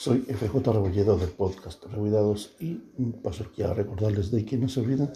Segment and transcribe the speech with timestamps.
[0.00, 2.76] Soy FJ Rebolledo del podcast Rebuidados y
[3.22, 5.12] paso aquí a recordarles de que no se olviden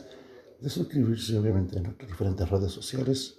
[0.61, 3.39] de suscribirse obviamente en nuestras diferentes redes sociales,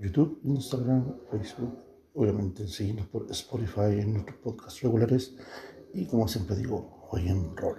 [0.00, 1.78] YouTube, Instagram, Facebook,
[2.14, 5.36] obviamente seguirnos por Spotify en nuestros podcasts regulares
[5.92, 7.78] y como siempre digo, hoy en rol.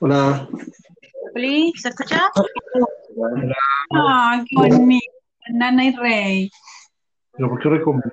[0.00, 0.48] Hola.
[0.50, 2.28] Hola, ¿se escucha?
[3.94, 5.19] Ah, qué bonito.
[5.52, 6.50] Nana y Rey.
[7.32, 8.12] ¿Pero por qué recomiendo?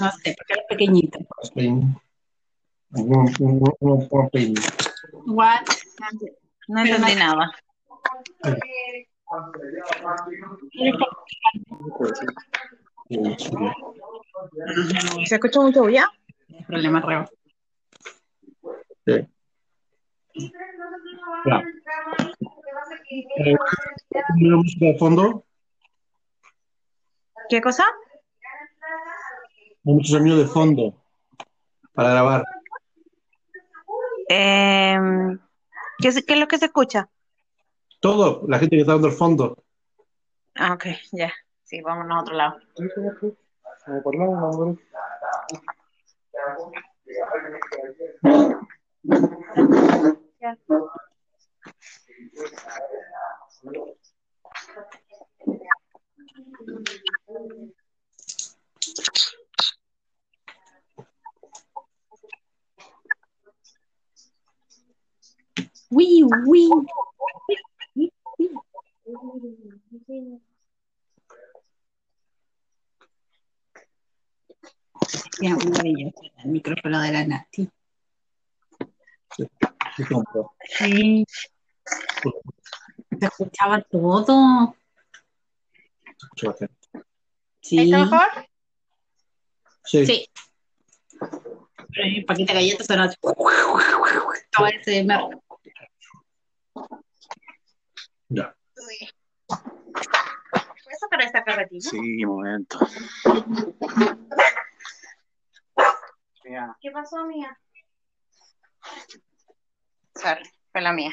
[0.00, 1.18] No sé, porque es pequeñito.
[1.54, 1.96] Un,
[2.96, 4.60] un, un, un peine.
[5.26, 5.62] What?
[6.68, 7.50] No entendí nada.
[15.26, 16.08] ¿Se escucha mucho bulla?
[16.66, 17.28] Problema reo.
[19.06, 19.28] Sí.
[21.46, 21.62] Ya.
[23.38, 23.56] Eh,
[24.40, 25.44] ¿Una música de fondo?
[27.48, 27.84] ¿Qué cosa?
[29.82, 30.94] Mucho sonido de fondo
[31.92, 32.44] para grabar.
[34.28, 34.98] Eh,
[35.98, 37.08] ¿qué, es- ¿Qué es lo que se escucha?
[38.00, 39.62] Todo, la gente que está dando el fondo.
[40.54, 41.32] Ah, ok, ya.
[41.64, 42.58] Sí, vámonos a otro lado.
[57.26, 57.34] Ya.
[65.90, 66.24] Uy.
[75.40, 77.70] Mira, maravilloso el micrófono de la Nati.
[80.66, 81.26] Sí.
[83.18, 84.74] Se escuchaba todo.
[87.64, 87.78] Sí.
[87.80, 88.28] ¿Está mejor?
[89.84, 90.04] Sí.
[90.06, 90.28] Sí.
[92.44, 93.16] De galletas sonó así.
[93.20, 95.20] Todo ese mer-
[98.28, 98.54] Ya.
[99.46, 101.88] ¿Puedes sacar esta carretilla?
[101.90, 102.78] Sí, momento.
[106.80, 107.58] ¿Qué pasó, mía?
[110.14, 111.12] Sorry, fue la mía.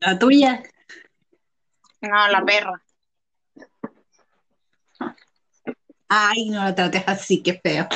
[0.00, 0.62] La tuya.
[2.02, 2.82] No, la perra.
[6.08, 7.86] Ay, no la trates así, qué feo.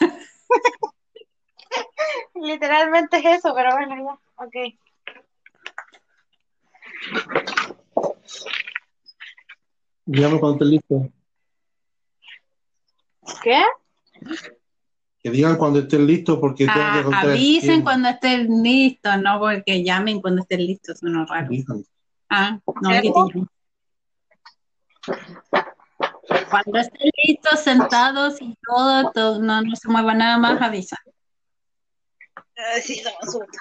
[2.34, 4.18] Literalmente es eso, pero bueno, ya.
[4.44, 4.54] Ok.
[10.06, 11.08] Dígame cuando estés listo.
[13.42, 13.62] ¿Qué?
[15.22, 19.38] Que digan cuando estén listos porque tengo Ah, que contar avisen cuando estén listos, no
[19.38, 21.46] porque llamen cuando estén listos, suena raro.
[21.46, 21.84] Avisan.
[22.28, 23.02] Ah, no, ¿Qué?
[23.02, 23.18] que te.
[26.50, 30.96] Cuando estén listos, sentados y todo, todo, no, no se mueva nada más, avisa.
[32.56, 33.58] Ay, sí, se me asusta.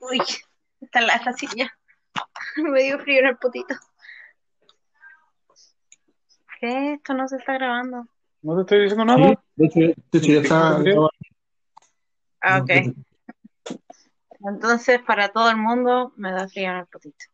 [0.00, 0.20] Uy,
[0.80, 1.72] está la silla.
[2.56, 3.74] Me dio frío en el potito.
[6.60, 6.94] ¿Qué?
[6.94, 8.06] Esto no se está grabando.
[8.42, 9.42] No te estoy diciendo Sí, nada.
[9.56, 10.78] de hecho, de hecho ya está.
[12.40, 12.94] Ah, ok.
[14.44, 17.24] Entonces, para todo el mundo, me da frío en el potito.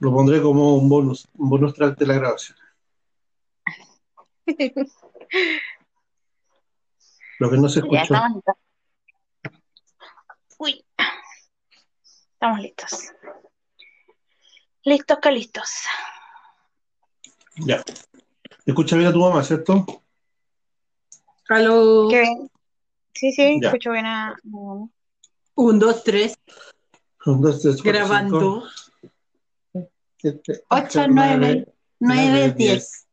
[0.00, 2.56] Lo pondré como un bonus, un bonus track de la grabación.
[7.38, 8.02] Lo que no se Ya escuchó.
[8.02, 8.54] estamos listos.
[10.58, 10.84] Uy.
[12.34, 13.12] Estamos listos.
[14.84, 15.70] Listos que listos.
[17.56, 17.82] Ya.
[18.66, 19.84] Escucha bien a tu mamá, ¿cierto?
[21.48, 22.08] Aló.
[22.10, 22.50] ¿Qué bien?
[23.14, 23.68] Sí, sí, Ya.
[23.68, 24.88] escucho bien a mi mamá.
[25.54, 26.38] Un, dos, tres,
[27.26, 28.70] Un, dos, tres, cuatro, grabando.
[29.72, 31.66] cinco, siete, Ocho, nueve,
[31.98, 33.06] nueve, diez.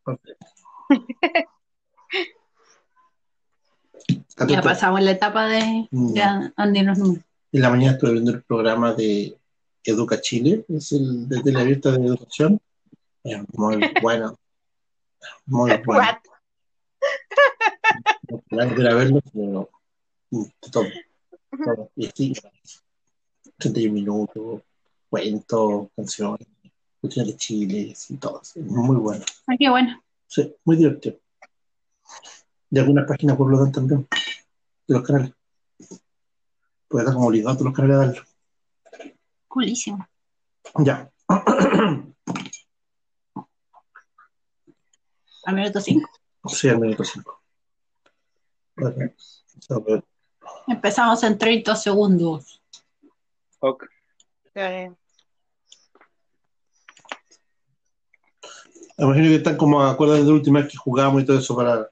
[4.47, 6.13] Ya pasamos la etapa de Mm.
[6.13, 7.23] ya los números.
[7.51, 9.37] En la mañana estuve viendo el programa de
[9.83, 12.59] Educa Chile, es el de teleabierta de educación.
[13.23, 14.37] Es muy bueno.
[15.45, 16.19] Muy bueno.
[18.51, 19.69] No pudiera verlo, pero
[20.29, 20.85] mm, todo.
[21.63, 21.91] todo.
[21.95, 22.33] Y así,
[23.57, 24.61] 31 minutos,
[25.09, 26.47] cuentos, canciones,
[27.01, 28.41] cuestiones de Chile, y todo.
[28.41, 29.25] Es muy bueno.
[29.47, 30.01] Ah, qué bueno.
[30.27, 31.17] Sí, muy divertido.
[32.69, 34.07] De algunas páginas por lo tanto también,
[34.87, 35.31] de los canales.
[36.87, 38.23] Pues está como obligado a todos los canales a darlo.
[39.47, 40.07] Coolísimo.
[40.79, 41.09] Ya.
[45.45, 46.09] Al minuto cinco.
[46.47, 47.41] Sí, al minuto 5.
[48.75, 49.11] Bueno,
[49.69, 50.03] a ver.
[50.67, 52.61] Empezamos en 30 segundos.
[53.59, 53.85] Ok.
[54.55, 54.91] Eh,
[58.97, 61.89] imagino que están como acuerdan de la última vez que jugamos y todo eso para...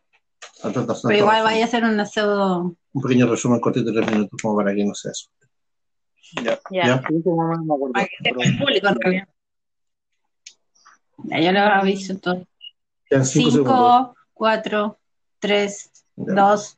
[0.61, 2.75] para tratar- Pero igual vaya a ser un pseudo.
[2.93, 5.27] Un pequeño resumen cortito de tres minutos como para que no sea eso.
[6.43, 6.59] Ya.
[6.71, 6.85] Ya.
[6.87, 7.03] ¿Ya?
[7.09, 7.21] Me.
[7.93, 9.27] Para que sepa pero- el público en realidad.
[11.25, 12.45] Ya, yo lo aviso todo.
[13.09, 13.75] Quedan cinco segundos.
[14.07, 14.99] 5, 4,
[15.39, 16.33] 3, Ya.
[16.33, 16.77] 2.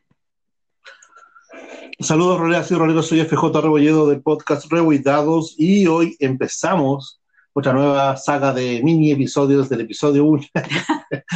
[1.99, 7.19] Saludos, Rolea, soy Rolero, soy FJ Rebolledo del podcast Rebuidados y hoy empezamos
[7.59, 10.43] otra nueva saga de mini episodios del episodio 1.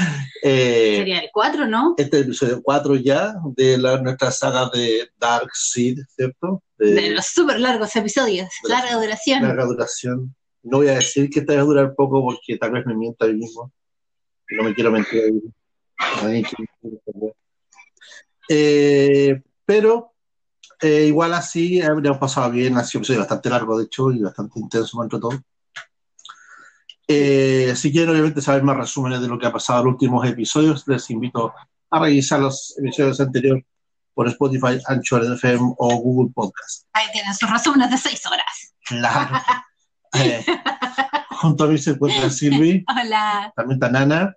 [0.44, 1.94] Eh, Sería el 4, ¿no?
[1.98, 6.64] este es el episodio 4 ya de la, nuestra saga de Dark Seed, ¿cierto?
[6.80, 9.44] De, De los súper largos episodios, de larga los- duración.
[9.44, 10.36] larga duración.
[10.64, 13.26] No voy a decir que esta va a durar poco porque tal vez me mienta
[13.26, 13.72] a mí mismo.
[14.50, 15.54] No me quiero mentir a mí mismo.
[16.24, 17.32] Nadie quiere mentir a mí.
[18.50, 20.14] Eh, pero
[20.82, 24.20] eh, igual así hemos pasado bien, ha sido un episodio bastante largo de hecho y
[24.22, 25.32] bastante intenso entre todo.
[27.08, 30.28] Eh, si quieren obviamente saber más resúmenes de lo que ha pasado en los últimos
[30.28, 31.54] episodios, les invito
[31.90, 33.66] a revisar los episodios anteriores
[34.14, 36.86] por Spotify, Anchor FM o Google Podcast.
[36.94, 38.76] Ahí tienen sus resúmenes de 6 horas.
[38.88, 39.36] Claro.
[40.14, 40.44] Eh,
[41.30, 43.54] junto a mí se encuentra Silvi, Hola.
[43.56, 44.36] también está Nana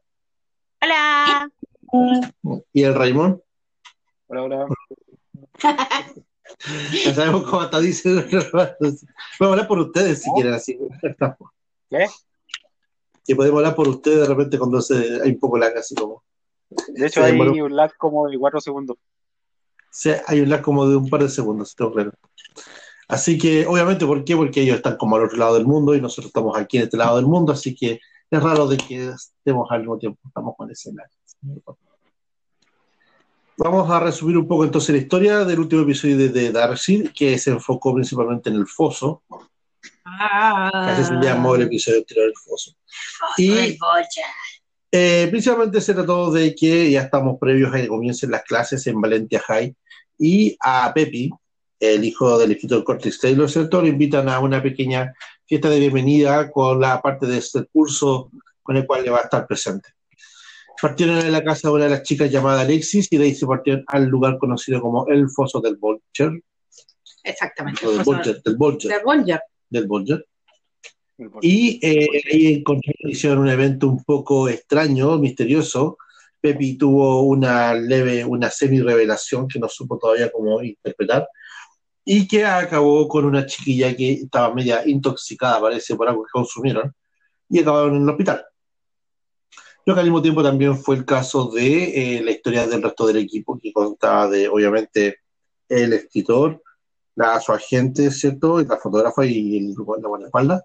[0.80, 1.50] Hola.
[2.72, 3.40] y el Raymond.
[4.28, 4.66] Hola, hola.
[7.04, 8.08] Ya sabemos cómo hasta dice.
[8.22, 9.04] Podemos
[9.40, 10.34] hablar por ustedes si ¿No?
[10.36, 10.78] quieren así.
[11.90, 12.06] ¿Qué?
[13.24, 16.22] Que podemos hablar por ustedes de repente cuando se, hay un poco lag así como.
[16.88, 18.96] De hecho, hay un lag como de 4 segundos.
[19.90, 22.12] Sí, hay un lag como de un par de segundos, tengo claro.
[23.06, 24.34] Así que, obviamente, ¿por qué?
[24.34, 26.96] Porque ellos están como al otro lado del mundo y nosotros estamos aquí en este
[26.96, 28.00] lado del mundo, así que
[28.30, 31.08] es raro de que estemos al mismo tiempo, estamos con ese lag.
[33.56, 37.38] Vamos a resumir un poco entonces la historia del último episodio de, de Darkseid, que
[37.38, 39.22] se enfocó principalmente en el foso,
[40.04, 40.70] Ah.
[40.92, 42.72] así se llamó el episodio anterior, el foso.
[43.36, 44.26] Y Red Boya.
[44.96, 49.00] Eh, principalmente se trató de que ya estamos previos a que comiencen las clases en
[49.00, 49.74] Valentia High
[50.18, 51.30] y a Pepi,
[51.80, 53.82] el hijo del escritor Curtis Taylor, ¿cierto?
[53.82, 55.12] Le invitan a una pequeña
[55.46, 58.30] fiesta de bienvenida con la parte de este curso
[58.62, 59.90] con el cual le va a estar presente.
[60.80, 63.46] Partieron de la casa de una de las chicas llamada Alexis y de ahí se
[63.46, 66.40] partieron al lugar conocido como el Foso del Vulture,
[67.22, 67.86] Exactamente.
[67.86, 68.94] del Vulture, del Vulture,
[69.80, 70.24] De Bolger.
[71.16, 71.46] del Vulture.
[71.46, 72.64] Y eh, ahí
[73.00, 75.98] hicieron un evento un poco extraño, misterioso.
[76.40, 81.26] Pepi tuvo una leve, una semi-revelación que no supo todavía cómo interpretar
[82.04, 86.94] y que acabó con una chiquilla que estaba media intoxicada, parece, por algo que consumieron
[87.48, 88.44] y acabaron en el hospital.
[89.86, 93.06] Lo que al mismo tiempo también fue el caso de eh, la historia del resto
[93.06, 95.18] del equipo, que contaba de, obviamente,
[95.68, 96.62] el escritor,
[97.16, 98.60] la, su agente, ¿cierto?
[98.60, 100.62] Y la fotógrafa y el, la guardaespaldas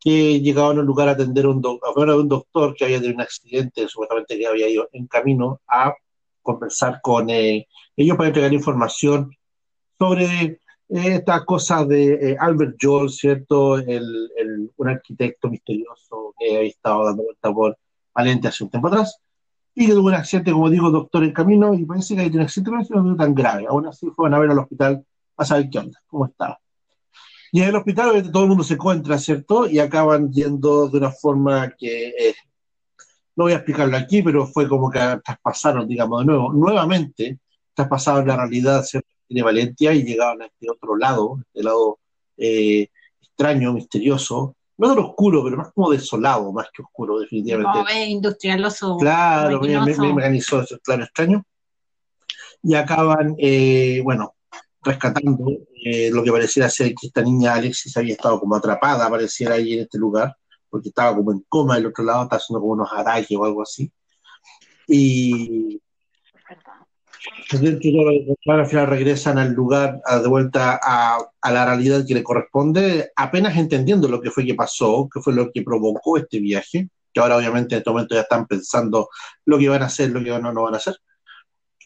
[0.00, 3.14] que llegaban a un lugar a atender a un, a un doctor que había tenido
[3.16, 5.94] un accidente, supuestamente que había ido en camino a
[6.42, 7.66] conversar con eh,
[7.96, 9.30] ellos para entregar información
[9.98, 13.78] sobre eh, esta cosa de eh, Albert Joel, ¿cierto?
[13.78, 17.78] El, el- un arquitecto misterioso que había estado dando vuelta por
[18.14, 19.18] Valente hace un tiempo atrás
[19.74, 22.40] y que tuvo un accidente, como digo, doctor en camino y parece que hay un
[22.42, 23.66] accidente, pero no tan grave.
[23.68, 25.04] Aún así fueron a ver al hospital
[25.36, 26.60] a saber qué onda, cómo estaba.
[27.52, 29.68] Y en el hospital obviamente, todo el mundo se encuentra, ¿cierto?
[29.68, 32.34] Y acaban yendo de una forma que eh,
[33.36, 37.38] no voy a explicarlo aquí, pero fue como que traspasaron, digamos, de nuevo, nuevamente
[37.72, 39.08] traspasaron la realidad ¿cierto?
[39.28, 41.98] de Valencia y llegaron a este otro lado, este lado
[42.36, 42.88] eh,
[43.20, 47.72] extraño, misterioso, no lo oscuro, pero más como desolado, más que oscuro, definitivamente.
[47.72, 48.96] Como ve industrialoso.
[48.96, 51.44] Claro, me, me, me organizó eso, claro, extraño.
[52.62, 54.34] Y acaban, eh, bueno,
[54.84, 55.44] rescatando
[55.84, 59.74] eh, lo que pareciera ser que esta niña Alexis había estado como atrapada, pareciera ahí
[59.74, 60.36] en este lugar,
[60.68, 63.62] porque estaba como en coma del otro lado, estaba haciendo como unos ataques o algo
[63.62, 63.90] así.
[64.86, 65.80] Y
[68.46, 73.56] al final regresan al lugar, de vuelta a, a la realidad que le corresponde, apenas
[73.56, 77.36] entendiendo lo que fue que pasó, que fue lo que provocó este viaje, que ahora
[77.36, 79.08] obviamente en este momento ya están pensando
[79.46, 80.96] lo que van a hacer, lo que no, no van a hacer.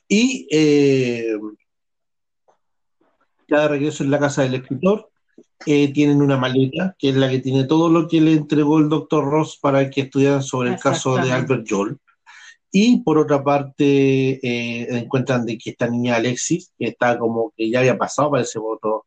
[0.08, 1.34] Y eh,
[3.48, 5.10] ya de regreso en la casa del escritor,
[5.66, 8.88] eh, tienen una maleta, que es la que tiene todo lo que le entregó el
[8.88, 11.32] doctor Ross para que estudiaran sobre el caso de.
[11.32, 11.96] Albert Joel.
[12.70, 17.70] Y por otra parte, eh, encuentran de que esta niña Alexis, que está como que
[17.70, 19.02] ya había pasado, parece, por otros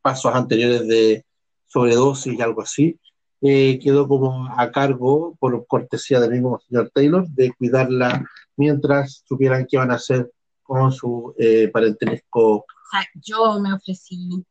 [0.00, 1.24] pasos anteriores de
[1.66, 2.98] sobredosis y algo así,
[3.40, 8.24] eh, quedó como a cargo, por cortesía del mismo señor Taylor, de cuidarla
[8.56, 10.32] mientras supieran qué van a hacer
[10.62, 12.66] con su eh, parentesco.
[12.90, 14.44] Sea, yo me ofrecí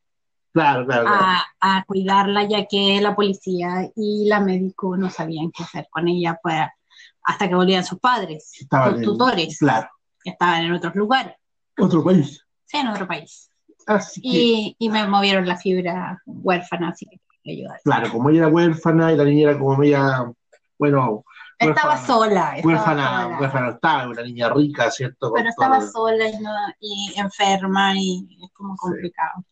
[0.52, 1.22] Claro, claro, claro.
[1.60, 6.08] a, a cuidarla ya que la policía y la médico no sabían qué hacer con
[6.08, 6.74] ella para
[7.22, 9.88] hasta que volvían sus padres, Estaban sus en- tutores, Claro,
[10.22, 11.34] que estaban en otros lugares,
[11.78, 12.44] otro país.
[12.64, 13.50] sí, en otro país.
[13.86, 17.20] Así que, Y, y me movieron la fibra huérfana, así que
[17.52, 17.80] ayudar.
[17.84, 20.32] claro, como ella era huérfana y la niña era como media,
[20.78, 21.24] bueno,
[21.58, 22.06] Estaba Huérfana.
[22.06, 23.38] sola, estaba huérfana, sola.
[23.40, 25.32] huérfana no estaba, una niña rica, ¿cierto?
[25.34, 26.50] Pero estaba sola y, no,
[26.80, 29.44] y enferma y es como complicado.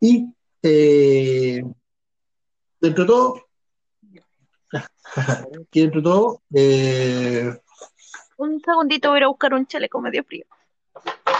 [0.00, 1.62] Y eh,
[2.80, 3.46] dentro de todo,
[5.72, 7.58] y dentro de todo, eh,
[8.36, 10.44] Un segundito voy a buscar un chaleco medio frío.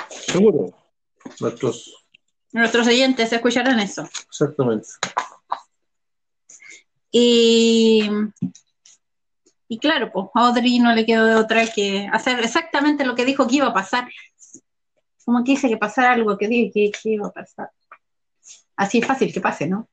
[0.08, 0.70] seguro,
[1.40, 2.04] nuestros,
[2.52, 4.02] Nuestros oyentes escucharán eso.
[4.28, 4.88] exactamente.
[7.10, 8.08] Y,
[9.72, 13.24] y claro, pues a Audrey no le quedó de otra que hacer exactamente lo que
[13.24, 14.06] dijo que iba a pasar.
[15.24, 17.70] Como que dice que pasara algo que dije que, que iba a pasar.
[18.76, 19.88] Así es fácil que pase, ¿no?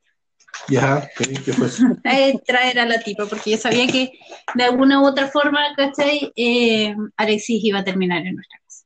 [0.68, 1.82] Ya, ¿qué, qué fue eso?
[2.04, 4.12] Eh, traer a la tipa, porque yo sabía que
[4.54, 6.30] de alguna u otra forma, ¿cachai?
[6.36, 8.84] Eh, Alexis iba a terminar en nuestra casa.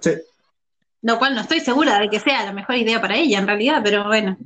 [0.00, 0.10] Sí,
[1.02, 3.80] Lo cual no estoy segura de que sea la mejor idea para ella, en realidad,
[3.82, 4.38] pero bueno.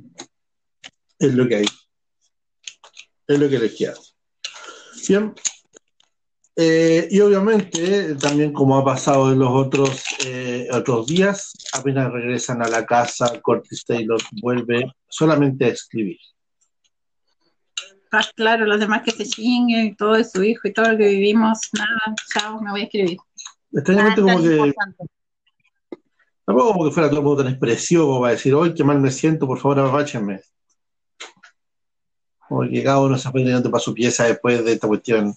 [1.19, 1.65] es lo que hay.
[3.27, 3.93] Es lo que les queda.
[5.09, 5.33] Bien.
[6.55, 12.61] Eh, y obviamente, también como ha pasado en los otros, eh, otros días, apenas regresan
[12.61, 16.19] a la casa, Curtis Taylor vuelve solamente a escribir.
[18.11, 20.97] Ah, claro, los demás que se chinguen, y todo de su hijo y todo lo
[20.97, 23.17] que vivimos, nada, chao, me voy a escribir.
[23.73, 25.05] Extrañamente Nada como que, importante.
[26.45, 29.47] tampoco como que fuera todo tan expresivo como para decir, hoy qué mal me siento,
[29.47, 30.41] por favor apapáchenme.
[32.49, 35.33] Como que cada uno se fue tirando para su pieza después de esta cuestión.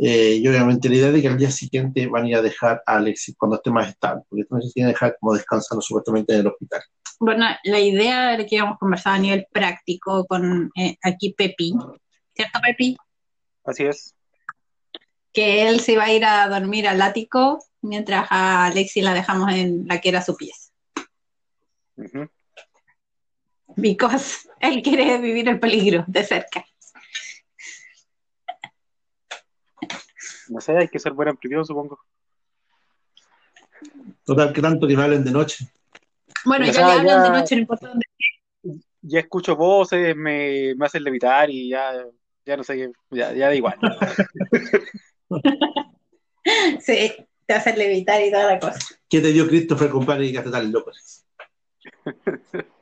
[0.00, 2.82] Eh, y obviamente la idea de que al día siguiente van a ir a dejar
[2.86, 6.40] a Alexis cuando esté más estable, porque entonces tiene que dejar como descansando supuestamente en
[6.40, 6.82] el hospital.
[7.18, 11.74] Bueno, la idea de que íbamos conversado a nivel práctico con eh, aquí Pepi,
[12.32, 12.96] ¿cierto Pepi?
[13.64, 14.14] Así es.
[15.32, 19.52] Que él se iba a ir a dormir al ático mientras a Alexis la dejamos
[19.52, 20.70] en la que era su pieza.
[21.96, 22.28] Ujú.
[23.80, 26.64] Because él quiere vivir el peligro de cerca.
[30.48, 32.00] No sé, hay que ser buen anfitrión, supongo.
[34.24, 35.68] Total, que tanto que me hablen de noche.
[36.44, 38.04] Bueno, ya sea, le hablan ya- de noche, no importa dónde.
[39.02, 41.92] Ya escucho voces, me, me hacen levitar y ya,
[42.44, 43.78] ya no sé, qué- ya, ya da igual.
[46.80, 47.14] Sí,
[47.46, 48.78] te hace levitar y toda la cosa.
[49.08, 50.90] ¿Qué te dio Christopher, compadre, y que hace tan loco?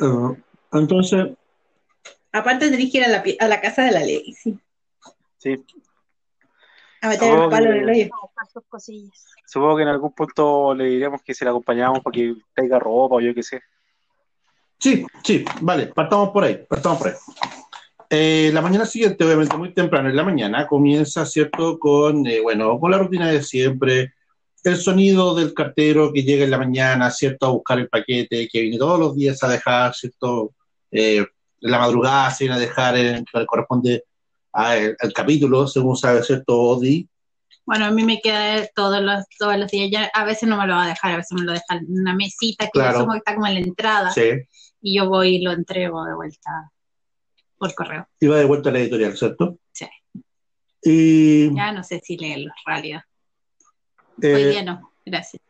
[0.00, 0.34] Ah,
[0.72, 1.36] entonces,
[2.36, 4.54] Aparte tenés que ir a la, a la casa de la Alexis.
[5.38, 5.64] Sí.
[7.00, 8.10] A meter el palo en el hoyo.
[9.46, 13.16] Supongo que en algún punto le diremos que se la acompañamos para que traiga ropa
[13.16, 13.62] o yo qué sé.
[14.78, 17.14] Sí, sí, vale, partamos por ahí, partamos por ahí.
[18.10, 21.78] Eh, la mañana siguiente, obviamente muy temprano en la mañana, comienza, ¿cierto?
[21.78, 24.12] Con, eh, bueno, con la rutina de siempre,
[24.66, 27.46] el sonido del cartero que llega en la mañana, ¿cierto?
[27.46, 30.52] A buscar el paquete, que viene todos los días a dejar, ¿cierto?
[30.90, 34.04] Eh, en la madrugada se viene a dejar, en, que corresponde
[34.52, 36.58] al, al capítulo, según sabe, ¿cierto?
[36.60, 37.08] Odi.
[37.64, 39.90] Bueno, a mí me queda todos los, todos los días.
[39.90, 41.86] Ya, a veces no me lo va a dejar, a veces me lo deja en
[42.00, 43.06] una mesita que Claro.
[43.14, 44.10] está como en la entrada.
[44.12, 44.30] Sí,
[44.80, 46.70] Y yo voy y lo entrego de vuelta
[47.58, 48.06] por correo.
[48.20, 49.58] y va de vuelta a la editorial, ¿cierto?
[49.72, 49.86] Sí.
[50.82, 53.02] Y Ya no sé si leerlo en realidad.
[54.22, 55.42] Eh, Hoy día no, gracias.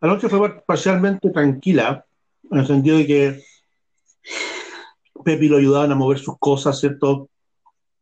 [0.00, 2.04] La noche fue parcialmente tranquila,
[2.50, 3.42] en el sentido de que
[5.24, 7.28] Pepi lo ayudaban a mover sus cosas, ¿cierto?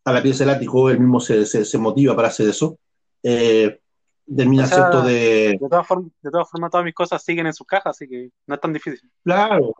[0.04, 2.78] A la pieza del ático, él mismo se, se, se motiva para hacer eso.
[3.22, 3.78] Eh,
[4.34, 5.02] termina, O sea, ¿cierto?
[5.02, 5.58] De.
[5.60, 8.30] De todas formas, de todas formas, todas mis cosas siguen en sus cajas, así que
[8.46, 9.10] no es tan difícil.
[9.22, 9.74] Claro,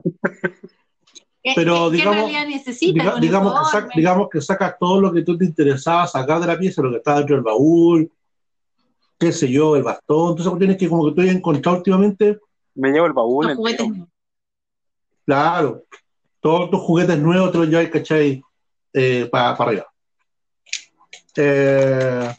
[1.42, 3.02] ¿Qué- pero qué- qué digamos- necesita?
[3.02, 6.46] diga- digamos, que saca, digamos que sacas todo lo que tú te interesaba sacar de
[6.48, 8.12] la pieza, lo que está dentro del baúl,
[9.20, 12.38] qué sé yo, el bastón, entonces tienes que como que tú hayas encontrado últimamente,
[12.74, 13.86] Me llevo el baúl Los juguetes
[15.26, 15.84] claro,
[16.40, 18.42] todos tus juguetes nuevos te los llevas, ¿cachai?
[18.92, 19.86] Eh, para arriba.
[21.36, 22.34] Eh,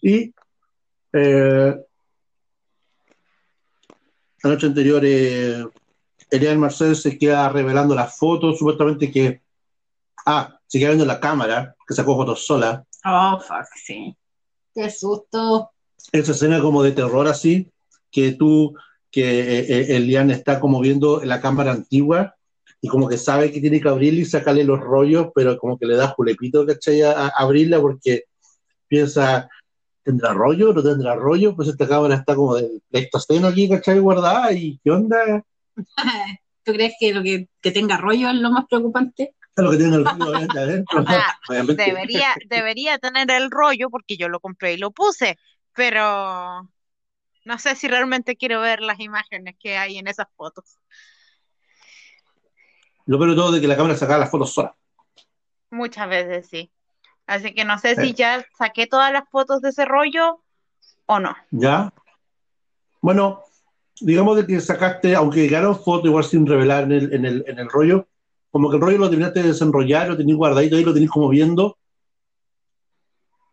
[0.00, 0.34] y
[1.12, 1.76] eh,
[4.42, 5.66] la noche anterior, eh,
[6.30, 9.42] Elian Marcel se queda revelando las fotos, supuestamente que.
[10.24, 12.84] Ah, se queda viendo la cámara, que sacó fotos sola.
[13.04, 14.16] Oh, fuck, sí.
[14.74, 15.70] Qué susto.
[16.12, 17.70] Esa escena como de terror así,
[18.10, 18.74] que tú,
[19.10, 22.34] que eh, eh, Elian está como viendo la cámara antigua
[22.80, 25.86] y como que sabe que tiene que abrirla y sacarle los rollos, pero como que
[25.86, 27.02] le da julepito, ¿cachai?
[27.02, 28.24] A, a abrirla porque
[28.86, 29.48] piensa,
[30.02, 30.72] ¿tendrá rollo?
[30.72, 31.54] ¿No tendrá rollo?
[31.54, 33.98] Pues esta cámara está como de Pleistoceno aquí, ¿cachai?
[33.98, 35.44] Guardada y ¿qué onda?
[36.64, 39.34] ¿Tú crees que lo que, que tenga rollo es lo más preocupante?
[39.58, 41.00] Es lo que tiene el rollo obviamente, adentro.
[41.00, 41.84] O sea, Obviamente.
[41.84, 45.36] debería, debería tener el rollo porque yo lo compré y lo puse,
[45.74, 46.70] pero
[47.44, 50.78] no sé si realmente quiero ver las imágenes que hay en esas fotos.
[53.06, 54.76] Lo peor de todo es que la cámara sacaba las fotos sola.
[55.70, 56.70] Muchas veces sí.
[57.26, 60.40] Así que no sé si ya saqué todas las fotos de ese rollo
[61.06, 61.34] o no.
[61.50, 61.92] ¿Ya?
[63.00, 63.42] Bueno,
[64.00, 67.58] digamos de que sacaste, aunque llegaron fotos igual sin revelar en el, en el, en
[67.58, 68.06] el rollo,
[68.50, 71.28] como que el rollo lo terminaste de desenrollar, lo tenías guardadito ahí, lo tenías como
[71.28, 71.76] viendo,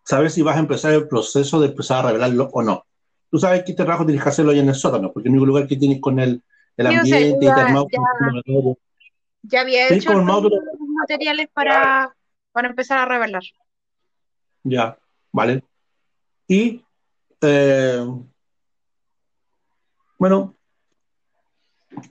[0.03, 2.85] saber si vas a empezar el proceso de empezar a revelarlo o no.
[3.29, 5.37] Tú sabes que este trabajo tienes que hacerlo allá en el sótano, porque es el
[5.39, 6.41] único lugar que tienes con el,
[6.77, 7.99] el ambiente y ya- te armado ya-
[8.43, 8.75] con.
[9.47, 12.15] Ya había hecho todos los materiales para,
[12.51, 13.43] para empezar a revelar.
[14.63, 14.97] Ya,
[15.31, 15.63] ¿vale?
[16.47, 16.83] Y,
[17.41, 18.05] eh,
[20.17, 20.55] bueno,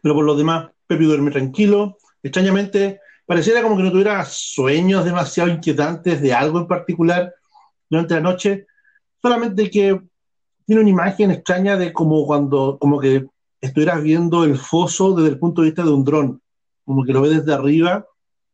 [0.02, 1.96] pero por lo demás, Pepe duerme tranquilo.
[2.24, 7.32] Extrañamente, pareciera como que no tuviera sueños demasiado inquietantes de algo en particular
[7.88, 8.66] durante la noche,
[9.22, 10.00] solamente que
[10.66, 13.26] tiene una imagen extraña de como cuando, como que
[13.60, 16.40] estuvieras viendo el foso desde el punto de vista de un dron,
[16.84, 18.06] como que lo ves desde arriba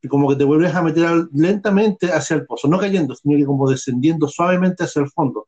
[0.03, 3.37] y como que te vuelves a meter al- lentamente hacia el pozo, no cayendo, sino
[3.39, 5.47] que como descendiendo suavemente hacia el fondo.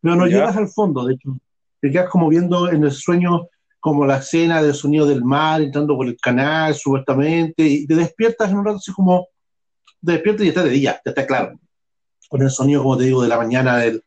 [0.00, 0.36] Pero no Ya.
[0.36, 1.36] llegas al fondo, de hecho,
[1.80, 3.48] te quedas como viendo en el sueño
[3.84, 8.50] como la escena del sonido del mar entrando por el canal, supuestamente, y te despiertas
[8.50, 9.28] en un rato así como,
[10.02, 11.60] te despiertas y está de día, ya está claro.
[12.30, 14.02] Con el sonido, como te digo, de la mañana, del,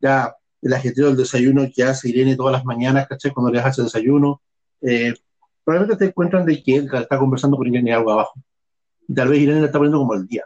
[0.00, 3.30] ya, el ajetreo del desayuno que hace Irene todas las mañanas, ¿cachai?
[3.30, 4.42] Cuando le hace desayuno.
[4.80, 5.14] Eh,
[5.62, 8.32] probablemente te encuentran de que él está conversando con Irene algo abajo.
[9.14, 10.42] Tal vez Irene le está poniendo como el día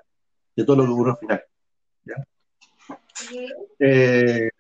[0.54, 1.42] de todo lo que ocurrió al final.
[2.04, 2.14] ¿ya?
[3.78, 4.50] Eh,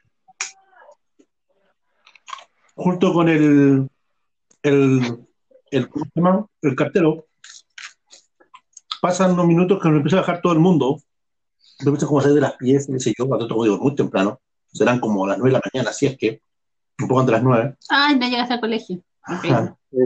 [2.74, 3.86] junto con el,
[4.64, 5.26] el,
[5.70, 7.26] el, ¿cómo se cartero,
[9.00, 10.96] pasan unos minutos que nos empieza a bajar todo el mundo.
[11.80, 13.94] Yo empieza como a salir de las piezas, qué sé yo, cuando como digo, muy
[13.94, 14.40] temprano.
[14.72, 16.40] Serán como las nueve de la mañana, así es que,
[16.98, 17.74] un poco antes de las nueve.
[17.90, 19.02] Ay, no llegaste al colegio.
[19.42, 19.48] Sí,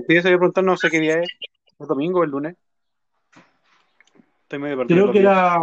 [0.08, 1.28] eso iba a preguntar, no sé qué día es.
[1.78, 2.56] ¿El domingo o el lunes?
[4.42, 4.96] Estoy medio perdido.
[4.96, 5.32] Creo que días.
[5.32, 5.62] era,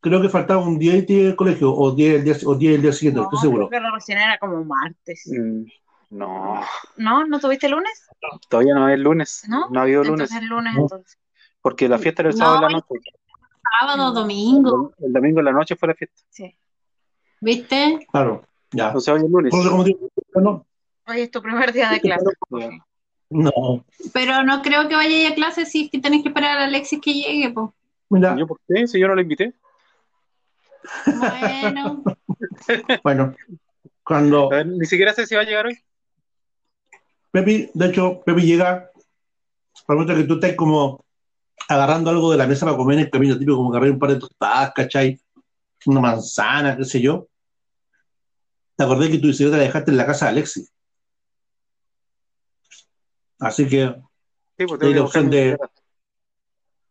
[0.00, 2.72] creo que faltaba un día y día del colegio, o día el día, o día
[2.72, 3.68] el día siguiente, no No, estoy seguro.
[3.68, 5.22] creo que recién era como martes.
[5.26, 5.64] Mm,
[6.10, 6.60] No,
[6.96, 7.26] ¿No?
[7.26, 8.06] ¿No tuviste lunes?
[8.48, 9.44] todavía no es lunes.
[9.48, 9.68] ¿No?
[9.70, 10.30] No ha habido lunes.
[10.30, 10.82] Entonces el lunes, No.
[10.82, 11.18] entonces.
[11.60, 13.10] Porque la fiesta era el No, sábado en la noche.
[13.80, 16.22] Sábado, domingo, El, el domingo en la noche fue la fiesta.
[16.30, 16.56] Sí.
[17.40, 18.06] ¿viste?
[18.12, 18.86] Claro, ya.
[18.86, 19.54] Entonces hoy es lunes.
[21.08, 22.24] Hoy es tu primer día de clase.
[23.30, 26.28] no, Pero no creo que vaya a ir a clase si es que tenés que
[26.28, 27.70] esperar a Alexis que llegue, pues.
[28.10, 28.86] mira, ¿Yo por qué?
[28.86, 29.52] Si yo no lo invité.
[31.04, 32.04] Bueno,
[33.02, 33.34] bueno,
[34.04, 35.76] cuando ver, ni siquiera sé si va a llegar hoy.
[37.36, 38.90] Pepi, de hecho, Pepi llega,
[39.88, 41.04] al momento que tú estás como
[41.68, 44.14] agarrando algo de la mesa para comer en el camino, tipo como agarrar un par
[44.14, 45.20] de tostadas, ¿cachai?
[45.84, 47.28] Una manzana, qué sé yo.
[48.74, 50.72] Te acordé que tu bicicleta la dejaste en la casa de Alexis.
[53.38, 53.94] Así que,
[54.56, 55.58] Sí, pues la opción de-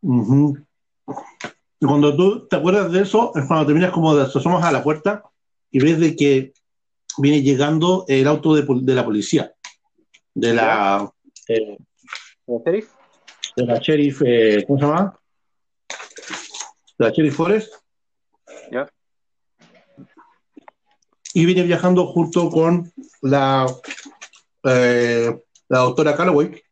[0.02, 0.58] ujú.
[1.80, 4.84] Y cuando tú te acuerdas de eso, es cuando terminas como de asomas a la
[4.84, 5.24] puerta
[5.72, 6.52] y ves de que
[7.18, 9.52] viene llegando el auto de la policía,
[10.36, 11.10] de la,
[11.48, 11.78] eh,
[12.46, 12.92] ¿El sheriff?
[13.56, 15.18] de la sheriff, eh, ¿cómo se llama?
[16.98, 17.74] De la sheriff Forest.
[18.70, 18.86] Ya.
[21.32, 23.66] Y viene viajando junto con la,
[24.64, 26.62] eh, la doctora Calloway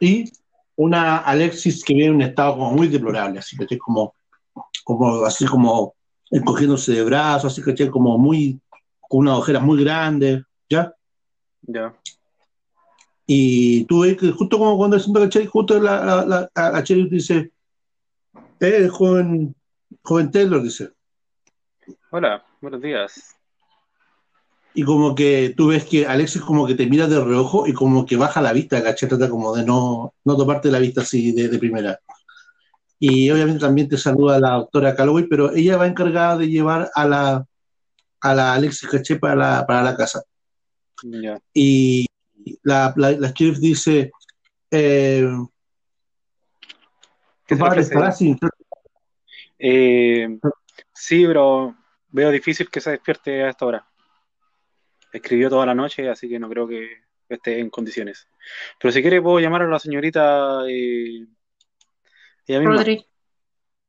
[0.00, 0.32] y
[0.76, 4.14] una Alexis que viene en un estado como muy deplorable, así que estoy como,
[4.82, 5.94] como así como
[6.30, 8.58] encogiéndose de brazos, así que estoy como muy,
[9.00, 10.95] con unas ojeras muy grandes, ¿ya?
[11.66, 11.94] Ya.
[13.26, 17.50] Y tú ves que justo como cuando siento que Cherry, justo la, la, la, dice,
[18.60, 19.54] eh, joven,
[20.02, 20.90] joven Taylor, dice.
[22.10, 23.34] Hola, buenos días.
[24.74, 28.06] Y como que tú ves que Alexis como que te mira de reojo y como
[28.06, 29.08] que baja la vista, ¿cachai?
[29.08, 31.98] Trata como de no, no toparte la vista así de, de primera.
[32.98, 37.06] Y obviamente también te saluda la doctora Calloway, pero ella va encargada de llevar a
[37.06, 37.46] la,
[38.20, 39.18] a la Alexis, ¿cachai?
[39.18, 40.22] Para la, para la casa.
[41.52, 42.06] Y
[42.62, 44.10] la, la, la sheriff dice,
[44.70, 45.28] eh,
[47.46, 48.38] ¿Qué padre estará sin
[49.58, 50.38] Eh,
[50.92, 51.76] sí, pero
[52.08, 53.88] veo difícil que se despierte a esta hora.
[55.12, 58.28] Escribió toda la noche, así que no creo que esté en condiciones.
[58.78, 61.26] Pero si quiere puedo llamar a la señorita eh,
[62.46, 62.76] ella misma.
[62.76, 63.06] Rodri.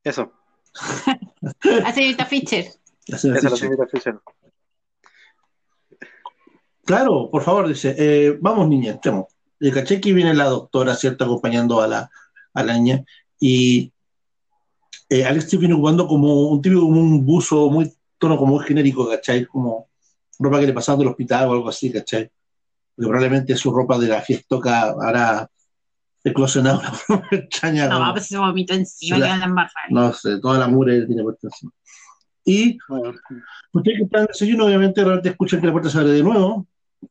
[0.04, 0.32] Eso,
[1.84, 2.66] A señorita Fischer.
[3.06, 4.18] La la señorita Fisher.
[6.88, 9.26] Claro, por favor, dice, eh, vamos niña, entremos.
[9.60, 11.24] Y caché que viene la doctora, ¿cierto?
[11.24, 12.10] Acompañando a la,
[12.54, 13.04] a la niña.
[13.38, 13.92] Y
[15.10, 19.06] eh, Alex viene ocupando como un típico, como un buzo muy tono como muy genérico,
[19.06, 19.44] ¿cachai?
[19.44, 19.88] Como
[20.38, 22.30] ropa que le pasaban del hospital o algo así, ¿cachai?
[22.96, 25.50] Porque probablemente su ropa de la fiesta habrá
[26.24, 27.86] eclosionado una forma extraña.
[27.88, 29.90] No, como- pues se vomitó encima, Sí, le la- van a embarrar.
[29.90, 31.70] no sé, toda la mugre tiene puesta encima.
[32.46, 32.78] Y
[33.72, 36.12] ustedes que están en el desayuno, obviamente, de repente escuchan que la puerta se abre
[36.12, 36.66] de nuevo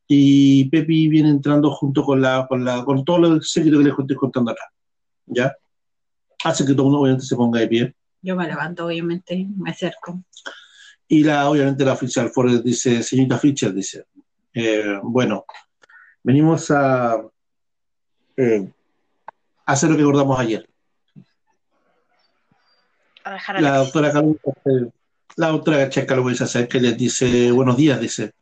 [0.08, 3.93] y Pepi viene entrando junto con la, con la, con todo lo séquito que les
[3.97, 4.63] estoy contando acá.
[5.26, 5.56] ¿Ya?
[6.43, 7.95] Hace que todo el mundo obviamente se ponga de pie.
[8.21, 10.23] Yo me levanto, obviamente, me acerco.
[11.08, 14.06] Y la, obviamente la oficial Ford dice, señorita Fischer, dice,
[14.54, 15.45] eh, bueno,
[16.23, 17.21] venimos a
[18.36, 18.69] eh,
[19.65, 20.67] hacer lo que acordamos ayer.
[23.23, 23.93] A dejar a La Alexis.
[23.93, 24.91] doctora Calvo, eh,
[25.38, 28.34] la doctora Checa lo se acerca y les dice, buenos días, dice,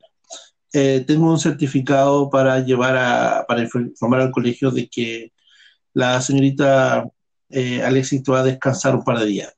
[0.78, 5.32] "Eh, tengo un certificado para llevar a, para infor- informar al colegio de que
[5.94, 7.06] la señorita
[7.50, 9.56] eh, Alexis va a descansar un par de días.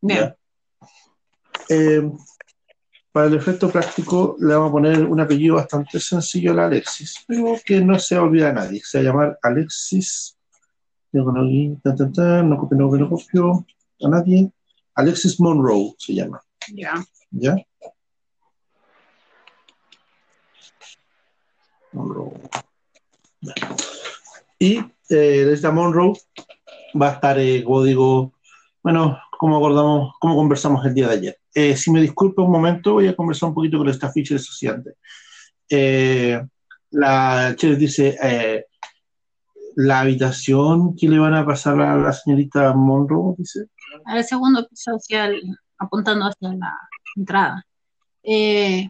[0.00, 0.18] Bien.
[0.18, 0.36] ¿Ya?
[1.68, 2.10] Eh,
[3.12, 7.24] para el efecto práctico le vamos a poner un apellido bastante sencillo a la Alexis,
[7.26, 8.82] pero que no se olvida a nadie.
[8.84, 10.36] Se va a llamar Alexis.
[11.12, 13.66] Tengo tan, no copio, no copio, no copio
[14.02, 14.50] a nadie.
[14.96, 16.42] Alexis Monroe se llama.
[16.74, 16.92] Ya.
[17.30, 17.54] ¿Ya?
[21.96, 22.32] Monroe.
[24.58, 24.78] Y
[25.08, 26.12] eh, esta Monroe
[27.00, 28.32] va a estar, eh, como digo,
[28.82, 31.38] bueno, como acordamos, como conversamos el día de ayer.
[31.54, 34.40] Eh, si me disculpa un momento, voy a conversar un poquito con esta ficha de
[34.40, 34.94] estudiante.
[35.68, 36.40] Eh,
[36.90, 38.66] la Cheres dice, eh,
[39.76, 43.66] la habitación que le van a pasar a la señorita Monroe, dice.
[44.04, 45.42] Al segundo piso, el-
[45.78, 46.74] apuntando hacia la
[47.14, 47.66] entrada.
[48.22, 48.88] Eh,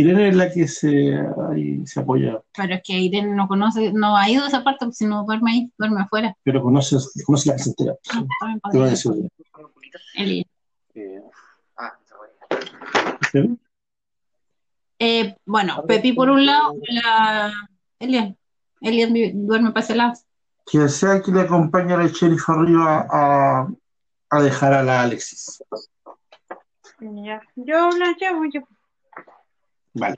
[0.00, 1.16] Irene es la que se,
[1.50, 4.90] ahí se apoya, pero es que Irene no conoce, no ha ido a esa parte,
[4.92, 6.34] si no duerme ahí, duerme afuera.
[6.42, 7.94] pero conoce, conoce la que se entera.
[8.10, 9.12] Ah, también Te voy a podría decir.
[9.12, 10.22] ser.
[10.22, 10.46] Eli.
[14.98, 17.52] Eh, bueno, Pepi por un lado, la
[17.98, 18.36] Elian.
[18.80, 19.12] Elian
[19.46, 20.12] duerme para ese lado.
[20.70, 23.68] Que sea que le acompañe a la sheriff arriba a,
[24.30, 25.62] a dejar a la Alexis.
[27.00, 27.40] Ya.
[27.56, 28.60] Yo la llevo, yo.
[29.94, 30.14] Vale.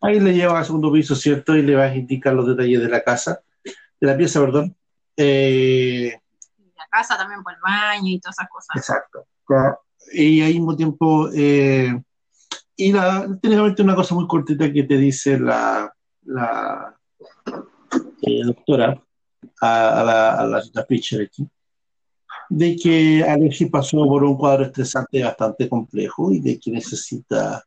[0.00, 1.54] Ahí le lleva al segundo piso, ¿cierto?
[1.56, 4.76] Y le vas a indicar los detalles de la casa, de la pieza, perdón.
[5.16, 6.18] Eh,
[6.76, 8.76] La casa también por el baño y todas esas cosas.
[8.76, 9.26] exacto.
[10.12, 12.02] Y al mismo tiempo, eh,
[12.76, 15.92] y la, técnicamente una cosa muy cortita que te dice la,
[16.24, 16.98] la
[18.22, 19.00] eh, doctora
[19.60, 21.46] a, a la, a la Pitcher aquí,
[22.48, 27.64] de que Alexis pasó por un cuadro estresante bastante complejo y de que necesita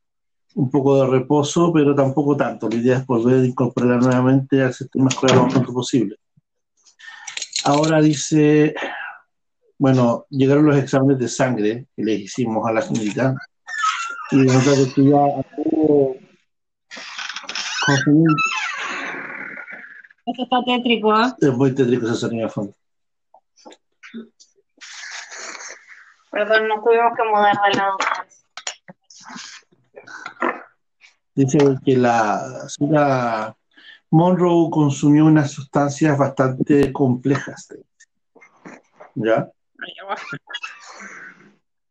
[0.55, 2.69] un poco de reposo, pero tampoco tanto.
[2.69, 6.15] La idea es volver a incorporarla nuevamente al sistema escolar lo más pronto posible.
[7.65, 8.73] Ahora dice,
[9.77, 13.35] bueno, llegaron los exámenes de sangre que le hicimos a la señorita
[14.31, 15.17] y resulta que tú ya
[20.25, 21.33] Eso está tétrico, ¿eh?
[21.39, 22.73] es muy tétrico ese sonido de fondo.
[26.31, 27.97] Perdón, no tuvimos que mudar de lado.
[31.35, 33.55] Dice que la señora
[34.09, 37.67] Monroe consumió unas sustancias bastante complejas.
[39.15, 39.49] ¿Ya?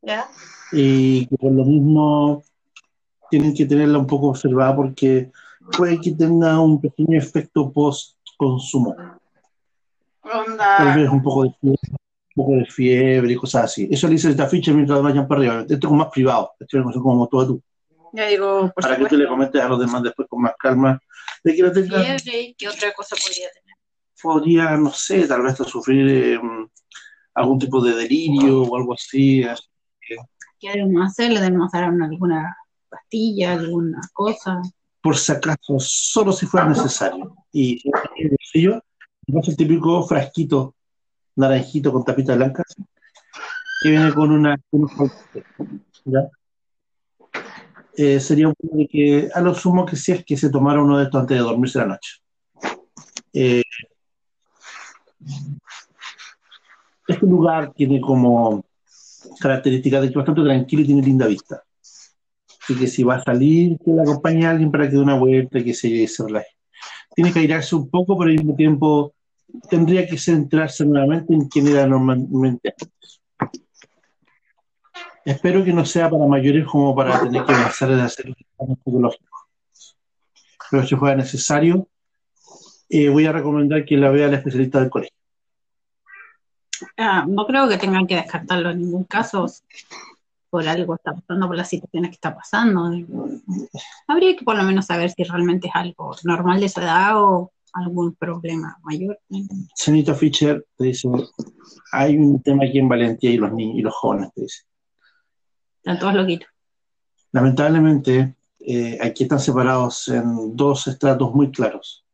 [0.02, 0.28] ¿Ya?
[0.74, 2.42] y que por lo mismo
[3.30, 5.30] tienen que tenerla un poco observada porque
[5.76, 8.94] puede que tenga un pequeño efecto post-consumo.
[10.22, 10.94] Tal Onda.
[10.96, 13.88] vez un poco de fiebre, un poco de fiebre y cosas así.
[13.90, 15.60] Eso le dice esta ficha mientras vayan para arriba.
[15.60, 17.62] Esto es como más privado, esto es como a tú.
[18.16, 21.00] Ya digo, por para que tú le comentes a los demás después con más calma
[21.42, 23.76] de que no tenga, Fiebre y qué otra cosa podría tener.
[24.22, 26.40] podría, no sé, tal vez hasta sufrir eh,
[27.34, 29.44] algún tipo de delirio o algo así.
[30.60, 31.32] ¿Qué debemos hacer?
[31.32, 32.56] ¿Le debemos dar una- alguna
[32.88, 34.62] pastilla, alguna cosa?
[35.02, 37.34] por si acaso, solo si fuera necesario.
[37.52, 37.78] Y
[38.14, 38.36] tiene
[39.46, 40.76] el típico frasquito
[41.36, 42.62] naranjito con tapita blanca
[43.82, 44.56] que viene con una.
[44.70, 45.10] con un-
[46.06, 46.20] ¿ya?
[47.96, 50.98] Eh, sería poco de que, a lo sumo, que si es que se tomara uno
[50.98, 52.20] de estos antes de dormirse la noche.
[53.32, 53.62] Eh,
[57.06, 58.64] este lugar tiene como
[59.38, 61.62] característica de que bastante tranquilo y tiene linda vista.
[62.62, 65.18] Así que si va a salir, que le acompañe a alguien para que dé una
[65.18, 66.48] vuelta y que se, se relaje.
[67.14, 69.14] Tiene que airarse un poco, pero al mismo tiempo
[69.68, 73.20] tendría que centrarse nuevamente en quien era normalmente antes.
[75.24, 78.76] Espero que no sea para mayores como para tener que avanzar en hacer un examen
[78.76, 79.48] psicológico.
[80.70, 81.88] Pero si fuera necesario,
[82.88, 85.16] eh, voy a recomendar que la vea la especialista del colegio.
[86.98, 89.46] Ah, no creo que tengan que descartarlo en ningún caso.
[90.50, 92.90] Por algo está pasando, por las situaciones que está pasando.
[94.06, 97.50] Habría que por lo menos saber si realmente es algo normal de su edad o
[97.72, 99.18] algún problema mayor.
[99.74, 101.08] Senito Fischer te dice,
[101.92, 104.62] hay un tema aquí en Valentía y los niños y los jóvenes, te dice.
[105.84, 106.48] Están todos loquitos.
[107.32, 112.06] Lamentablemente, eh, aquí están separados en dos estratos muy claros.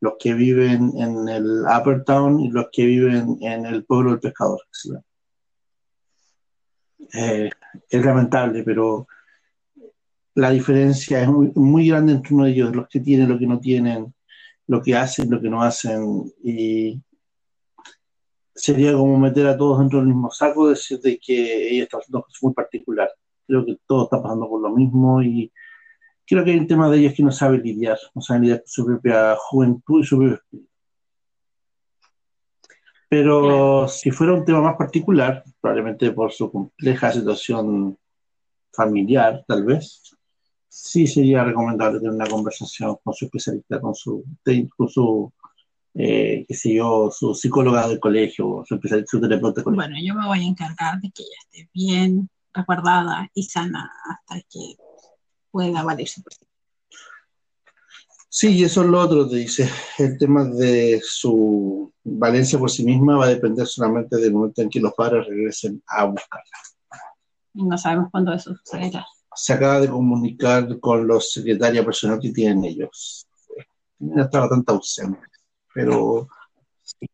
[0.00, 4.20] Los que viven en el Upper Town y los que viven en el pueblo del
[4.20, 4.60] pescador.
[7.12, 7.50] Eh,
[7.90, 9.06] es lamentable, pero
[10.34, 13.60] la diferencia es muy, grande entre uno de ellos, los que tienen, los que no
[13.60, 14.14] tienen,
[14.68, 17.02] lo que hacen, lo que no hacen, y
[18.56, 22.22] sería como meter a todos dentro del mismo saco, decir de que ella está haciendo
[22.22, 23.10] cosas muy particular.
[23.46, 25.52] Creo que todo está pasando por lo mismo y
[26.26, 28.68] creo que hay un tema de ellos que no sabe lidiar, no sabe lidiar con
[28.68, 30.70] su propia juventud y su propio espíritu.
[33.08, 37.96] Pero si fuera un tema más particular, probablemente por su compleja situación
[38.72, 40.16] familiar, tal vez,
[40.68, 44.24] sí sería recomendable tener una conversación con su especialista, con su,
[44.76, 45.32] con su
[45.98, 49.82] eh, qué sé yo, su psicóloga del colegio, su, especialista, su terapeuta colegio.
[49.82, 54.40] Bueno, yo me voy a encargar de que ella esté bien resguardada y sana hasta
[54.50, 54.76] que
[55.50, 56.46] pueda valerse por sí.
[58.28, 59.70] Sí, y eso es lo otro, te dice.
[59.98, 64.68] El tema de su valencia por sí misma va a depender solamente del momento en
[64.68, 66.58] que los padres regresen a buscarla.
[67.54, 69.06] Y no sabemos cuándo eso sucederá.
[69.34, 73.26] Se acaba de comunicar con los secretarios personal que tienen ellos.
[73.98, 75.18] No estaba tanto ausente,
[75.76, 76.26] pero
[76.82, 77.06] sí.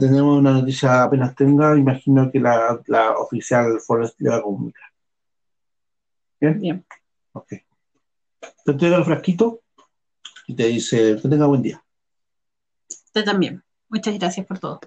[0.00, 4.88] Tenemos una noticia apenas tenga, imagino que la, la oficial Forest le va a comunicar.
[6.40, 6.58] ¿Bien?
[6.58, 6.86] Bien.
[7.32, 7.48] Ok.
[7.48, 9.60] Te entrega el frasquito
[10.46, 11.84] y te dice que tenga buen día.
[12.88, 13.62] Usted también.
[13.90, 14.80] Muchas gracias por todo.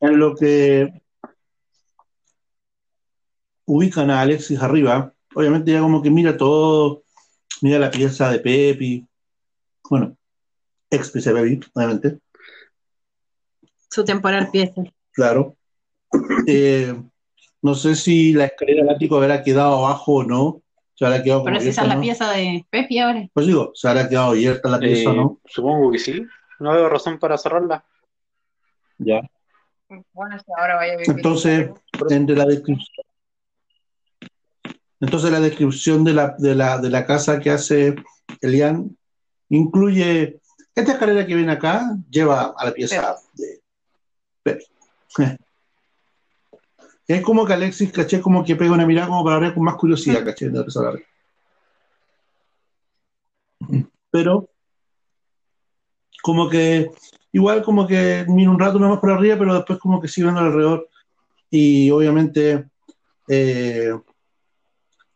[0.00, 1.02] En lo que
[3.66, 7.04] ubican a Alexis arriba, obviamente ya como que mira todo,
[7.60, 9.06] mira la pieza de Pepi,
[9.90, 10.16] bueno,
[10.90, 12.18] ex Pepi, obviamente,
[13.90, 14.82] Su temporal pieza.
[15.12, 15.56] claro.
[16.46, 16.94] Eh,
[17.62, 20.62] no sé si la escalera del ático habrá quedado abajo o no,
[20.94, 22.00] se habrá quedado Pero si esa es la ¿no?
[22.02, 23.26] pieza de Pepi ahora.
[23.32, 25.40] Pues digo, se habrá quedado abierta la pieza, Eh, ¿no?
[25.46, 26.24] Supongo que sí.
[26.60, 27.84] No veo razón para cerrarla.
[28.98, 29.22] Ya.
[30.12, 31.10] Bueno, si ahora vaya a vivir.
[31.16, 31.70] Entonces,
[32.10, 33.06] entre la descripción.
[35.00, 37.96] Entonces la descripción de la, de la, de la casa que hace
[38.40, 38.96] Elian
[39.56, 40.40] incluye
[40.74, 43.60] esta escalera que viene acá, lleva a la pieza de
[44.42, 44.66] Pepe.
[47.06, 49.74] Es como que Alexis, caché, como que pega una mirada como para ver con más
[49.74, 51.04] curiosidad, caché, de empezar a ver.
[54.10, 54.48] Pero,
[56.22, 56.90] como que,
[57.32, 60.40] igual como que mira un rato nomás por arriba, pero después como que sigue viendo
[60.40, 60.88] alrededor.
[61.50, 62.70] Y obviamente,
[63.28, 63.92] eh,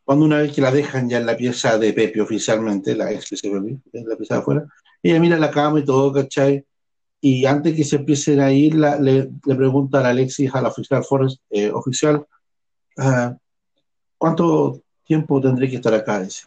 [0.08, 3.28] cuando una vez que la dejan ya en la pieza de Pepe oficialmente, la ex
[3.28, 4.66] de Pepe, en la pieza de afuera,
[5.02, 6.64] ella mira la cama y todo, ¿cachai?
[7.20, 10.68] Y antes que se empiecen a ir, la- le, le pregunta a Alexis, a la
[10.70, 12.24] oficial Forrest, eh, oficial,
[12.96, 13.36] ah,
[14.16, 16.22] ¿cuánto tiempo tendré que estar acá?
[16.22, 16.46] Dice.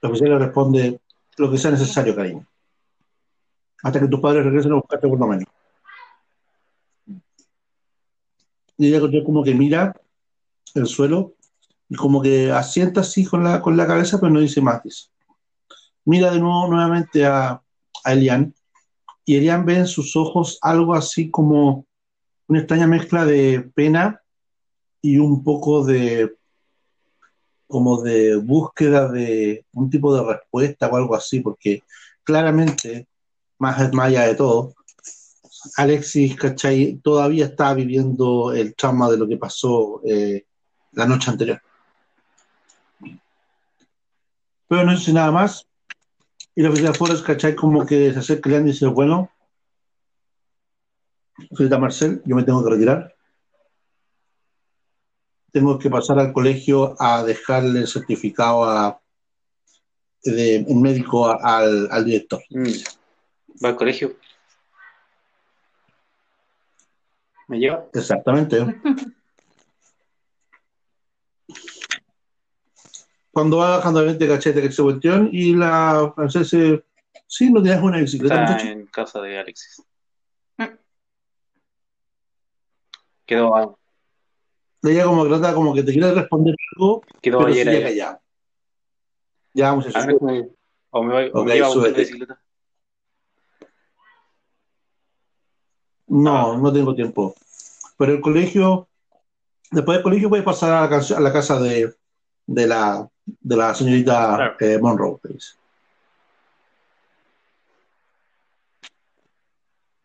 [0.00, 0.98] La oficial le responde,
[1.36, 2.46] lo que sea necesario, cariño.
[3.82, 5.44] Hasta que tus padres regresen a buscarte por lo menos.
[8.78, 9.94] Y ella como que mira
[10.74, 11.34] el suelo
[11.88, 14.82] y como que asienta así con la, con la cabeza, pero no dice más.
[14.82, 15.08] Dice.
[16.04, 17.62] Mira de nuevo nuevamente a,
[18.04, 18.54] a Elian
[19.24, 21.86] y Elian ve en sus ojos algo así como
[22.48, 24.20] una extraña mezcla de pena
[25.00, 26.34] y un poco de
[27.66, 31.82] como de búsqueda de un tipo de respuesta o algo así, porque
[32.22, 33.08] claramente,
[33.58, 34.74] más, más allá de todo,
[35.76, 37.00] Alexis, ¿cachai?
[37.02, 40.44] Todavía está viviendo el trauma de lo que pasó eh,
[40.92, 41.60] la noche anterior.
[44.68, 45.66] Pero no dice nada más.
[46.54, 47.54] Y la oficina Forrest, ¿cachai?
[47.54, 49.30] Como que se acerca y dice, bueno,
[51.50, 53.14] señorita Marcel, yo me tengo que retirar.
[55.52, 59.00] Tengo que pasar al colegio a dejarle el certificado a,
[60.24, 62.42] de, el médico a- al, al director.
[62.50, 63.64] Mm.
[63.64, 64.16] Va al colegio.
[67.48, 67.86] ¿Me lleva?
[67.92, 68.58] Exactamente.
[73.32, 76.84] Cuando va bajando obviamente cachete que se cuestión y la francesa dice,
[77.26, 79.82] sí, no tienes una bicicleta, Está en casa de Alexis.
[80.58, 80.64] Mm.
[83.24, 83.78] Quedó,
[84.82, 87.82] Ella como que trata como que te quiere responder algo, quedó pero ayer sigue ahí.
[87.84, 88.22] callada.
[89.54, 89.98] Ya, muchacho.
[89.98, 90.50] Ah, me-
[90.90, 92.42] O me, voy- o Ok, me a la bicicleta.
[96.08, 97.34] No, no tengo tiempo.
[97.96, 98.88] Pero el colegio,
[99.70, 101.94] después del colegio puedes pasar a la, canción- a la casa de,
[102.46, 104.56] de, la, de la señorita Claro.
[104.60, 105.18] eh, Monroe.
[105.24, 105.54] dice.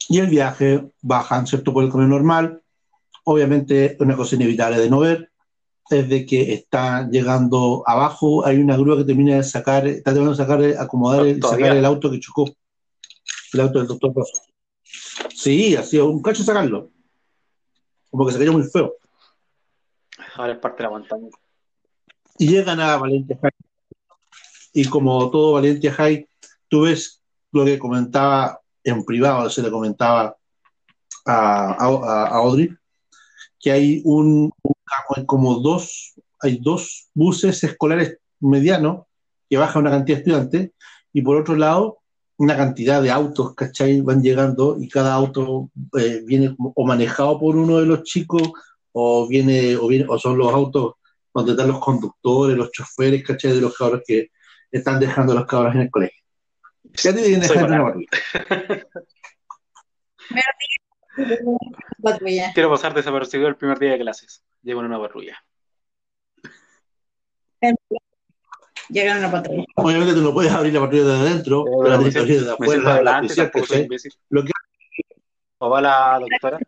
[0.10, 1.74] Y el viaje bajan, ¿cierto?
[1.74, 2.62] Por el camino normal.
[3.26, 5.32] Obviamente, una cosa inevitable de no ver
[5.90, 10.32] es de que está llegando abajo, hay una grúa que termina de sacar, está tratando
[10.32, 11.66] de sacar, acomodar y Todavía.
[11.66, 12.46] sacar el auto que chocó.
[13.54, 14.32] El auto del doctor Ross.
[15.34, 16.92] Sí, así, un cacho sacarlo.
[18.10, 18.96] Como que se cayó muy feo.
[20.36, 21.28] Ahora es parte de la montaña.
[22.38, 23.52] Y llegan a Valencia High.
[24.74, 26.28] Y como todo Valencia High,
[26.68, 27.22] tú ves
[27.52, 30.36] lo que comentaba en privado, se le comentaba
[31.26, 32.70] a, a, Audrey,
[33.60, 34.52] que hay un,
[35.26, 39.06] como dos, hay dos buses escolares medianos
[39.50, 40.72] que bajan una cantidad de estudiantes,
[41.12, 42.00] y por otro lado,
[42.38, 44.02] una cantidad de autos, ¿cachai?
[44.02, 48.44] Van llegando y cada auto eh, viene o manejado por uno de los chicos,
[48.92, 50.94] o viene, o viene, o son los autos
[51.38, 53.54] donde están los conductores, los choferes, ¿cachai?
[53.54, 54.32] De los cabros que
[54.72, 56.24] están dejando a los cabros en el colegio.
[57.04, 57.96] Ya te dejando una.
[62.54, 64.44] Quiero pasar desapercibido el primer día de clases.
[64.62, 65.38] Llego en una patrulla.
[68.90, 69.66] Llegaron a patrulla.
[69.76, 72.20] Obviamente tú no puedes abrir la patrulla de adentro, Pero pero la me tienes que
[72.20, 73.82] abrir de me afuera, la, la adelante, ¿cachai?
[73.84, 74.12] imbécil.
[74.30, 74.52] Lo que-
[75.60, 76.60] ¿O va la doctora?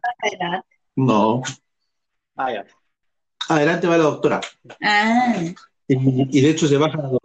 [0.95, 1.41] No,
[2.35, 2.65] Ah, ya.
[3.49, 4.41] Adelante va la doctora.
[4.81, 5.35] Ah,
[5.87, 7.19] Y, y de hecho se baja la doctora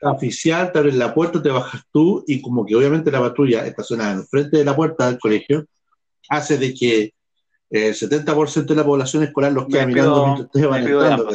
[0.00, 3.66] la oficial, te abren la puerta, te bajas tú, y como que obviamente la patrulla
[3.66, 5.66] estacionada en frente de la puerta del colegio,
[6.28, 7.12] hace de que
[7.70, 11.30] el 70% de la población escolar los queda mirando mientras ustedes van entrando.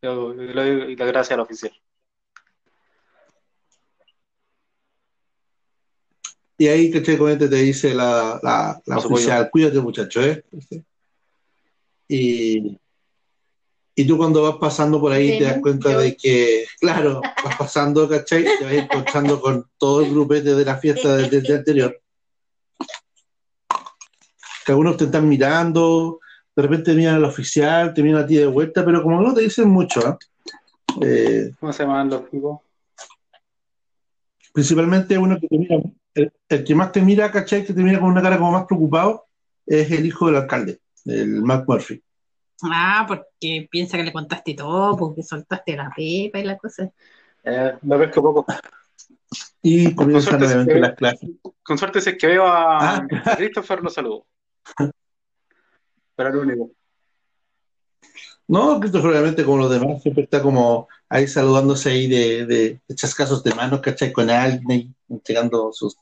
[0.00, 1.72] Yo le doy la gracia al oficial.
[6.60, 7.14] Y ahí, ¿cachai?
[7.14, 10.44] Obviamente te dice la, la, la oficial, cuídate muchacho, ¿eh?
[12.08, 12.76] Y,
[13.98, 18.08] y tú cuando vas pasando por ahí te das cuenta de que, claro, vas pasando,
[18.08, 18.44] ¿cachai?
[18.44, 22.00] Te vas encontrando con todo el grupete de la fiesta del día anterior.
[24.64, 26.20] Que algunos te están mirando,
[26.54, 29.40] de repente miran al oficial, te miran a ti de vuelta, pero como no te
[29.40, 30.16] dicen mucho, ¿ah?
[31.02, 32.60] Eh, ¿Cómo se llaman los tipos?
[34.52, 35.76] principalmente uno que te mira,
[36.14, 37.64] el, el que más te mira, ¿cachai?
[37.64, 39.26] Que te mira con una cara como más preocupado,
[39.66, 42.00] es el hijo del alcalde, el Mac Murphy.
[42.62, 46.90] Ah, porque piensa que le contaste todo, porque soltaste la pepa y la cosa.
[47.44, 48.46] Eh, lo pesco poco.
[49.62, 50.80] Y comienzan obviamente ve.
[50.80, 51.30] las clases.
[51.62, 53.06] Con suerte, si es que veo a, Ah.
[53.24, 54.26] a Christopher, lo saludo.
[56.16, 56.70] Pero el único.
[58.48, 62.94] No, Christopher obviamente como los demás siempre está como ahí saludándose ahí de, de, de
[62.94, 64.10] chascazos de manos, ¿cachai?
[64.10, 65.96] Con alguien, entregando sus,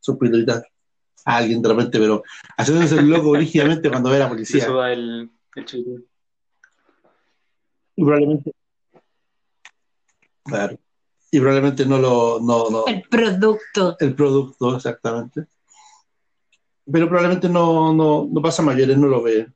[0.00, 0.18] sus
[1.24, 2.24] a alguien de repente, pero
[2.56, 4.66] haciéndose el loco rígidamente cuando ve a la policía.
[4.66, 6.06] suda el, el chiquitín.
[7.96, 8.52] Y probablemente...
[10.44, 10.78] Claro.
[11.30, 12.40] Y probablemente no lo...
[12.40, 13.96] No, no, El producto.
[14.00, 15.46] el producto, exactamente.
[16.90, 19.54] Pero probablemente no, no, no pasa mayores, no lo ven.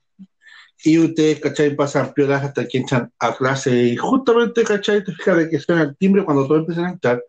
[0.84, 1.74] Y ustedes, ¿cachai?
[1.74, 5.02] Pasan piolas hasta que entran a clase y justamente, ¿cachai?
[5.02, 7.24] Te fijas de que suena el timbre cuando todos empiezan a entrar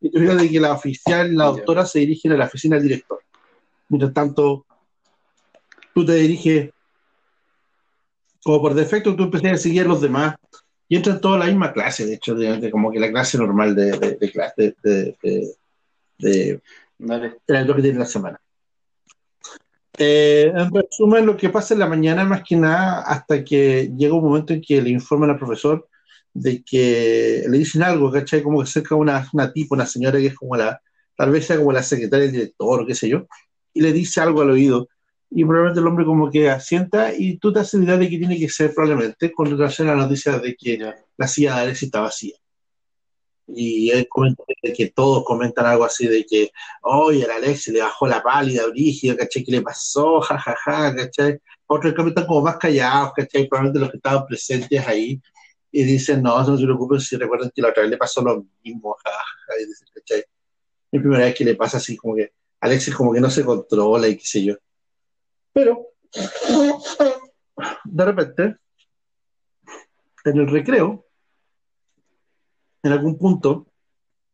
[0.00, 2.84] y te fijas de que la oficial la doctora se dirigen a la oficina del
[2.84, 3.20] director.
[3.88, 4.66] Mientras tanto,
[5.94, 6.70] tú te diriges,
[8.48, 10.34] como por defecto, tú empiezas a seguir a los demás
[10.88, 13.36] y entran todos a la misma clase, de hecho, de- de- como que la clase
[13.36, 16.62] normal de, clase, de,
[17.46, 18.40] era lo que tiene la semana.
[19.98, 24.14] Eh, en resumen, lo que pasa en la mañana, más que nada, hasta que llega
[24.14, 25.86] un momento en que le informan al profesor
[26.32, 28.42] de que le dicen algo, ¿cachai?
[28.42, 30.80] Como que cerca una, una tipo, una señora que es como la,
[31.14, 33.26] tal vez sea como la secretaria del director qué sé yo,
[33.74, 34.88] y le dice algo al oído.
[35.30, 38.38] Y probablemente el hombre como que asienta y tú te la idea de que tiene
[38.38, 40.78] que ser probablemente con relación a la noticia de que
[41.16, 42.34] la silla de Alexis está vacía.
[43.46, 46.50] Y él comenta de que todos comentan algo así de que,
[46.82, 49.42] oye, el Alexis le bajó la pálida, brígida, ¿cachai?
[49.44, 50.20] ¿Qué le pasó?
[50.20, 50.94] Ja, ja, ja.
[51.66, 53.48] Otros en cambio están como más callados, ¿cachai?
[53.48, 55.20] Probablemente los que estaban presentes ahí
[55.70, 58.46] y dicen, no, no se preocupen si recuerdan que la otra vez le pasó lo
[58.62, 59.88] mismo, ja, ja, y dicen.
[59.94, 60.24] Es
[60.92, 64.08] la primera vez que le pasa así, como que Alexis como que no se controla
[64.08, 64.54] y qué sé yo.
[65.58, 65.88] Pero,
[67.84, 68.56] de repente,
[70.24, 71.04] en el recreo,
[72.84, 73.66] en algún punto,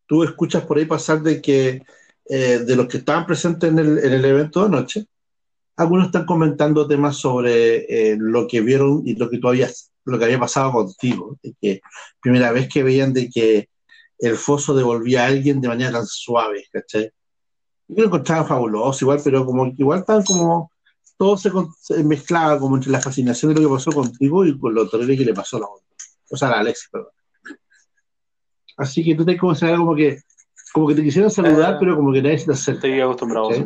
[0.05, 1.83] tú escuchas por ahí pasar de que
[2.27, 5.07] eh, de los que estaban presentes en el, en el evento de anoche,
[5.77, 10.19] algunos están comentando temas sobre eh, lo que vieron y lo que tú habías, lo
[10.19, 11.81] que había pasado contigo, de que
[12.21, 13.71] primera vez que veían de que
[14.19, 17.11] el foso devolvía a alguien de manera tan suave, ¿cachai?
[17.89, 20.74] Yo lo encontraba fabuloso igual, pero como igual estaban como
[21.17, 21.51] todo se,
[22.05, 25.25] mezclaba como entre la fascinación de lo que pasó contigo y con lo terrible que
[25.25, 25.87] le pasó a la otra.
[26.31, 27.11] O sea, a la Alexis, perdón.
[28.77, 30.21] Así que tú te como, como que
[30.73, 32.89] como que te quisieran saludar, Eh, pero como que nadie se te acerca.
[32.89, 33.65] Estoy acostumbrado, ¿Sí?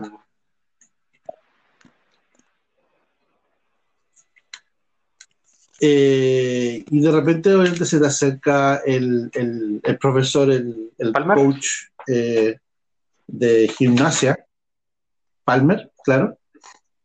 [5.80, 11.66] Eh, y de repente obviamente se te acerca el, el- el profesor, el, el coach
[12.08, 12.58] eh,
[13.28, 14.44] de gimnasia,
[15.44, 16.36] Palmer, claro,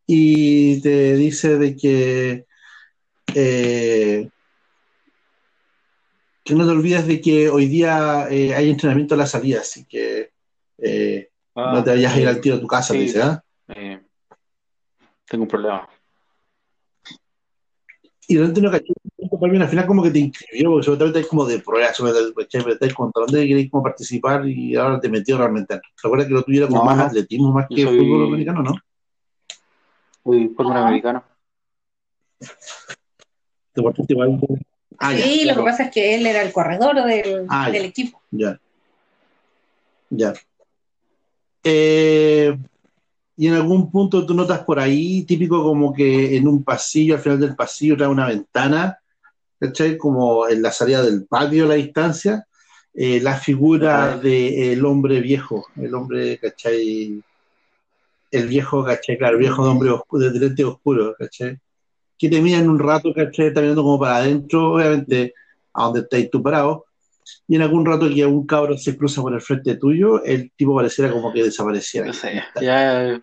[0.08, 2.45] y te dice de que
[3.36, 4.30] eh,
[6.43, 9.86] que no te olvides de que hoy día eh, hay entrenamiento a la salida, así
[9.86, 10.32] que
[10.80, 12.99] eh, Ah, no te vayas a ir al tiro a tu casa, sí.
[12.99, 13.43] te dice, ¿ah?
[15.30, 15.88] tengo un problema.
[18.28, 18.93] Y realmente no caché,
[19.32, 22.93] al final como que te inscribió, porque seguramente es como de prueba, seguramente pero estáis
[22.93, 25.80] con dónde queréis como participar y ahora te metió realmente.
[26.01, 28.76] ¿Recuerdas que lo tuviera como No, más atletismo, más que soy- fútbol americano, no?
[30.24, 30.88] Uy, fútbol Ah.
[30.88, 31.24] americano.
[33.76, 34.39] Deportista igual.
[34.99, 35.59] Ah, ya, sí, lo claro.
[35.63, 37.88] que pasa es que él era el corredor del, Ah, del ya.
[37.88, 38.21] equipo.
[38.32, 38.59] Ya.
[40.09, 40.34] Ya.
[41.63, 42.55] Eh,
[43.36, 47.21] y en algún punto tú notas por ahí, típico como que en un pasillo, al
[47.21, 48.99] final del pasillo, trae una ventana,
[49.59, 49.97] ¿cachai?
[49.97, 52.45] Como en la salida del patio a la distancia,
[52.93, 57.24] eh, la figura del hombre viejo, el hombre, ¿cachai?
[58.34, 59.18] El viejo, ¿cachai?
[59.18, 61.60] Claro, el viejo de hombre oscuro, de lente oscuro, ¿cachai?
[62.18, 63.48] Que te mira en un rato, ¿cachai?
[63.48, 65.36] Está mirando como para adentro, obviamente,
[65.74, 66.86] a donde estáis tú parado,
[67.48, 70.76] y en algún rato que un cabro se cruza por el frente tuyo, el tipo
[70.76, 72.08] pareciera como que desapareciera.
[72.08, 73.22] No sé, ya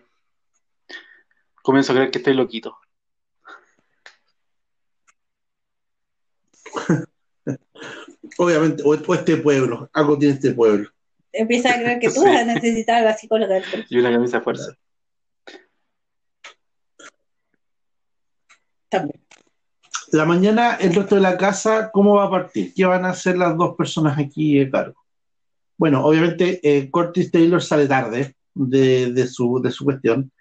[1.61, 2.77] comienzo a creer que estoy loquito.
[8.37, 10.89] Obviamente, o, o este pueblo, algo tiene este pueblo.
[11.33, 12.25] Empieza a creer que tú Sí.
[12.25, 14.77] vas a necesitar a la psicóloga del Y una camisa de fuerza.
[18.91, 19.19] También.
[20.11, 22.73] La mañana, el resto de la casa, ¿cómo va a partir?
[22.75, 25.01] ¿Qué van a hacer las dos personas aquí a cargo?
[25.77, 30.31] Bueno, obviamente, eh, Curtis Taylor sale tarde de, de su, de su cuestión.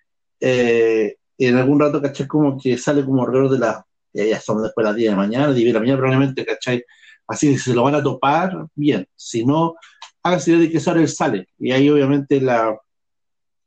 [0.41, 2.27] Eh, en algún rato, ¿cachai?
[2.27, 3.83] Como que sale como alrededor de las,
[4.13, 6.85] ya, ya son después de las 10 de mañana, 10 de la mañana probablemente, ¿cachai?
[7.27, 9.07] Así que se lo van a topar, bien.
[9.15, 9.77] Si no,
[10.23, 11.49] hágase de que esa hora él sale.
[11.59, 12.77] Y ahí obviamente la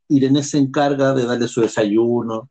[0.08, 2.50] Irene se encarga de darle su desayuno,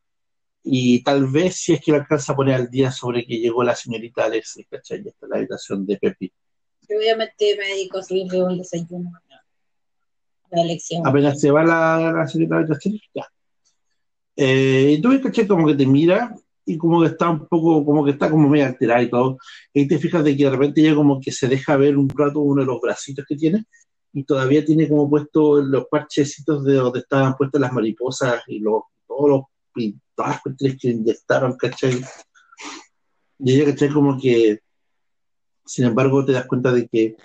[0.64, 3.62] y tal vez si es que le alcanza a poner al día sobre que llegó
[3.62, 5.04] la señorita Alexis, ¿cachai?
[5.04, 6.32] Ya está en la habitación de Pepi.
[6.88, 9.12] Yo obviamente me dedico a subirle un desayuno
[10.50, 11.06] la elección.
[11.06, 13.28] Apenas se va la, la señorita habitación, ya.
[14.36, 15.46] Eh, y tú ves, ¿cachai?
[15.46, 16.34] Como que te mira
[16.64, 19.36] y como que está un poco, como que está como medio alterada y todo.
[19.72, 22.40] Y te fijas de que de repente ella como que se deja ver un rato
[22.40, 23.64] uno de los bracitos que tiene
[24.12, 28.82] y todavía tiene como puesto los parchecitos de donde estaban puestas las mariposas y los,
[29.06, 29.40] todos los
[30.14, 32.04] pintadas cuestiones que inyectaron, ¿cachai?
[33.38, 33.90] Y ella, ¿cachai?
[33.90, 34.60] Como que,
[35.64, 37.16] sin embargo, te das cuenta de que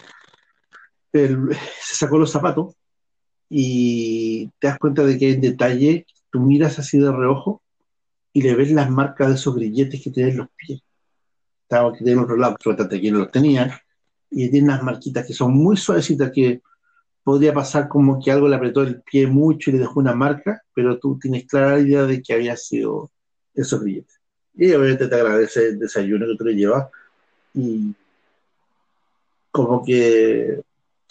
[1.12, 2.76] se sacó los zapatos
[3.50, 7.64] y te das cuenta de que un detalle, tú miras así de reojo
[8.32, 10.82] y le ves las marcas de esos grilletes que tienen en los pies.
[11.64, 13.82] Estaba que tiene en otro lado, suéltate aquí no los tenía,
[14.30, 16.62] y tiene unas marquitas que son muy suavecitas que
[17.24, 20.61] podría pasar como que algo le apretó el pie mucho y le dejó una marca,
[20.74, 23.11] pero tú tienes clara la idea de que había sido
[23.53, 24.20] esos grilletes.
[24.55, 26.88] Y obviamente te agradece el desayuno que tú le llevas
[27.53, 27.93] y
[29.51, 30.61] como que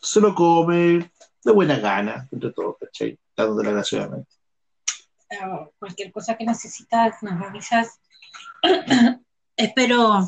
[0.00, 1.10] se lo come
[1.44, 3.18] de buena gana, entre todos, ¿cachai?
[3.36, 4.30] Dándole graciousamente.
[5.40, 8.00] Ah, cualquier cosa que necesitas, nos avisas.
[9.56, 10.26] espero.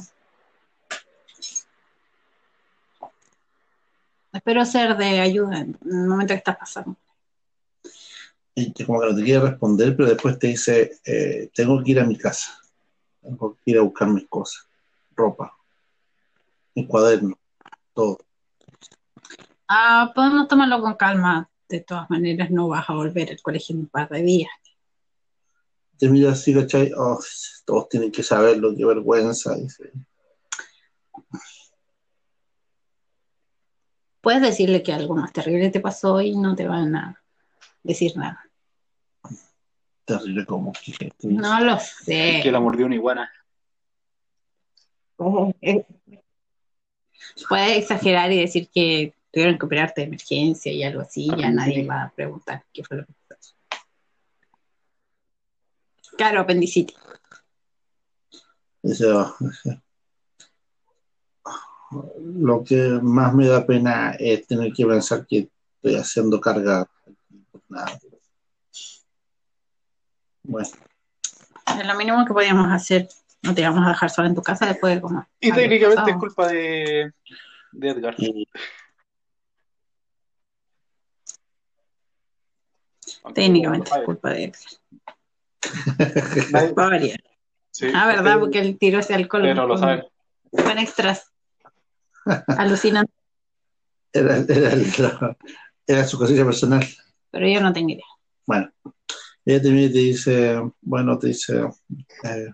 [4.33, 6.97] Espero ser de ayuda en el momento que estás pasando.
[8.55, 11.93] Y que como que no te quiere responder, pero después te dice, eh, tengo que
[11.93, 12.59] ir a mi casa,
[13.21, 14.69] tengo que ir a buscar mis cosas,
[15.15, 15.57] ropa,
[16.75, 17.39] mi cuaderno,
[17.95, 18.19] todo.
[19.69, 21.49] Ah, podemos tomarlo con calma.
[21.69, 24.51] De todas maneras, no vas a volver al colegio en un par de días.
[25.97, 26.91] Te mira así, ¿cachai?
[26.97, 27.21] Oh,
[27.65, 29.55] todos tienen que saberlo, qué vergüenza.
[29.55, 29.93] Dice.
[34.21, 37.23] Puedes decirle que algo más terrible te pasó y no te van a
[37.83, 38.45] decir nada.
[40.05, 41.13] Terrible como que...
[41.23, 42.41] No lo sé.
[42.43, 43.31] Que la mordió una iguana.
[45.17, 45.87] Puedes
[47.79, 52.05] exagerar y decir que tuvieron que operarte de emergencia y algo así, ya nadie va
[52.05, 53.55] a preguntar qué fue lo que pasó.
[56.17, 56.97] Claro, apendicitis.
[58.83, 59.81] Oh, dice,
[62.21, 66.87] lo que más me da pena es tener que pensar que estoy haciendo carga.
[67.69, 67.99] Nada.
[70.43, 70.69] Bueno,
[71.79, 73.09] Es lo mínimo que podíamos hacer.
[73.43, 75.27] No te íbamos a dejar sola en tu casa después de como.
[75.41, 77.13] Y técnicamente es culpa de,
[77.73, 78.15] de Edgar.
[78.19, 78.47] Y
[83.35, 84.53] Técnicamente es culpa de.
[86.51, 87.21] Nadie- Va a variar.
[87.71, 88.39] sí, Ah, ¿verdad?
[88.41, 89.43] Porque él tiró ese alcohol.
[89.43, 90.05] Pero lo saben.
[90.51, 91.30] Con extras.
[92.59, 93.13] Alucinante.
[94.13, 94.87] era, era, el-
[95.87, 96.85] era su cosilla personal.
[97.31, 98.05] Pero yo no tengo idea.
[98.47, 98.71] Bueno,
[99.45, 101.61] ella y te dice, bueno, te dice,
[102.25, 102.51] eh,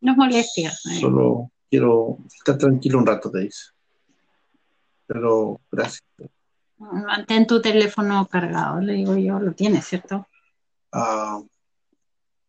[0.00, 0.70] No es molestia.
[0.70, 1.00] eh.
[1.00, 3.64] solo quiero estar tranquilo un rato, te dice.
[5.06, 6.02] Pero gracias.
[6.78, 9.38] Mantén tu teléfono cargado, le digo yo.
[9.38, 10.26] Lo tienes, ¿cierto?
[10.92, 11.40] Ah,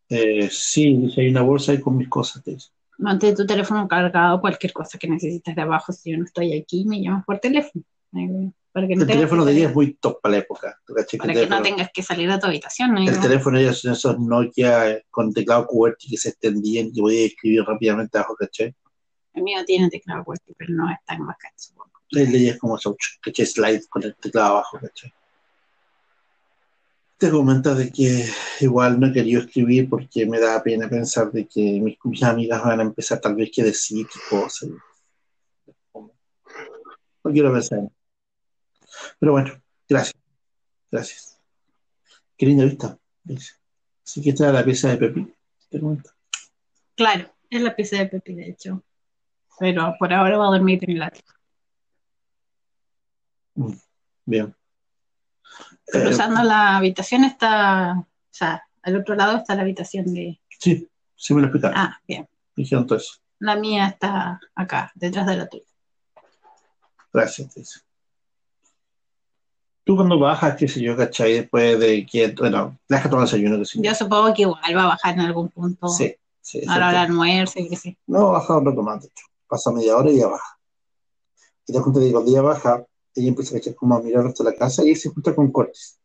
[0.08, 2.70] eh, sí, dice, hay una bolsa ahí con mis cosas, te dice.
[2.98, 4.40] Mantén tu teléfono cargado.
[4.40, 7.84] Cualquier cosa que necesites de abajo, si yo no estoy aquí, me llamas por teléfono.
[8.14, 10.78] Eh, Para que no El teléfono de ella es muy top para la época.
[10.86, 12.94] para que no tengas que salir a tu habitación.
[12.94, 13.00] ¿no?
[13.00, 16.92] el teléfono de ella son esos Nokia eh, con teclado QWERTY que se extendían y
[16.92, 18.74] que podía escribir rápidamente abajo, ¿cachai?
[19.32, 21.90] El mío tiene teclado QWERTY, pero no es tan bacán, supongo.
[22.10, 22.78] El de ella es como.
[22.78, 25.12] Slide con el teclado abajo, ¿cachai?
[27.18, 28.26] Te comenta de que
[28.60, 32.62] igual no he querido escribir porque me da pena pensar de que mis, mis amigas
[32.62, 34.68] van a empezar tal vez que decir qué cosas.
[35.94, 37.78] No quiero pensar.
[37.78, 37.92] en-
[39.18, 39.50] Pero bueno,
[39.88, 40.14] gracias.
[40.90, 41.40] Gracias.
[42.36, 42.98] Qué linda vista.
[44.04, 45.34] Así que esta es la pieza de Pepi.
[45.70, 46.10] Te comento.
[46.94, 48.82] Claro, es la pieza de Pepi, de hecho.
[49.58, 51.32] Pero por ahora va a dormir en el ático.
[54.26, 54.54] Bien.
[55.92, 60.40] Eh, Cruzando la habitación está, o sea, al otro lado está la habitación de...
[60.58, 61.78] sí, sí me lo explicaron.
[61.78, 62.28] Ah, bien.
[62.54, 63.14] Dijeron todo eso.
[63.38, 65.64] La mía está acá, detrás de la tuya.
[67.12, 67.80] Gracias, te dice.
[69.84, 71.34] Tú cuando bajas, qué sé yo, ¿cachai?
[71.34, 74.86] Después de que, bueno, deja tomar desayuno, que sé Yo supongo que igual va a
[74.88, 75.88] bajar en algún punto.
[75.88, 76.60] Sí, sí.
[76.66, 77.00] a la hora exacto.
[77.02, 77.96] del almuerzo, y que sí.
[78.06, 79.26] No, baja un rato más, de hecho.
[79.46, 80.58] Pasa media hora y ya baja.
[81.66, 82.84] Y te das cuenta de que cuando ella baja,
[83.16, 83.74] ella empieza ¿cachai?
[83.74, 85.98] como a mirar el de la casa y se junta con Cortis.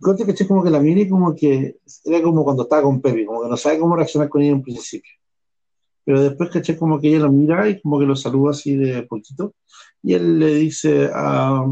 [0.00, 0.46] Cortis, ¿cachai?
[0.46, 3.48] Como que la mira y como que era como cuando estaba con Pepe, como que
[3.48, 5.12] no sabe cómo reaccionar con ella en principio.
[6.04, 6.76] Pero después, ¿cachai?
[6.76, 9.54] Como que ella lo mira y como que lo saluda así de poquito.
[10.02, 11.66] Y él le dice, ah,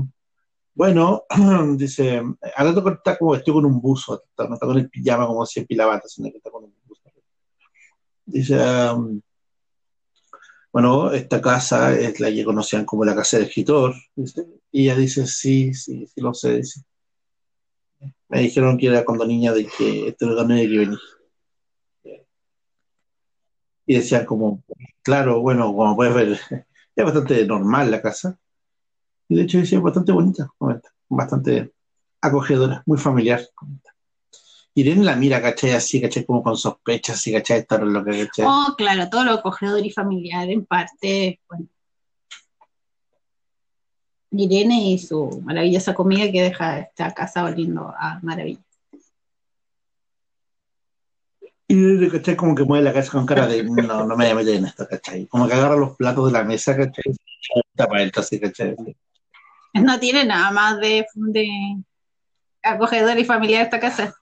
[0.74, 1.24] bueno,
[1.76, 2.22] dice,
[2.56, 5.64] al rato está como vestido con un buzo, no está con el pijama como si
[5.64, 7.02] pilabata, sino que está con un buzo.
[8.26, 8.98] Dice, ah,
[10.74, 13.94] bueno, esta casa es la que conocían como la casa del escritor.
[14.72, 16.80] Y ella dice, sí, sí, sí lo sé, dice.
[18.28, 20.98] Me dijeron que era cuando niña de que este lugar no que venir.
[23.86, 24.64] Y decían como,
[25.02, 26.40] claro, bueno, como puedes ver,
[26.96, 28.36] es bastante normal la casa.
[29.28, 30.50] Y de hecho decía bastante bonita,
[31.08, 31.72] bastante
[32.20, 33.42] acogedora, muy familiar.
[34.76, 35.70] Irene la mira, ¿cachai?
[35.70, 36.24] Así, ¿cachai?
[36.24, 37.60] Como con sospechas, así, ¿cachai?
[37.60, 38.44] Estar en lo que, ¿cachai?
[38.48, 41.68] Oh, claro, todo lo acogedor y familiar, en parte, bueno.
[44.32, 48.60] Irene y su maravillosa comida que deja esta casa oliendo a maravilla.
[51.68, 52.34] Y Irene, ¿cachai?
[52.34, 54.66] Como que mueve la cabeza con cara de, no, no me voy a meter en
[54.66, 55.26] esto, ¿cachai?
[55.26, 57.14] Como que agarra los platos de la mesa, ¿cachai?
[57.76, 58.74] Tapa el así, ¿cachai?
[59.74, 61.48] No tiene nada más de, de
[62.60, 64.16] acogedor y familiar esta casa.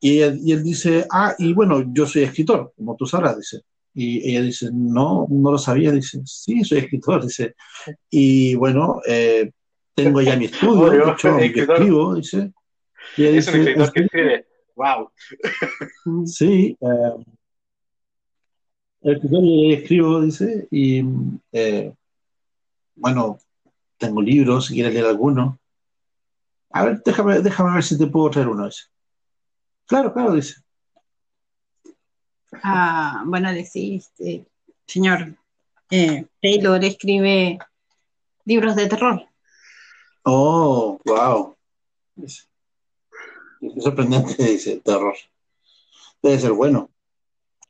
[0.00, 3.62] Y él, y él dice, ah, y bueno, yo soy escritor, como tú sabrás, dice.
[3.94, 7.54] Y ella dice, no, no lo sabía, dice, sí, soy escritor, dice.
[8.10, 9.52] Y bueno, eh,
[9.94, 12.52] tengo ya mi estudio, de hecho, escribo, dice.
[13.16, 14.46] Y Es un dice, escritor que escribe.
[14.74, 15.10] ¡Wow!
[16.26, 17.24] Sí, eh,
[19.02, 21.04] el escritor y escribo, dice, y
[21.52, 21.92] eh,
[22.96, 23.38] bueno,
[23.96, 25.58] tengo libros, si quieres leer alguno.
[26.70, 28.66] A ver, déjame, déjame ver si te puedo traer uno.
[28.66, 28.84] Dice.
[29.86, 30.56] Claro, claro, dice.
[32.62, 34.44] Ah, bueno, decís, eh,
[34.86, 35.36] señor
[35.90, 37.58] eh, Taylor escribe
[38.44, 39.26] libros de terror.
[40.24, 41.56] Oh, wow.
[42.16, 45.14] Qué sorprendente, dice, terror.
[46.22, 46.90] Debe ser bueno.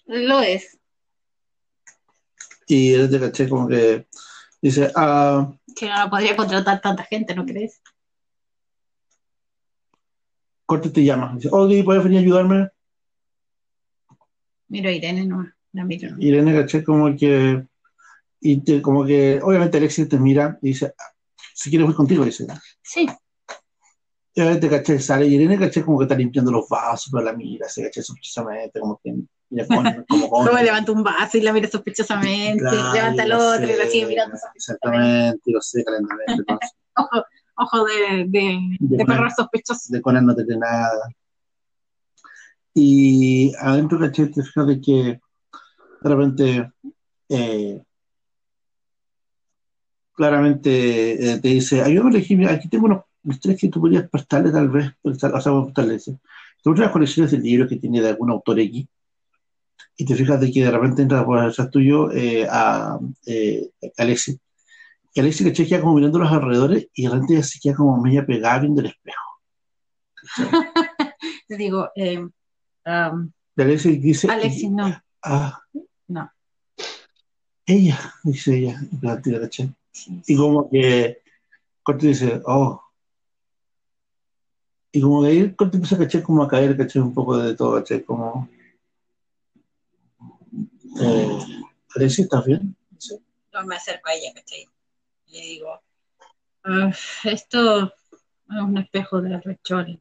[0.06, 0.78] Lo es.
[2.66, 4.06] Y él te caché como que
[4.62, 7.80] dice, ah, Que no lo podría contratar tanta gente, ¿no crees?
[10.66, 11.32] Corte te llama.
[11.34, 12.68] Dice, Oye, ¿puedes venir a ayudarme?
[14.68, 16.08] Miro a Irene, no, la miro.
[16.18, 17.64] Irene caché como que,
[18.40, 21.12] y te- como que, obviamente Alexis te mira y dice, "Ah,
[21.54, 22.46] si quieres voy contigo, dice.
[22.82, 23.06] Sí,
[24.36, 27.32] Y obviamente caché, sale y Irene caché como que está limpiando los vasos, pero la
[27.34, 29.14] mira, se caché sospechosamente, como que,
[29.50, 29.66] mira,
[30.08, 33.72] como, como, como- levanta un vaso y la mira sospechosamente, Claro, levanta el otro y
[33.72, 34.96] sé, la sigue mirando sospechosamente.
[35.36, 36.44] Exactamente, y lo sé calentamente.
[37.56, 39.92] Ojo, de, de, De de perro sospechoso.
[39.92, 41.08] de Conan no te cree nada.
[42.74, 44.30] Y adentro, ¿cachai?
[44.30, 45.20] Te fijas de que
[46.02, 46.72] de repente
[47.28, 47.80] eh,
[50.14, 54.68] claramente eh, te dice, ayúdame a aquí tengo unos tres que tú podrías prestarle tal
[54.68, 56.18] vez, prestar, o sea, prestarle ese.
[56.62, 58.86] Te las colecciones de libros que tiene de algún autor X
[59.96, 64.38] y te fijas de que de repente entra por detrás tuyo eh, a eh, Alexis.
[65.16, 68.26] Y Alexis que queda como mirando los alrededores y de repente se queda como media
[68.26, 69.40] pegada viendo el espejo.
[71.48, 74.28] Te digo, eh, um, Alexis dice...
[74.28, 75.00] Alexis, no.
[75.22, 75.60] Ah,
[76.08, 76.30] No.
[77.64, 79.72] ella, dice ella, la tira, ¿cachai?
[80.26, 81.22] Y como que
[81.84, 82.82] Corte dice, oh.
[84.90, 87.00] Y como de ahí Corte empieza a cachar como a caer, ¿cachai?
[87.00, 88.02] Un poco de todo, ¿cachai?
[88.02, 88.48] Como...
[91.00, 91.38] Eh,
[91.94, 92.76] Alexis, ¿estás bien?
[92.98, 93.16] Sí.
[93.52, 94.68] No me acerco a ella, ¿cachai?
[95.34, 95.82] Le digo,
[96.62, 96.92] "Ah,
[97.24, 100.00] esto es un espejo de rechol.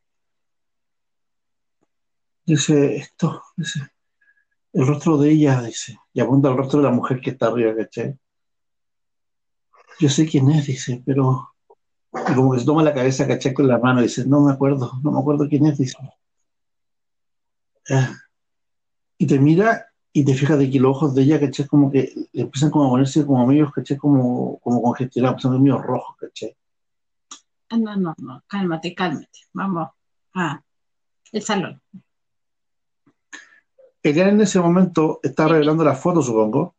[2.45, 3.79] Dice, esto, dice,
[4.73, 7.75] el rostro de ella, dice, y apunta al rostro de la mujer que está arriba,
[7.75, 8.15] ¿cachai?
[9.99, 11.55] Yo sé quién es, dice, pero...
[12.29, 13.55] Y como que se toma la cabeza, ¿cachai?
[13.55, 15.97] Con la mano, dice, no me acuerdo, no me acuerdo quién es, dice.
[17.89, 18.13] Ah.
[19.17, 21.65] Y te mira y te fijas de que los ojos de ella, ¿cachai?
[21.67, 23.97] Como que le empiezan como a ponerse como medios, ¿cachai?
[23.97, 26.55] Como, como congestionados, son medio rojos, ¿cachai?
[27.69, 29.39] Ah, no, no, no, cálmate, cálmate.
[29.53, 29.89] Vamos
[30.35, 30.61] a
[31.31, 31.81] el salón.
[34.03, 36.75] Eliana en ese momento está revelando la foto, supongo.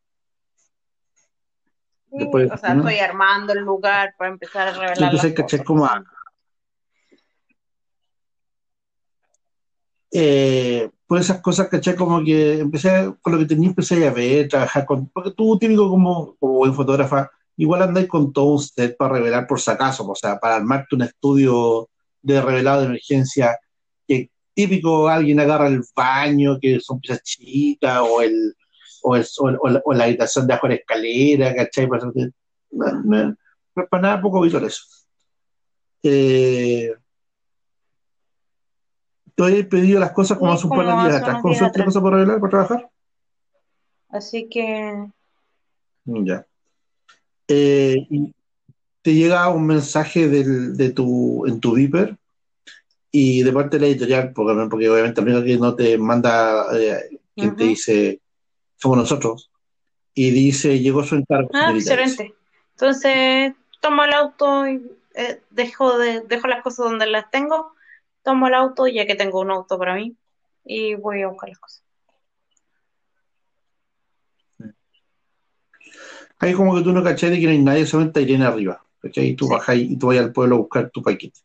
[2.10, 2.82] Sí, Después, o sea, ¿no?
[2.88, 5.58] estoy armando el lugar para empezar a revelar Entonces, las ¿cachai?
[5.58, 5.66] cosas.
[5.66, 6.04] Como a-
[10.12, 11.94] eh, por esas cosas, ¿cachai?
[11.96, 15.88] Como que empecé, con lo que tenía, empecé a ver, trabajar con, porque tú típico
[15.88, 20.06] como, como buen fotógrafa, igual andáis con todo un set para revelar por si acaso,
[20.08, 21.88] o sea, para armarte un estudio
[22.22, 23.58] de revelado de emergencia,
[24.08, 28.54] que típico alguien agarra el baño, que son piezas chiquitas, o el,
[29.02, 31.86] o, el, o, el- o la, o la habitación de abajo de escalera, ¿cachai?
[31.88, 32.10] Para,
[33.90, 34.82] para nada poco habitual eso.
[36.02, 36.92] Eh,
[39.36, 41.32] yo he pedido las cosas como Sí, hace un par de como días hace atrás.
[41.34, 41.86] unos ¿Cómo días suerte atrás.
[41.86, 42.90] cosas por revelar, para trabajar?
[44.10, 45.06] Así que
[46.04, 46.46] Ya.
[47.48, 48.06] Eh,
[49.02, 52.16] te llega un mensaje del, de tu, en tu Viper
[53.10, 56.66] y de parte de la editorial, porque, porque obviamente el único que no te manda
[56.78, 57.70] eh, quien te Ujú.
[57.70, 58.20] dice
[58.76, 59.50] somos nosotros
[60.14, 61.50] y dice llegó su encargo.
[61.54, 62.34] Ah, excelente.
[62.72, 64.82] Entonces, tomo el auto y
[65.14, 67.72] eh, dejo, de, dejo las cosas donde las tengo,
[68.24, 70.16] tomo el auto, ya que tengo un auto para mí,
[70.64, 71.84] y voy a buscar las cosas.
[76.38, 78.84] Ahí como que tú no cachai de que no hay nadie, solamente Irene arriba.
[79.00, 79.26] ¿cachai?
[79.28, 79.52] Y tú Sí.
[79.52, 81.38] bajas y tú vas al pueblo a buscar tu paquete.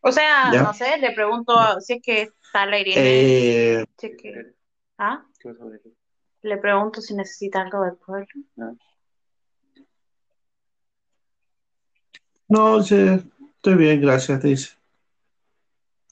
[0.00, 0.62] O sea, ¿Ya?
[0.62, 4.54] no sé, le pregunto si es que está la Irene, Eh, si es que-
[4.98, 5.26] ¿ah?
[6.42, 8.26] Le pregunto si necesita algo del pueblo.
[12.48, 13.24] no, dice,
[13.56, 14.77] estoy bien, gracias, te dice.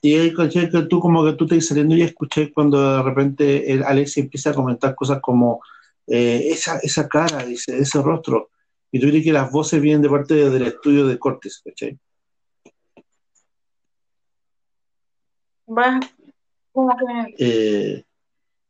[0.03, 0.71] Y ahí, ¿cachai?
[0.71, 4.21] que tú como que tú te estás saliendo y escuché cuando de repente el Alexi
[4.21, 5.61] empieza a comentar cosas como
[6.07, 8.51] eh, esa, esa cara, dice, ese rostro.
[8.93, 11.99] Y tú dices que las voces vienen de parte de- del estudio de Cortes, ¿cachai?
[15.69, 15.99] Va,
[16.73, 18.05] como que Eh,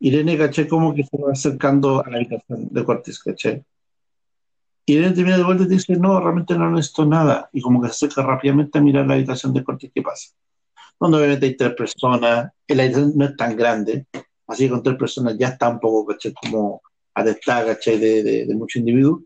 [0.01, 0.67] Irene, ¿cachai?
[0.69, 3.65] Como que se va acercando a la habitación de Cortes, ¿cachai?
[4.87, 7.51] Irene te mira de vuelta y dice, no, realmente no necesito nada.
[7.53, 10.31] Y como que se acerca rápidamente a mirar la habitación de Cortes, ¿qué pasa?
[10.99, 14.07] Donde obviamente hay tres personas, la habitación no es tan grande,
[14.47, 16.17] así que con tres personas ya está un poco.
[16.43, 16.81] Como
[17.15, 17.99] atestada, ¿cachai?
[17.99, 19.23] De, de, de muchos individuos.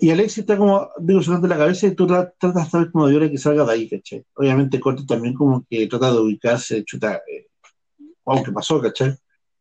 [0.00, 3.30] Y Alexis está como, digo, sacando la cabeza y tú tra- tratas de como de
[3.30, 4.24] que salga de ahí, ¿cachai?
[4.34, 7.46] Obviamente Cortes también como que trata de ubicarse, chuta, eh,
[8.24, 9.14] wow, ¿qué pasó, cachai?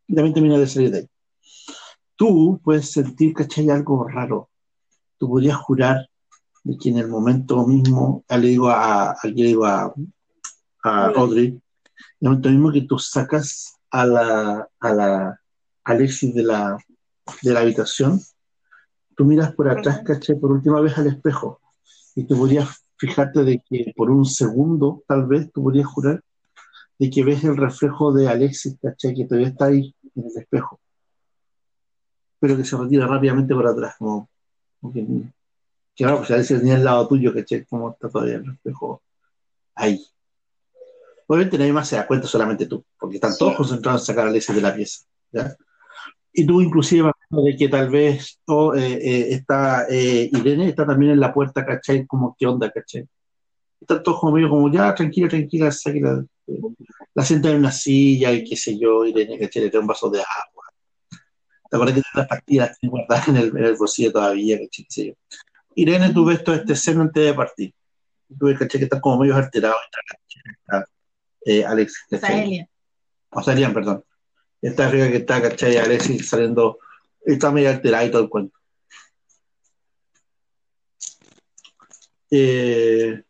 [0.07, 1.07] Y también termina de salir de ahí.
[2.15, 4.49] Tú puedes sentir, cachai, algo raro.
[5.17, 6.07] Tú podrías jurar
[6.63, 9.93] de que en el momento mismo, le digo a, a, le digo a,
[10.83, 11.61] a Audrey, en
[12.21, 15.39] el momento mismo que tú sacas a la, a la
[15.83, 16.77] Alexis de la,
[17.41, 18.19] de la habitación,
[19.15, 21.59] tú miras por atrás, cachai, por última vez al espejo,
[22.15, 26.23] y tú podrías fijarte de que por un segundo, tal vez, tú podrías jurar
[26.97, 29.13] de que ves el reflejo de Alexis, ¿cachai?
[29.13, 30.79] Que todavía está ahí en el espejo,
[32.39, 34.29] pero que se retira rápidamente por atrás, como,
[34.79, 35.05] como que,
[35.95, 37.65] que no, pues Alexis tenía al lado tuyo, ¿cachai?
[37.65, 39.01] Como está todavía el espejo
[39.75, 40.03] ahí.
[41.27, 43.57] Obviamente nadie más se da cuenta, solamente tú, porque están todos Sí.
[43.57, 45.55] concentrados en sacar a Alexis de la pieza, ¿ya?
[46.33, 51.11] Y tú inclusive de que tal vez oh, eh, eh, está eh, Irene, está también
[51.13, 52.05] en la puerta, ¿cachai?
[52.07, 53.07] Como, ¿qué onda, cachai?
[53.79, 56.25] Están todos como medio como, ya, tranquila, tranquila, sáquela.
[57.13, 59.63] la sienta en una silla y qué sé yo, Irene, ¿cachai?
[59.63, 60.63] Le trae un vaso de agua.
[61.69, 65.15] ¿Te acuerdas que tiene las pastillas guardadas en el, en el bolsillo todavía, ¿cachai?
[65.75, 67.73] Irene, tú ves toda esta escena antes de partir.
[68.39, 68.79] Tú ves, ¿cachai?
[68.79, 69.77] Que están como medio alterados.
[69.85, 70.17] Está,
[70.47, 70.91] está,
[71.45, 72.29] eh, Alex, ¿cachai?
[72.29, 72.69] Saelia.
[73.31, 74.03] O Salian, perdón.
[74.61, 75.77] Está arriba que está, ¿cachai?
[75.77, 76.79] Alexis saliendo,
[77.25, 78.57] está medio alterado y todo el cuento.
[82.31, 83.23] Eh,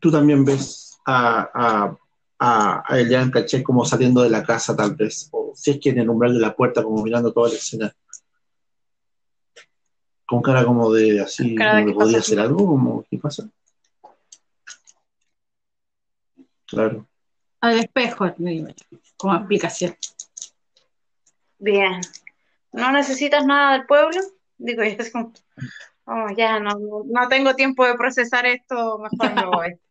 [0.00, 1.98] tú también ves a, a,
[2.38, 3.62] a, a Elian, ¿cachai?
[3.62, 5.28] Como saliendo de la casa, tal vez.
[5.32, 7.94] O si es que en el umbral de la puerta, como mirando toda la escena.
[10.34, 13.18] Con cara como de así, de como ¿qué que podía pasa hacer algo, como, ¿qué
[13.18, 13.48] pasa?
[16.66, 17.06] Claro.
[17.60, 18.34] Al espejo,
[19.16, 19.96] como explicación.
[21.60, 22.00] Bien.
[22.72, 24.20] ¿No necesitas nada del pueblo?
[24.58, 25.32] Digo, ya es como,
[26.06, 29.78] oh, ya no, no, no tengo tiempo de procesar esto, mejor me voy.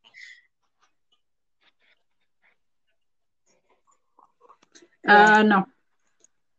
[5.06, 5.68] Ah, no.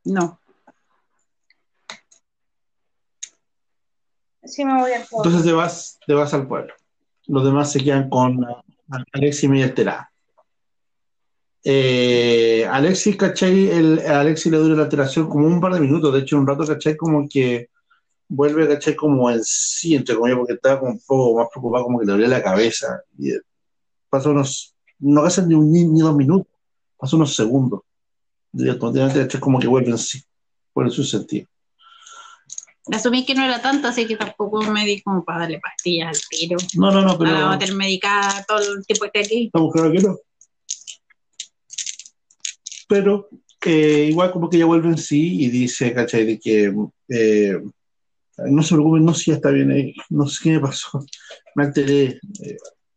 [0.05, 0.39] No.
[5.25, 6.75] Entonces te vas, te vas al pueblo.
[7.27, 8.45] Los demás se quedan con
[9.13, 10.11] Alexis medio alterada.
[11.67, 13.71] Eh, Alexis, ¿cachai?
[13.71, 16.47] El, a Alexis le dura la alteración como un par de minutos, de hecho un
[16.47, 16.95] rato, ¿cachai?
[16.95, 17.71] Como que
[18.29, 18.95] vuelve, ¿cachai?
[18.95, 22.13] Como en sí, entre comillas, porque estaba como un poco más preocupado, como que le
[22.13, 23.01] dolía la cabeza.
[23.19, 23.41] Y eh,
[24.11, 26.53] pasa unos, no pasan ni, un, ni, dos minutos,
[26.99, 27.81] pasa unos segundos.
[28.53, 29.41] Y automáticamente, ¿cachai?
[29.41, 30.23] Como que vuelve en sí,
[30.77, 31.47] en su sentido.
[32.93, 36.29] Asumí que no era tanto, así que tampoco me di como para darle pastillas al
[36.29, 36.57] tiro.
[36.77, 39.47] No, no, no, pero Para meter medicada todo el tiempo que aquí.
[39.47, 40.17] estamos claros que no.
[42.89, 43.29] Pero
[43.65, 46.27] eh, igual como que ella vuelve en sí y dice, ¿cachai?
[46.27, 46.75] De que
[47.09, 47.59] eh,
[48.39, 51.05] no se preocupen, no sé si ya está bien, eh, no sé qué me pasó,
[51.55, 52.21] me alteré,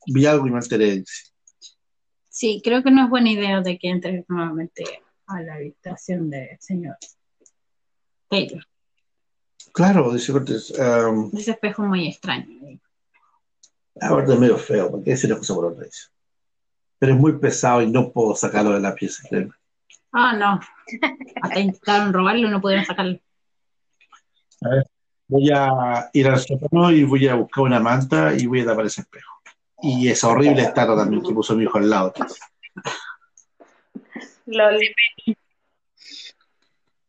[0.08, 0.98] vi algo y me alteré.
[0.98, 1.32] dice.
[2.30, 4.84] Sí, creo que no es buena idea de que entres nuevamente
[5.28, 6.98] a la habitación del señor
[8.30, 8.64] Taylor.
[9.78, 12.48] Claro, dice Cortés, um, Ese espejo muy extraño.
[14.02, 15.86] ahora es medio feo, porque decir una cosa por otra.
[15.86, 16.08] dice.
[16.98, 19.22] Pero es muy pesado y no puedo sacarlo de la pieza.
[20.12, 20.60] Ah, no.
[21.44, 23.20] Hasta intentaron robarlo y no pudieron sacarlo.
[24.64, 24.88] A ver,
[25.28, 28.88] voy a ir al sótano y voy a buscar una manta y voy a tapar
[28.88, 29.32] ese espejo.
[29.84, 32.16] Y esa horrible estatua también que puso mi hijo al lado.
[34.48, 34.80] Lol.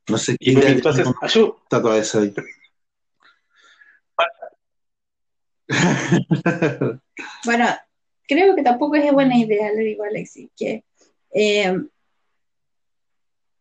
[0.07, 2.35] No sé qué entonces, estatua esa ahí.
[7.45, 7.67] Bueno,
[8.27, 10.85] creo que tampoco es buena idea, le digo a Alexis, que
[11.33, 11.77] eh,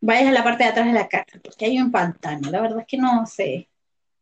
[0.01, 2.49] vayas a la parte de atrás de la casa, porque hay un pantano.
[2.49, 3.67] La verdad es que no sé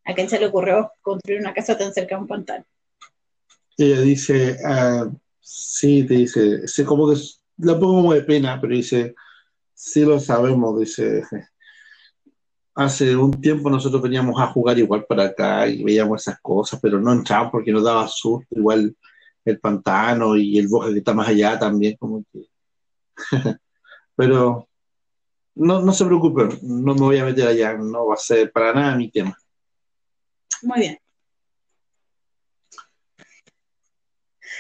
[0.06, 2.66] a quién se le ocurrió construir una casa tan cerca de un pantano.
[3.78, 5.10] Ella dice, ah,
[5.42, 7.20] sí, te dice, sé como que
[7.58, 9.16] la pongo como de pena, pero dice,
[9.74, 11.24] sí lo sabemos, dice,
[12.76, 17.00] hace un tiempo nosotros veníamos a jugar igual para acá y veíamos esas cosas, pero
[17.00, 18.96] no entramos porque nos daba susto, igual
[19.46, 22.48] el pantano y el bosque que está más allá también, como que...
[24.16, 24.68] pero
[25.56, 28.74] no, no se preocupen, no me voy a meter allá, no va a ser para
[28.74, 29.38] nada mi tema.
[30.64, 30.98] Muy bien.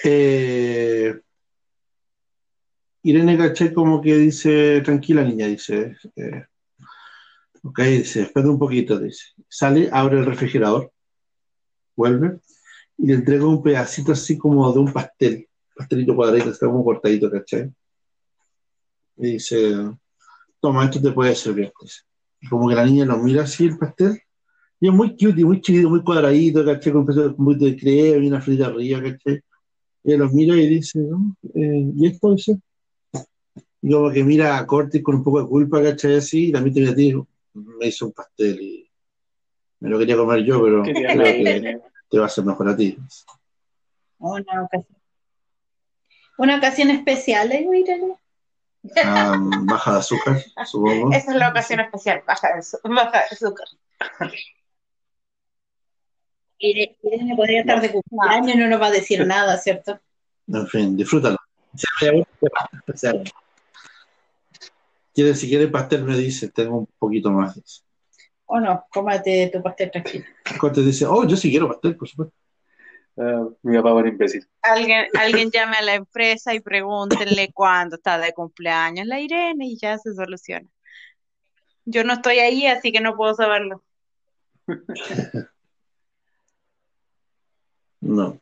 [0.03, 1.19] Eh,
[3.03, 6.45] Irene Caché como que dice, tranquila niña, dice, eh,
[7.65, 10.91] ok, dice, espera un poquito, dice, sale, abre el refrigerador,
[11.95, 12.39] vuelve
[12.97, 17.29] y le entrega un pedacito así como de un pastel, pastelito cuadradito, está como cortadito,
[17.29, 17.71] ¿cachai?
[19.17, 19.73] Y dice,
[20.61, 22.01] toma, esto te puede servir, dice.
[22.41, 24.19] Y como que la niña lo mira así el pastel,
[24.79, 26.91] y es muy cute, y muy chiquito, muy cuadradito, ¿cachai?
[26.93, 29.41] Con un pedazo de- crema y una frita arriba, ¿cachai?
[30.03, 31.35] Y él los mira y dice, ¿no?
[31.55, 32.59] Eh, ¿y esto dice?
[33.81, 36.15] Y como que mira a Cortis con un poco de culpa, ¿cachai?
[36.17, 37.13] Así, y te mira a ti,
[37.55, 38.91] me hizo un pastel y
[39.79, 42.97] me lo quería comer yo, pero creo que te va a hacer mejor a ti.
[44.19, 44.97] Una ocasión.
[46.37, 48.15] Una ocasión especial, ¿eh, Irene?
[49.03, 51.11] Ah, baja de azúcar, supongo.
[51.11, 53.67] Esa es la ocasión especial, baja de, baja de azúcar.
[56.59, 59.99] Irene, podría estar de cumpleaños y no nos va a decir nada, ¿cierto?
[60.47, 61.37] En fin, disfrútalo.
[61.73, 63.23] Especial.
[65.15, 67.85] Quiere, si quiere pastel, me dice, tengo un poquito más.
[68.47, 70.25] O no, cómate tu pastel tranquilo.
[70.59, 72.35] Cortés dice, oh, yo sí quiero pastel, por supuesto.
[73.17, 74.45] Ah, mi papá era imbécil.
[74.61, 79.77] Alguien, alguien llame a la empresa y pregúntenle cuándo está de cumpleaños la Irene y
[79.77, 80.67] ya se soluciona.
[81.85, 83.83] Yo no estoy ahí, así que no puedo saberlo.
[88.01, 88.39] No.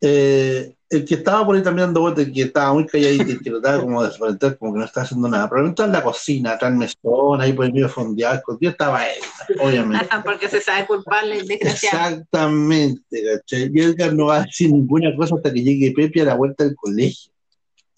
[0.00, 3.40] Eh, el que estaba por ahí también dando vueltas, el que estaba muy calladito, el
[3.40, 5.48] que trataba como de como que no estaba haciendo nada.
[5.48, 9.20] Probablemente en la cocina, acá en mesón, ahí por el medio fondeado, escondido, estaba él,
[9.60, 10.08] obviamente.
[10.24, 12.08] Porque se sabe culpable el desgraciado.
[12.08, 13.70] Exactamente, ¿cachai?
[13.72, 16.64] Y Edgar no va a decir ninguna cosa hasta que llegue Pepe a la vuelta
[16.64, 17.32] del colegio.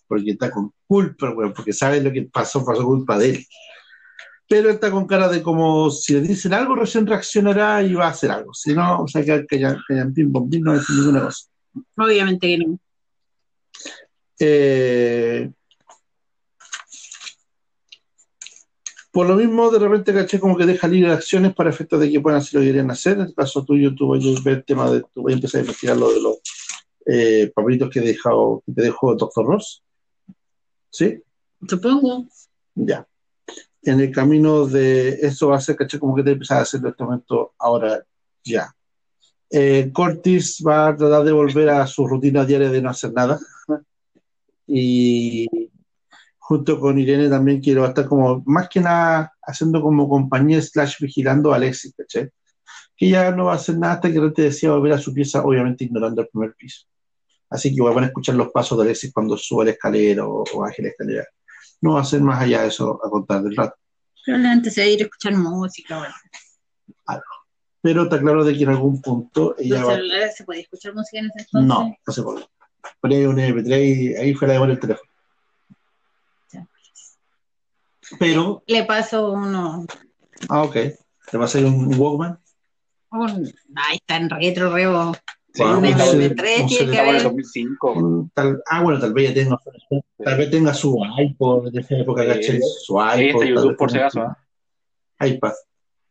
[0.09, 3.47] Porque está con culpa, weón, porque sabe lo que pasó, pasó culpa de él.
[4.49, 8.11] Pero está con cara de como si le dicen algo, recién reaccionará y va a
[8.11, 8.53] hacer algo.
[8.53, 11.23] Si no, o sea, que callan, callan, pim, pom, pim, no va a decir ninguna
[11.23, 11.50] cosa.
[11.97, 12.79] Obviamente que no.
[14.41, 15.51] Eh,
[19.13, 22.21] por lo mismo, de repente caché como que deja libre acciones para efectos de que
[22.21, 23.19] puedan hacer lo que querían hacer.
[23.19, 25.59] En el caso tuyo, tú vas a ver el tema de, tú vas a empezar
[25.59, 26.39] a investigar lo de los
[27.07, 29.45] eh, papelitos que, he dejado, que te dejó Dr.
[29.45, 29.83] Ross.
[30.91, 31.23] ¿Sí?
[31.69, 32.27] Supongo.
[32.75, 33.07] Ya.
[33.83, 36.81] En el camino de eso va a ser, caché, como que te empezar a hacer
[36.81, 38.05] en este momento ahora
[38.45, 38.75] ya.
[39.51, 43.39] Eh, Cortis va a tratar de volver a su rutina diaria de no hacer nada.
[44.67, 45.49] Y
[46.39, 51.53] junto con Irene también quiero estar como, más que nada, haciendo como compañía slash vigilando
[51.53, 52.31] a Alexis, ¿caché?
[52.97, 55.45] Que ya no va a hacer nada hasta que te decía volver a su pieza,
[55.45, 56.87] obviamente ignorando el primer piso.
[57.49, 60.61] Así que van a escuchar los pasos de Alexis cuando sube la escalera o, o
[60.61, 61.27] baje la escalera.
[61.81, 63.75] No va a ser más allá de eso a contar del rato.
[64.25, 65.99] Probablemente se va a ir a escuchar música.
[65.99, 66.15] Bueno.
[67.83, 69.95] Pero está claro de que en algún punto ella ¿Los va...
[69.95, 71.69] celulares se podía escuchar música en ese entonces?
[71.69, 72.45] No, no se puede.
[73.01, 75.11] Ponía un MP3 y ahí fue la de el teléfono.
[76.53, 76.67] Ya.
[78.19, 79.87] Pero, Le paso uno.
[80.49, 80.77] ah, ok.
[81.31, 82.39] ¿Te va a salir un Walkman?
[83.13, 85.13] un ahí está en retro, rebo.
[85.53, 87.23] Sí, un un MP3 CD, un tiene CD que Estaba en el haber.
[87.25, 87.93] 2005.
[87.93, 89.59] Un tal- ah, bueno, tal vez ya tenga,
[90.25, 92.29] tal vez tenga su iPod de esa época, Sí.
[92.29, 92.61] ¿cachai?
[92.83, 93.19] Su iPod.
[93.19, 94.37] está tal YouTube por si acaso.
[95.21, 95.53] iPad.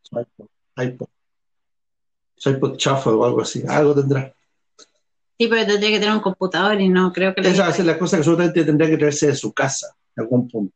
[0.02, 0.46] Su iPod.
[0.76, 1.08] iPod.
[2.48, 3.62] IPod chafa o algo así.
[3.68, 4.32] Algo tendrá.
[5.38, 8.18] Sí, pero tendría que tener un computador y no creo que Esa ser la cosa
[8.18, 10.74] que seguramente tendría que traerse de su casa en algún punto.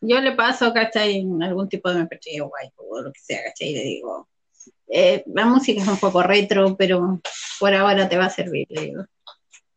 [0.00, 1.18] Yo le paso, ¿cachai?
[1.18, 3.68] En algún tipo de MP3 o iPod o lo que sea, ¿cachai?
[3.68, 4.28] Y le digo,
[4.88, 7.20] eh, la música es un poco retro, pero
[7.58, 9.04] por ahora te va a servir, le digo.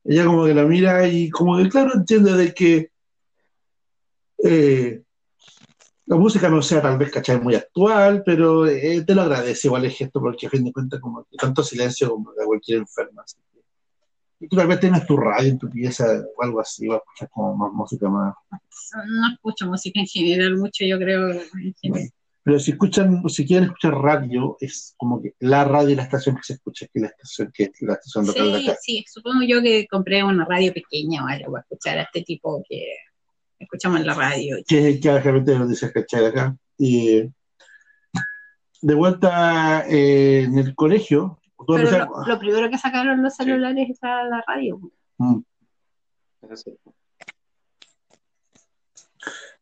[0.04, 2.90] Ella como que la mira y como que claro entiende de que
[4.44, 5.02] eh,
[6.06, 7.40] la música no sea tal vez, ¿cachai?
[7.40, 11.00] Muy actual, pero eh, te lo agradece igual el gesto porque a fin de cuentas
[11.00, 13.22] como que tanto silencio como de cualquier enferma.
[13.24, 13.62] así que-
[14.46, 16.06] Y tú tal vez tengas tu radio en tu pieza
[16.38, 18.34] o algo así, vas a escuchar como más música más.
[18.52, 21.32] No escucho música en general mucho, yo creo.
[21.32, 22.10] en general.
[22.46, 26.36] Pero si escuchan, si quieren escuchar radio, es como que la radio y la estación
[26.36, 28.80] que se escucha, que la estación que es la estación local de Sí, acá.
[28.82, 32.62] sí, supongo yo que compré una radio pequeña o algo para escuchar a este tipo
[32.68, 32.84] que
[33.64, 34.58] escuchamos en la radio.
[34.68, 36.22] que, que realmente nos dice ¿cachai?
[36.22, 36.56] de acá.
[36.78, 37.24] Y
[38.82, 44.26] de vuelta eh, en el colegio, Pero lo, lo primero que sacaron los celulares era
[44.26, 44.80] la radio.
[45.18, 45.40] Mm,
[46.42, 46.72] Eso sí.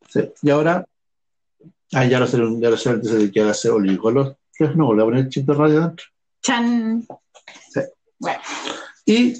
[0.09, 0.31] sí.
[0.41, 0.85] Y ahora,
[1.93, 4.93] ah, ya lo sé, ya lo sé, antes de que ahora se oligolos, pues no,
[4.93, 6.05] le voy a poner el chip de radio adentro.
[6.41, 7.05] Chan.
[7.69, 7.81] Sí.
[8.17, 8.39] Bueno,
[9.05, 9.33] Y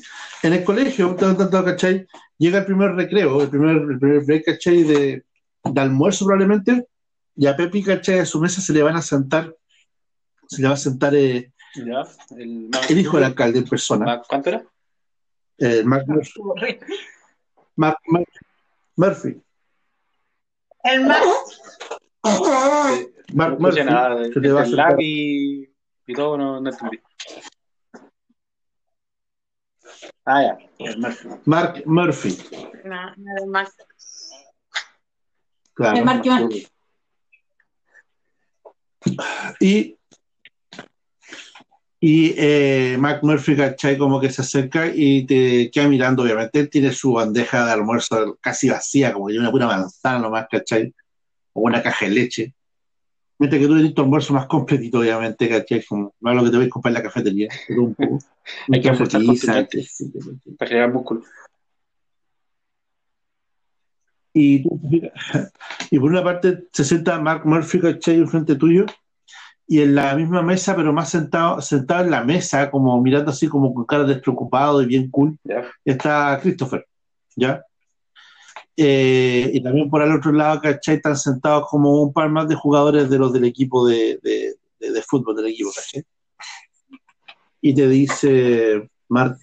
[0.44, 2.08] en el colegio, ¿cachai?
[2.38, 4.84] Llega el primer recreo, el primer, el primer break, ¿cachai?
[4.84, 5.26] De,
[5.64, 6.88] de almuerzo probablemente,
[7.36, 8.20] y a Pepi, ¿cachai?
[8.20, 9.56] A su mesa se le van a sentar,
[10.48, 12.04] se le va a sentar eh, Ya,
[12.38, 14.64] el, el hijo del alcalde en persona, ¿Cuánto era?
[15.60, 16.80] eh, Mark Murphy.
[17.76, 18.26] Mark Mur-
[18.98, 19.42] Murphy.
[20.84, 21.06] el.
[23.34, 24.16] Mark No escuché Murphy, nada.
[24.16, 25.70] de- se le va a el sentar- lápiz
[26.08, 27.00] y todo, no, no entendí.
[30.26, 30.58] Ah, ya.
[30.98, 31.30] Murphy.
[31.46, 32.38] Mark Murphy,
[32.86, 33.64] No, no
[35.74, 35.98] claro.
[35.98, 36.68] El Mark Murphy.
[39.60, 39.98] Y,
[42.00, 43.98] y eh, Mark Murphy, ¿cachai?
[43.98, 46.60] Como que se acerca y te queda mirando, obviamente.
[46.60, 50.48] Él tiene su bandeja de almuerzo casi vacía, como que tiene una pura manzana nomás,
[50.50, 50.94] ¿cachai?
[51.54, 52.54] O una caja de leche.
[53.42, 55.84] Mientras que tú tienes tu almuerzo más completito, obviamente, ¿cachai?
[55.84, 58.20] Como, no es lo que te voy a comprar en la cafetería, pero un poco.
[58.72, 58.90] Hay que
[59.68, 61.24] que- Para generar músculo.
[64.32, 64.80] Y, tú-
[65.90, 68.18] y por una parte se sienta Mark Murphy, ¿cachai?
[68.18, 68.86] Enfrente tuyo,
[69.66, 73.48] y en la misma mesa, pero más sentado, sentado en la mesa, como mirando así
[73.48, 75.36] como con cara despreocupado y bien cool,
[75.84, 76.86] está Christopher,
[77.36, 77.64] ¿ya?
[78.78, 80.96] Eh, y también por el otro lado, ¿cachai?
[80.96, 84.92] Están sentados como un par más de jugadores de los del equipo de, de- de-
[84.92, 86.04] de fútbol del equipo, ¿cachai?
[87.62, 89.38] Y te dice, Mark,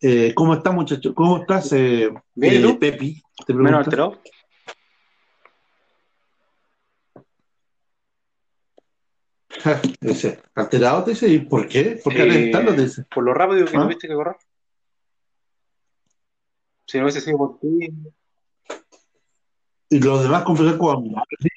[0.00, 1.14] eh, ¿cómo estás, muchacho?
[1.14, 2.76] ¿Cómo estás, eh, Bien, ¿y eh?
[2.80, 3.22] Pepi?
[3.46, 4.20] Te Menos alterado.
[10.00, 12.00] Dice, alterado te dice, ¿y por qué?
[12.02, 12.74] ¿Por qué Eh, alentando?
[12.74, 13.04] Te dice.
[13.12, 13.82] Por lo rápido que ¿Ah?
[13.82, 14.36] tuviste que correr.
[16.86, 17.88] Si no hubiese sido por ti,
[19.90, 21.48] Y los demás comenzaron como a mirar, así.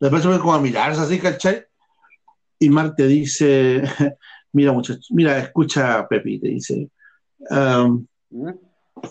[0.00, 1.64] Los demás como a mirarse así, ¿cachai?
[2.58, 3.82] Y Mark te dice,
[4.52, 6.90] mira muchacho, mira, escucha Pepi, te dice,
[7.50, 8.06] um,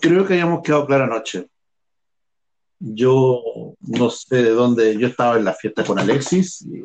[0.00, 1.48] creo que habíamos quedado claro anoche.
[2.80, 3.42] Yo
[3.80, 6.82] no sé de dónde, yo estaba en la fiesta con Alexis y,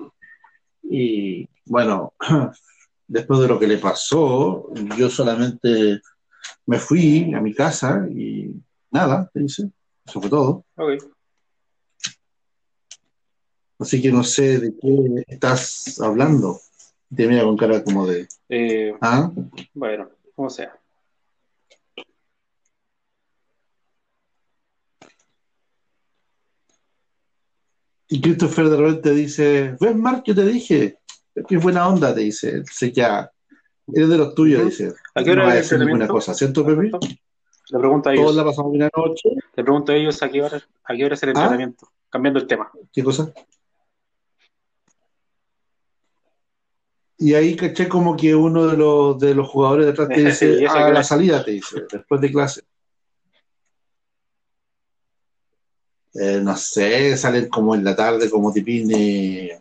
[0.89, 2.13] y, bueno,
[3.07, 6.01] después de lo que le pasó, yo solamente
[6.65, 8.55] me fui a mi casa y
[8.89, 9.69] nada, te dice,
[10.05, 10.65] eso fue todo.
[10.77, 11.12] ok.
[13.83, 16.57] Así que no sé de qué estás hablando.
[17.13, 19.29] Te mira con cara como de, Eh, ¿ah?
[19.73, 20.73] bueno, como sea.
[28.07, 30.99] Y Christopher de repente dice, ves Mark, yo te dije,
[31.45, 33.29] qué buena onda, te dice, sé que ya,
[33.93, 36.65] eres de los tuyos, dice, ¿A qué hora no va a decir ninguna cosa, ¿cierto,
[36.65, 36.83] Pepe?
[36.83, 40.41] Le pregunto a Todos ellos, la pasamos bien anoche, le pregunto a ellos a qué
[40.41, 41.31] hora, a qué hora es el ¿Ah?
[41.33, 42.71] entrenamiento, cambiando el tema.
[42.93, 43.33] ¿qué cosa?
[47.17, 50.55] Y ahí caché como que uno de los, de los jugadores detrás te ¿Y dice,
[50.55, 52.61] a qué a hora la salida, te dice, después de clase.
[56.15, 59.59] Eh, no sé, salen como en la tarde, como tipine,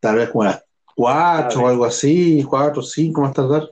[0.00, 0.64] tal vez como a las
[0.94, 3.70] 4 o algo así, 4 o 5 más tardar.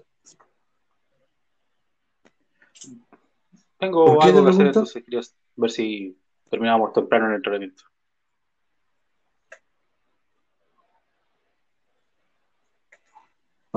[3.79, 5.21] Tengo ¿Por qué algo que hacer, entonces quería
[5.57, 6.19] ver si
[6.51, 7.85] terminábamos temprano en el entrenamiento.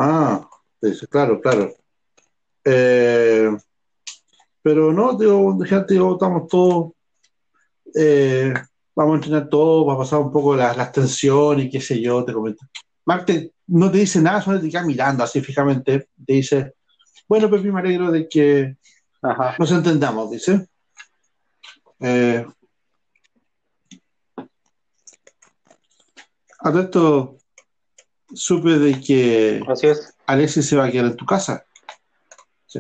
[0.03, 0.49] Ah,
[0.81, 1.71] dice, claro, claro.
[2.65, 3.55] Eh,
[4.63, 6.93] pero no, digo, gente, digo, estamos todos,
[7.93, 8.51] eh,
[8.95, 12.01] vamos a entrenar todos, va a pasar un poco las, las tensiones y qué sé
[12.01, 12.65] yo, te comento.
[13.05, 16.73] Mark te- no te dice nada, solo te queda mirando así fijamente, te dice,
[17.27, 18.77] bueno, Pepi, me alegro de que
[19.21, 19.55] Ajá.
[19.59, 20.67] nos entendamos, dice.
[21.99, 22.43] Eh,
[26.59, 27.40] a todo esto
[28.33, 30.15] supe de que Así es.
[30.25, 31.65] Alexis se va a quedar en tu casa.
[32.65, 32.79] ¿sí?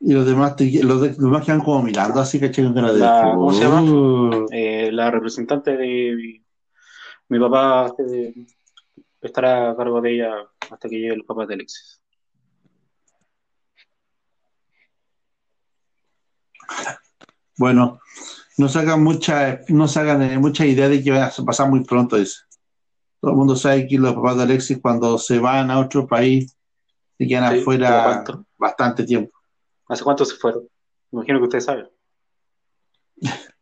[0.00, 2.98] Y los demás, te- los, de- los demás quedan como mirando así, que cara de.
[3.00, 3.82] La- ¿cómo se llama?
[3.82, 4.48] "Uh".
[4.50, 6.44] Eh, la representante de mi,
[7.28, 8.34] mi papá eh,
[9.20, 10.34] estará a cargo de ella
[10.70, 12.00] hasta que llegue el papá de Alexis.
[17.58, 18.00] Bueno,
[18.58, 21.68] no se hagan mucha, no se hagan eh, mucha idea de que va a pasar
[21.68, 22.40] muy pronto, dice.
[23.22, 26.56] Todo el mundo sabe que los papás de Alexis, cuando se van a otro país,
[27.16, 28.24] se quedan Sí, afuera
[28.58, 29.38] bastante tiempo.
[29.88, 30.64] ¿Hace cuánto se fueron?
[31.12, 31.88] Me imagino que ustedes saben.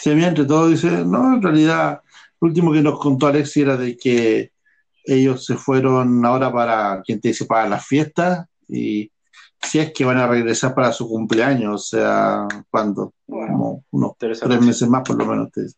[0.00, 2.02] Se ve entre todos, dice, no, en realidad,
[2.40, 4.50] lo último que nos contó Alexis era de que
[5.04, 9.12] ellos se fueron ahora para, quien te dice, para las fiestas y
[9.62, 13.14] si es que van a regresar para su cumpleaños, o sea, ¿cuándo?
[13.28, 15.52] Como unos tres meses más por lo menos.
[15.52, 15.76] te dice.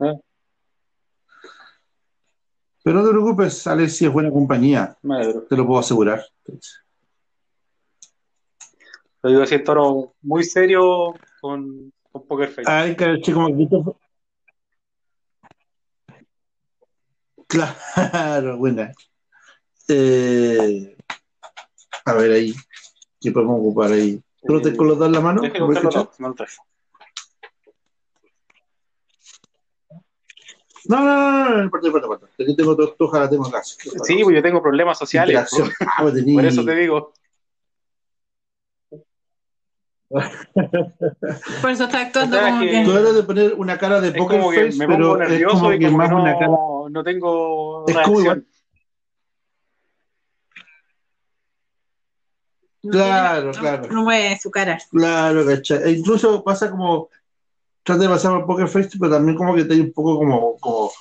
[0.00, 0.14] Eh,
[2.84, 4.96] Pero no te preocupes, Alexis es buena compañía,
[5.48, 6.24] te lo puedo asegurar.
[9.22, 12.70] Lo digo así en tono muy serio con, con Poker Face.
[12.70, 13.68] Ay, caché como que
[17.48, 18.92] Claro, buena.
[19.88, 20.96] Eh,
[22.04, 22.54] a ver ahí,
[23.20, 24.22] ¿qué podemos ocupar ahí?
[24.46, 25.42] ¿Tú te Eh, con los dos en la mano?
[25.42, 26.18] Deje de ¿Me buscar los escuchas?
[26.18, 26.58] dos,
[30.88, 30.96] no.
[30.96, 32.42] No, no, no, no, no, espérate, espérate, espérate.
[32.42, 33.62] Aquí tengo tu hoja, la tengo acá.
[33.62, 35.30] Sí, pues yo tengo problemas sociales.
[35.34, 35.70] Interacción.
[35.86, 37.12] Ah, pues tení- Por eso te digo.
[40.08, 42.84] Por eso está actuando O sea, como que-.
[42.84, 45.28] Tú de poner una cara de Es poker como que face, me pero pongo es
[45.28, 46.46] nervioso como y que como más que una cara.
[46.46, 48.20] no, no tengo Es como
[52.82, 53.92] no Claro, tiene- claro.
[53.92, 54.78] No mueve su cara.
[54.90, 55.82] Claro, ¿cachai?
[55.82, 57.08] E incluso pasa como,
[57.88, 60.56] trata de pasar por Poker Face, pero también como que te hay un poco como,
[60.58, 60.92] como,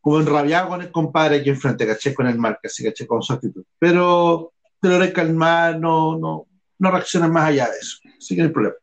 [0.00, 2.14] como enrabiado con el compadre aquí enfrente, ¿cachai?
[2.14, 3.08] Con el marca, así, ¿cachai?
[3.08, 3.64] Con su actitud.
[3.76, 6.46] Pero te lo calmar, no, no,
[6.78, 7.98] no reaccionas más allá de eso.
[8.16, 8.76] Así que no hay problema.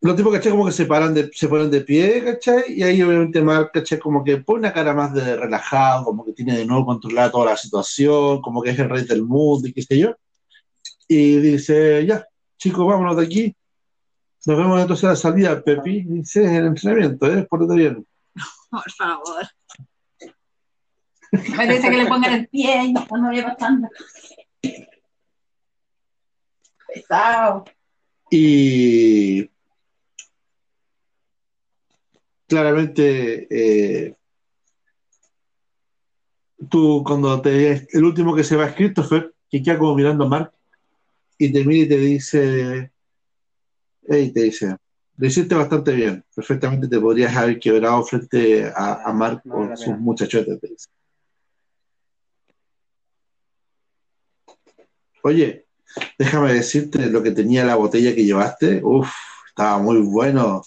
[0.00, 0.52] Los tipos, ¿cachai?
[0.52, 2.72] Como que se paran de, se ponen de pie, ¿cachai?
[2.72, 3.98] Y ahí obviamente Mark, ¿cachai?
[3.98, 7.46] Como que pone una cara más de relajado, como que tiene de nuevo controlada toda
[7.46, 10.14] la situación, como que es el rey del mundo y qué sé yo.
[11.08, 12.24] Y dice, ya,
[12.58, 13.56] chicos, vámonos de aquí.
[14.48, 16.04] Nos vemos entonces a la salida, Pepi.
[16.04, 17.46] Dice, el entrenamiento, ¿eh?
[17.50, 18.06] Pórtate bien.
[18.70, 19.46] Por favor.
[21.54, 23.88] Parece que le pongan el pie y cuando vaya pasando.
[26.86, 27.64] Pesado.
[28.30, 29.50] Y
[32.46, 34.16] claramente, eh,
[36.70, 40.28] tú cuando te el último que se va es Christopher, que queda como mirando a
[40.28, 40.54] Mark
[41.36, 42.92] y te mira y te dice,
[44.08, 44.76] hey, te dice,
[45.16, 49.70] lo hiciste bastante bien, perfectamente te podrías haber quebrado frente a, a Mark No, con
[49.70, 50.88] la sus muchachotes, te dice.
[55.22, 55.66] Oye,
[56.18, 59.10] déjame decirte lo que tenía la botella que llevaste, uff,
[59.48, 60.62] estaba muy bueno.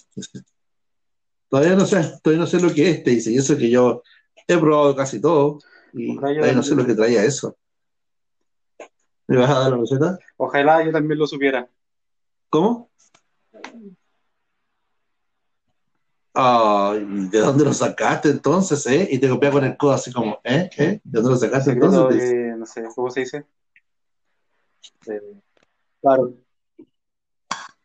[1.48, 4.02] Todavía no sé, todavía no sé lo que es, te dice, y eso que yo
[4.46, 5.58] he probado casi todo,
[5.92, 7.56] y todavía no sé lo que traía eso.
[9.26, 10.18] ¿Me vas a dar la receta?
[10.36, 11.66] Ojalá yo también lo supiera.
[12.50, 12.90] ¿Cómo?
[16.34, 19.06] Ay, ¿de dónde lo sacaste entonces, eh?
[19.10, 20.70] Y te copia con el codo así como, ¿eh?
[20.78, 21.00] ¿eh?
[21.04, 22.30] ¿De dónde lo sacaste Secreto entonces?
[22.30, 23.44] De, no sé, ¿cómo se dice?
[25.04, 25.42] De-
[26.00, 26.34] claro,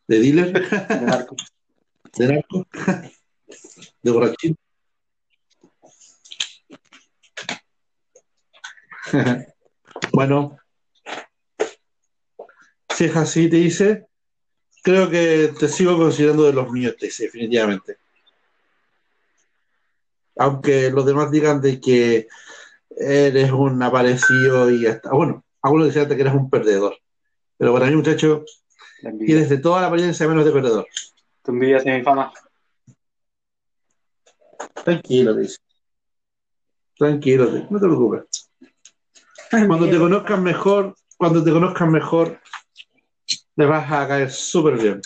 [0.07, 0.53] ¿De dealer?
[0.53, 1.35] de narco.
[2.17, 2.65] ¿De narco?
[4.01, 4.57] ¿De borrachín?
[10.13, 10.57] bueno,
[12.95, 14.07] si es así, te dice,
[14.83, 17.97] creo que te sigo considerando de los míos, te dice, definitivamente.
[20.39, 22.27] Aunque los demás digan de que
[22.89, 26.97] eres un aparecido y hasta, bueno, algunos decían que eres un perdedor.
[27.57, 28.43] Pero para mí, muchacho,
[29.25, 30.87] tienes de toda la apariencia menos de perdedor.
[31.43, 32.31] Tu envidia hacia mi fama.
[34.83, 35.57] Tranquilo, te dice.
[36.97, 38.49] Tranquilo, te- no te preocupes.
[39.49, 42.39] Cuando te conozcan mejor, cuando te conozcan mejor,
[43.55, 45.01] le vas a caer súper bien.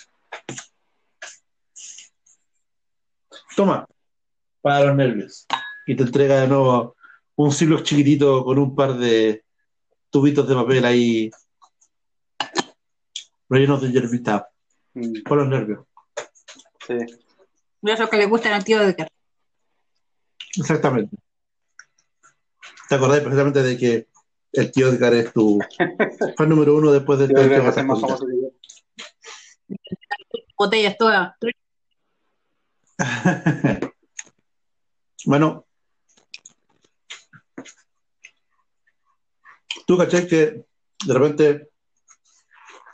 [3.55, 3.85] Toma,
[4.61, 5.45] para los nervios.
[5.87, 6.95] Y te entrega de nuevo
[7.35, 9.43] un Ziploc chiquitito con un par de
[10.09, 11.31] tubitos de papel ahí
[13.49, 14.47] rellenos de hierbita
[14.93, 15.85] Mm, por los nervios.
[16.85, 16.95] sí.
[17.81, 19.07] Eso que le gusta al tío de que
[20.57, 21.15] Exactamente.
[22.89, 24.07] Te acordás perfectamente de que
[24.51, 25.59] el tío Edgar es tu
[26.37, 27.73] fan número uno después del tío más Edgar.
[27.73, 29.77] famoso que yo.
[30.57, 31.35] botellas todas.
[35.25, 35.65] bueno,
[39.85, 40.65] tú caché que
[41.05, 41.69] de repente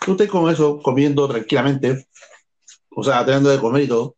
[0.05, 2.07] tú estás con eso comiendo tranquilamente,
[2.89, 4.15] o sea, teniendo de comer y todo.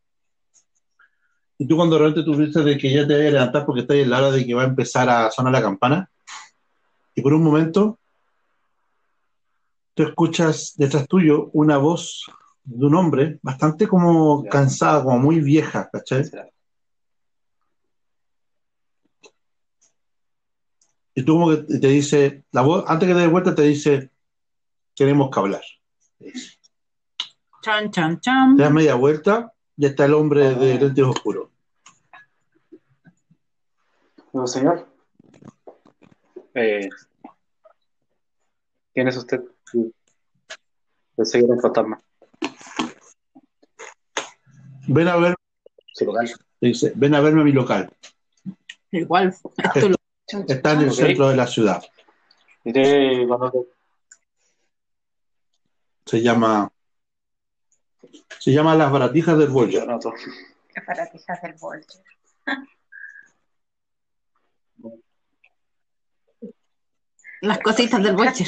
[1.57, 4.09] Y tú cuando de repente tú de que ya te debes levantar porque estás en
[4.09, 6.09] la hora de que va a empezar a sonar la campana,
[7.15, 7.99] y por un momento
[9.93, 12.25] tú escuchas detrás tuyo una voz
[12.63, 16.23] de un hombre bastante como cansada, como muy vieja, ¿cachai?
[21.15, 24.09] Y tú como que te dice, la voz, antes que te dé vuelta te dice,
[24.95, 25.61] tenemos que hablar.
[27.61, 28.55] Chan, chan, chan.
[28.57, 30.79] Te das media vuelta y está el hombre de Ah.
[30.79, 31.49] lentes oscuros.
[34.31, 34.87] No, señor.
[36.53, 36.87] Eh,
[38.93, 39.41] ¿Quién es usted?
[41.15, 41.99] Pensé que era un fantasma.
[44.87, 45.35] Ven a ver,
[45.93, 46.29] Su local.
[46.59, 47.91] te dice, ven a verme a mi local.
[48.91, 49.35] Igual.
[49.73, 49.95] Esto lo-
[50.47, 51.83] Está en el centro de la ciudad.
[52.63, 53.59] Iré cuando te...
[56.05, 56.71] Se llama,
[58.39, 59.49] se llama Las Baratijas del
[59.81, 60.13] anoto.
[60.75, 62.03] Las baratijas del Volcher.
[67.41, 68.47] las cositas del Watcher.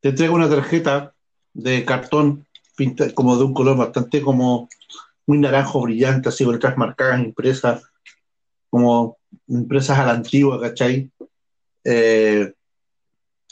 [0.00, 1.14] Te entrega una tarjeta
[1.52, 2.46] de cartón
[2.76, 4.68] pinta, como de un color bastante como
[5.28, 7.82] muy naranjo brillante, así con letras marcadas, impresas,
[8.70, 11.10] como impresas a la antigua, ¿cachai?
[11.84, 12.50] Eh,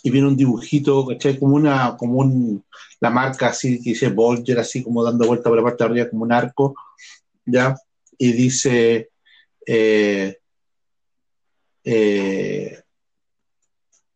[0.02, 1.38] y viene un dibujito, ¿cachai?
[1.38, 2.64] Como una, como un,
[2.98, 6.08] la marca así que dice Bolger, así como dando vuelta por la parte de arriba,
[6.08, 6.74] como un arco,
[7.44, 7.76] ¿ya?
[8.16, 9.10] Y dice,
[9.66, 10.38] eh,
[11.84, 12.82] eh,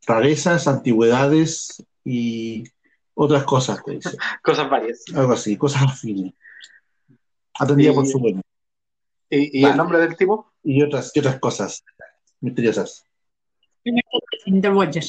[0.07, 2.65] rarezas, antigüedades y
[3.13, 4.17] otras cosas, te dice.
[4.43, 5.05] Cosas varias.
[5.15, 6.33] Algo así, cosas afines.
[7.61, 8.41] Atendida Y- por su dueño.
[9.31, 9.73] ¿Y, y Vale.
[9.73, 10.53] el nombre del tipo?
[10.65, 11.85] Y otras, y otras cosas
[12.41, 13.05] misteriosas.
[14.47, 15.05] Del Watcher.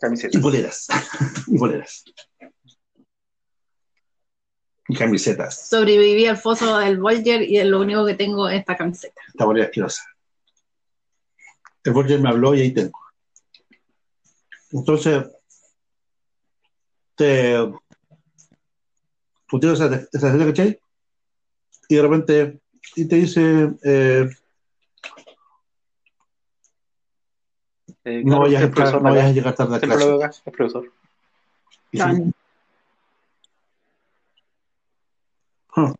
[0.00, 0.38] Camiseta.
[0.38, 0.86] Y boleras.
[1.46, 2.04] y boleras.
[4.88, 5.68] Y camisetas.
[5.68, 9.20] Sobreviví al foso del Volger y lo único que tengo es esta camiseta.
[9.28, 10.02] Esta bolera asquerosa.
[11.84, 12.98] El Borger me habló y ahí tengo.
[14.72, 15.26] Entonces,
[17.14, 17.56] te
[19.48, 20.80] pusieron esa, esa ¿cachai?
[21.88, 22.60] Y de repente,
[22.96, 24.28] y te dice, eh,
[28.04, 30.42] Eh, no claro, vayas a profesor no vayas a llegar tarde a lo clase.
[30.46, 30.92] el profesor.
[31.92, 32.32] Y sí, Chan.
[35.76, 35.94] huh.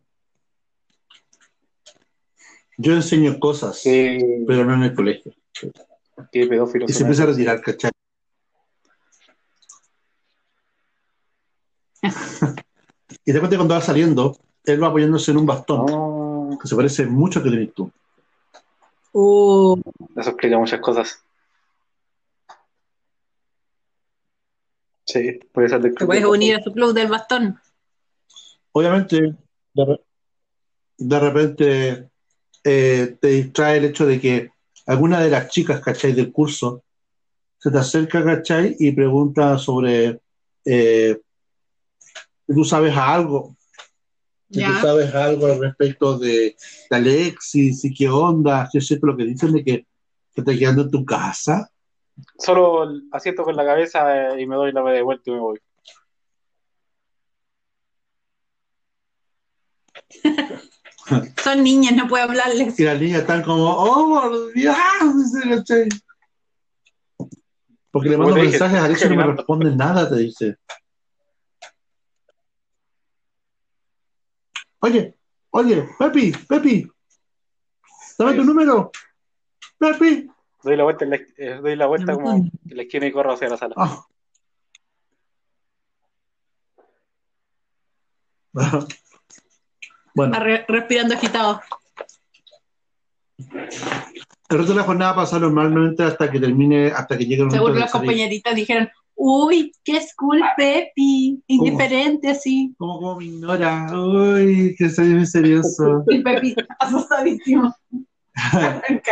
[2.79, 5.35] Yo enseño cosas, Qué, pero no en el colegio.
[6.33, 6.87] qué pedófilo.
[6.89, 7.91] Y se empieza a retirar, ¿cachai?
[13.25, 14.39] y de repente cuando va saliendo,
[14.73, 17.91] él va apoyándose en un bastón, No, que se parece mucho a que tenés tú.
[19.13, 19.81] Uh,
[20.17, 21.23] eso explica muchas cosas.
[25.05, 27.59] Sí, puede ser del te puedes unir a su club del bastón.
[28.73, 29.35] Obviamente,
[29.75, 30.01] de, re-
[30.99, 32.09] de repente
[32.63, 34.51] eh, te distrae el hecho de que
[34.87, 36.13] alguna de las chicas, ¿cachai?
[36.13, 36.83] Del curso
[37.59, 38.77] se te acerca, ¿cachai?
[38.79, 40.21] Y pregunta sobre
[40.65, 41.19] eh,
[42.47, 43.57] si tú sabes algo,
[44.51, 46.57] si tú sabes algo al respecto de,
[46.91, 49.87] de Alexis y qué onda, si es lo que dicen de que,
[50.35, 51.71] que te quedando en tu casa.
[52.39, 55.59] Solo asiento con la cabeza eh, y me doy la de vuelta y me voy.
[61.43, 62.79] Son niñas, no puedo hablarles.
[62.79, 64.77] Y las niñas están como, oh, por Dios.
[67.91, 70.57] Porque le mando mensajes a Alexis y no me responde nada, te dice.
[74.81, 75.15] Oye,
[75.51, 76.87] oye, Pepi, Pepi,
[78.19, 78.91] dame tu número.
[79.79, 80.29] Pepi.
[80.63, 83.33] Doy la vuelta, en la, eh, doy la vuelta como en la esquina y corro
[83.33, 83.75] hacia la sala.
[83.77, 84.05] Ah.
[90.15, 91.61] Bueno, Re- respirando agitado.
[93.39, 97.65] el resto de la jornada pasa normalmente hasta que termine, hasta que llegue el momento
[97.67, 102.75] Seguro las compañeritas dijeron, uy, qué cool Pepi, indiferente así.
[102.79, 103.87] ¿Cómo, cómo me ignora?
[103.93, 106.05] Uy, que soy muy serioso.
[106.09, 107.75] Y Pepi, asustadísimo.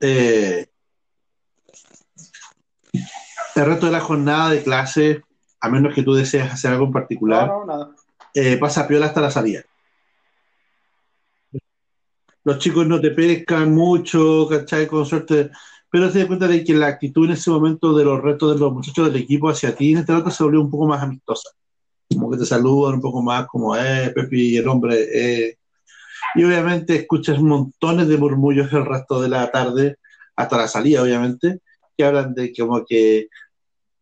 [0.00, 0.66] Eh,
[3.54, 5.22] el resto de la jornada de clase,
[5.60, 7.96] a menos que tú desees hacer algo en particular, No, no, nada.
[8.34, 9.62] eh, pasa piola hasta la salida.
[12.42, 14.86] Los chicos no te pescan mucho, ¿cachai?
[14.86, 15.50] Con suerte,
[15.94, 18.58] pero te das cuenta de que la actitud en ese momento de los restos de
[18.58, 21.50] los muchachos del equipo hacia ti en este rato se volvió un poco más amistosa.
[22.12, 25.58] Como que te saludan un poco más, como, eh, Pepi, el hombre, eh.
[26.34, 29.98] Y obviamente escuchas montones de murmullos el resto de la tarde,
[30.34, 31.60] hasta la salida, obviamente,
[31.96, 33.28] que hablan de como que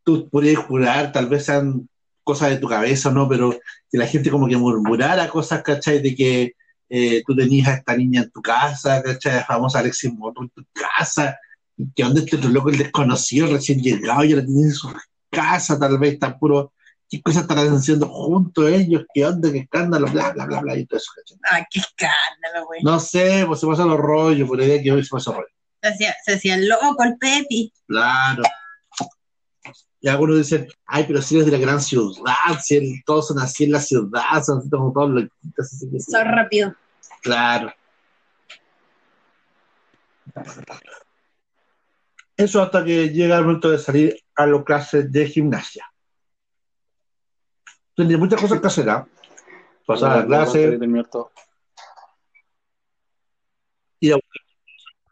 [0.02, 1.90] tú podrías jurar, tal vez sean
[2.24, 3.28] cosas de tu cabeza, ¿no?
[3.28, 3.50] Pero
[3.90, 6.00] que la gente como que murmurara cosas, ¿cachai?
[6.00, 6.54] De que
[6.88, 9.34] eh, tú tenías a esta niña en tu casa, ¿cachai?
[9.34, 11.36] La famosa Alexis Moto en tu casa,
[11.76, 14.92] dónde este loco, el desconocido, recién llegado, ya la tienes en su
[15.30, 16.72] casa, tal vez está puro,
[17.08, 19.04] ¿qué cosas estarán haciendo juntos ellos?
[19.12, 19.50] ¿Qué onda?
[19.50, 20.06] ¿Qué escándalo?
[20.08, 21.10] Bla, bla, bla, bla, y todo eso.
[21.50, 22.82] Ah, qué escándalo, güey.
[22.82, 25.46] No sé, pues se pasan los rollos, por la idea que hoy se pasa rollo.
[25.82, 27.72] Se hacía, se hacía loco el Pepi.
[27.86, 28.42] Claro.
[30.00, 33.38] Y algunos dicen, ay, pero si eres de la gran ciudad, si el- todos son
[33.38, 35.22] así en la ciudad, son así como todos
[35.68, 35.88] sí.
[36.00, 36.74] Son rápido.
[37.22, 37.72] Claro.
[42.36, 45.86] Eso hasta que llega el momento de salir a las clases de gimnasia.
[47.94, 49.06] Tenía muchas cosas que hacer, ¿ah?
[49.86, 50.78] Pasar a la clase,
[54.00, 54.18] ir a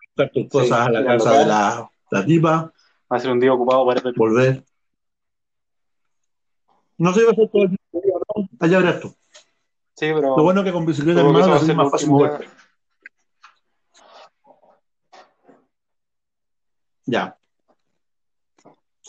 [0.06, 0.86] buscar tus cosas.
[0.86, 2.72] A la casa de la, la tipa,
[3.12, 4.64] Va a ser un día ocupado para volver.
[6.96, 7.78] No se iba a hacer todo el día,
[8.60, 9.08] allá verás tú.
[9.96, 11.90] Sí, pero Lo bueno es que con bicicleta hermano eso va a es ser más
[11.90, 12.40] fácil último mover.
[12.40, 12.50] día.
[17.10, 17.36] Ya.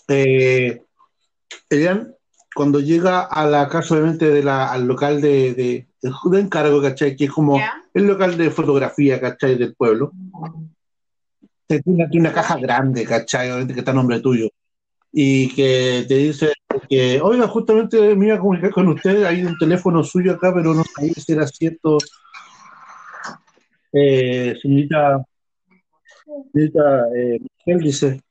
[0.08, 0.82] Eh,
[1.70, 2.16] Elian,
[2.56, 7.16] cuando llega a la casa, obviamente, de la, al local de, de, de, encargo, ¿cachai?
[7.16, 7.74] Que es como ¿Ya?
[7.94, 9.56] el local de fotografía, ¿cachai?
[9.56, 10.12] Del pueblo.
[11.68, 13.50] Te tiene aquí una caja grande, ¿cachai?
[13.50, 14.50] Obviamente que está a nombre tuyo.
[15.14, 16.54] Y que te dice
[16.90, 20.74] que, oiga, justamente me iba a comunicar con usted, hay un teléfono suyo acá, pero
[20.74, 22.00] no sabía si era cierto.
[23.94, 25.24] Eh, señorita,
[26.26, 28.22] señorita eh, dice,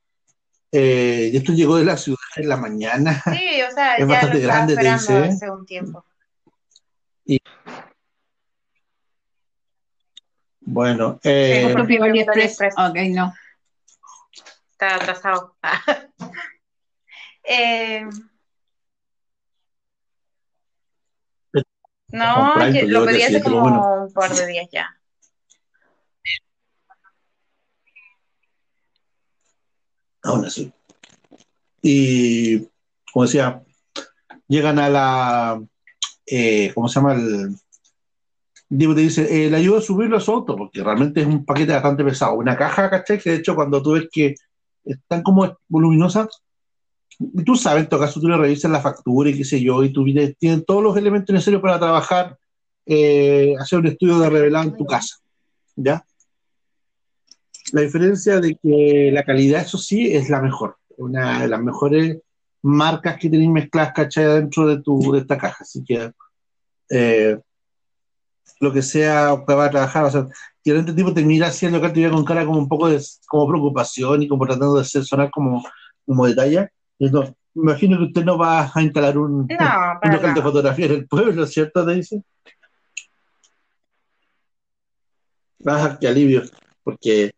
[0.71, 3.21] eh, y esto llegó de la ciudad en la mañana.
[3.25, 6.05] Sí, o sea, Es ya bastante lo grande, te esperando dice, hace un tiempo.
[10.61, 12.75] Bueno, eh, Sí, Propio AliExpress.
[12.77, 13.33] Ok, no.
[14.71, 15.55] Está atrasado.
[17.43, 18.05] Eh,
[22.09, 24.03] no, lo pedí hace como bueno.
[24.03, 25.00] un par de días ya.
[30.23, 30.71] Aún así.
[31.81, 32.59] Y,
[33.11, 33.63] como decía,
[34.47, 35.63] llegan a la,
[36.25, 37.13] eh, ¿cómo se llama?
[37.13, 37.55] El,
[38.69, 41.43] digo, te dice, eh, le ayudo a subirlo a su auto, porque realmente es un
[41.45, 42.35] paquete bastante pesado.
[42.35, 43.19] Una caja, ¿cachai?
[43.19, 44.35] Que de hecho cuando tú ves que
[44.85, 46.27] están como voluminosas,
[47.19, 49.83] y tú sabes, en todo caso tú le revisas la factura y qué sé yo,
[49.83, 52.37] y tú vienes- tienen todos los elementos necesarios para trabajar
[52.85, 55.17] eh, hacer un estudio de revelado en tu casa,
[55.75, 56.03] ¿ya?
[57.71, 62.19] La diferencia de que la calidad, eso sí, es la mejor, una de las mejores
[62.61, 64.25] marcas que tenéis mezcladas, ¿cachai?
[64.25, 66.11] Dentro de, tu, de esta caja, así que
[66.89, 67.39] eh,
[68.59, 70.27] lo que sea que va a trabajar, o sea,
[70.63, 73.01] y el otro tipo te mira haciendo que te con cara como un poco de
[73.27, 75.63] como preocupación y como tratando de hacer sonar como,
[76.05, 76.69] como detalle.
[76.99, 77.23] No,
[77.55, 79.57] me imagino que usted no va a instalar un, No,
[80.03, 81.85] un local de fotografía en el pueblo, ¿cierto?
[81.85, 82.23] Te dice.
[85.65, 86.43] Ah, qué alivio,
[86.83, 87.31] porque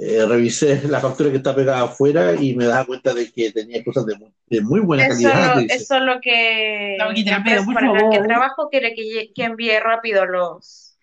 [0.00, 3.82] eh, revisé la factura que está pegada afuera y me daba cuenta de que tenía
[3.84, 5.54] cosas de muy, de muy buena Eso, calidad.
[5.56, 8.26] lo- eso es lo que la empresa pero, por para la que favor.
[8.26, 10.96] trabajo quiere que, que envíe rápido los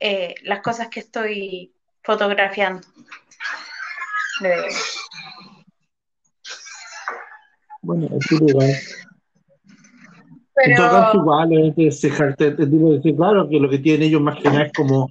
[0.00, 1.72] eh, las cosas que estoy
[2.02, 2.86] fotografiando.
[4.44, 4.66] Eh,
[7.82, 8.70] Bueno, eso igual.
[10.56, 14.40] En todo caso, pero igual, el tipo dice, claro, que lo que tienen ellos más
[14.40, 15.10] que nada es como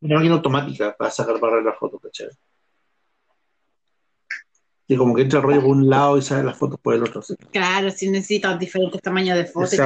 [0.00, 2.28] una máquina automática para sacar para las fotos, ¿cachai?
[4.90, 7.02] Y como que entra el rollo por un lado y sale las fotos por el
[7.02, 7.20] otro.
[7.20, 7.34] ¿sí?
[7.52, 9.78] Claro, si necesitan diferentes tamaños de fotos,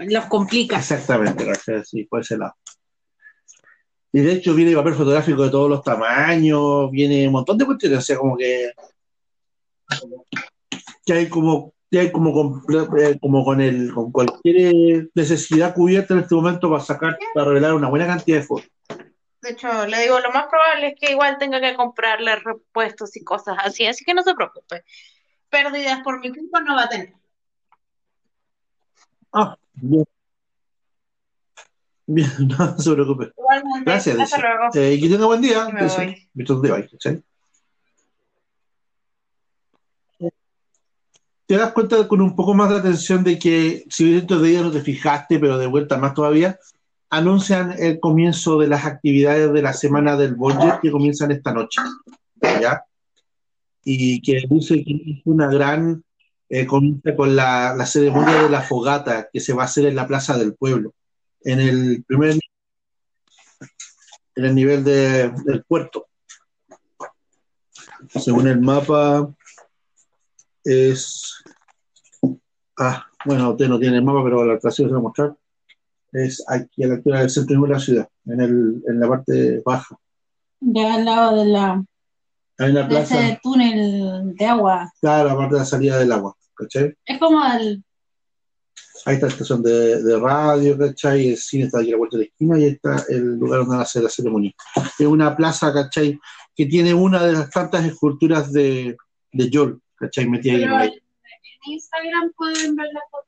[0.00, 0.78] los complica.
[0.78, 1.84] Exactamente, ¿cachai?
[1.84, 2.54] Sí, por ese lado.
[4.12, 7.98] Y de hecho viene papel fotográfico de todos los tamaños, viene un montón de cuestiones,
[7.98, 8.70] o sea, como que,
[11.04, 12.62] que hay como que hay como con,
[12.98, 17.74] eh, como con el con cualquier necesidad cubierta en este momento para sacar, para revelar
[17.74, 18.70] una buena cantidad de fotos.
[19.44, 23.22] De hecho le digo lo más probable es que igual tenga que comprarle repuestos y
[23.22, 24.82] cosas así, así que no se preocupe.
[25.50, 27.12] Pérdidas por mi culpa no va a tener.
[29.32, 30.04] Ah, bien.
[32.06, 33.32] Bien, no se preocupe.
[33.36, 34.48] Igualmente, Gracias, hasta dice.
[34.48, 34.64] luego.
[34.74, 35.68] Eh, que tenga buen día.
[35.68, 36.88] Me voy.
[41.46, 44.62] te das cuenta con un poco más de atención de que si dentro de día
[44.62, 46.58] no te fijaste, pero de vuelta más todavía,
[47.10, 51.80] anuncian el comienzo de las actividades de la semana del budget que comienzan esta noche.
[52.60, 52.82] ¿Ya?
[53.84, 56.02] Y que dice que es una gran
[56.48, 59.96] eh, comienza con la, la ceremonia de la fogata que se va a hacer en
[59.96, 60.92] la Plaza del Pueblo,
[61.42, 62.38] en el primer
[64.36, 66.06] en el nivel de- del puerto.
[68.08, 69.32] Según el mapa,
[70.64, 71.42] es.
[72.76, 75.36] Ah, bueno, usted no tiene el mapa, pero la ocasión se va a mostrar.
[76.14, 79.60] Es aquí a la altura del centro de la ciudad, en, el, en la parte
[79.64, 79.96] baja.
[80.60, 81.84] Ya al lado de la
[82.58, 84.90] Hay una de plaza, ese túnel de agua.
[85.00, 86.94] claro, la parte de la salida del agua, ¿cachai?
[87.04, 87.82] Es como el.
[89.06, 91.30] Ahí está la estación de, de radio, ¿cachai?
[91.30, 93.66] El cine está aquí a la vuelta de la esquina y ahí está el lugar
[93.66, 94.52] donde hacer la ceremonia.
[94.98, 96.18] Es una plaza, ¿cachai?
[96.56, 98.96] Que tiene una de las tantas esculturas de,
[99.32, 100.28] de Yol, ¿cachai?
[100.28, 101.02] Metida ahí en el.
[101.66, 103.26] Instagram pueden ver las fotos.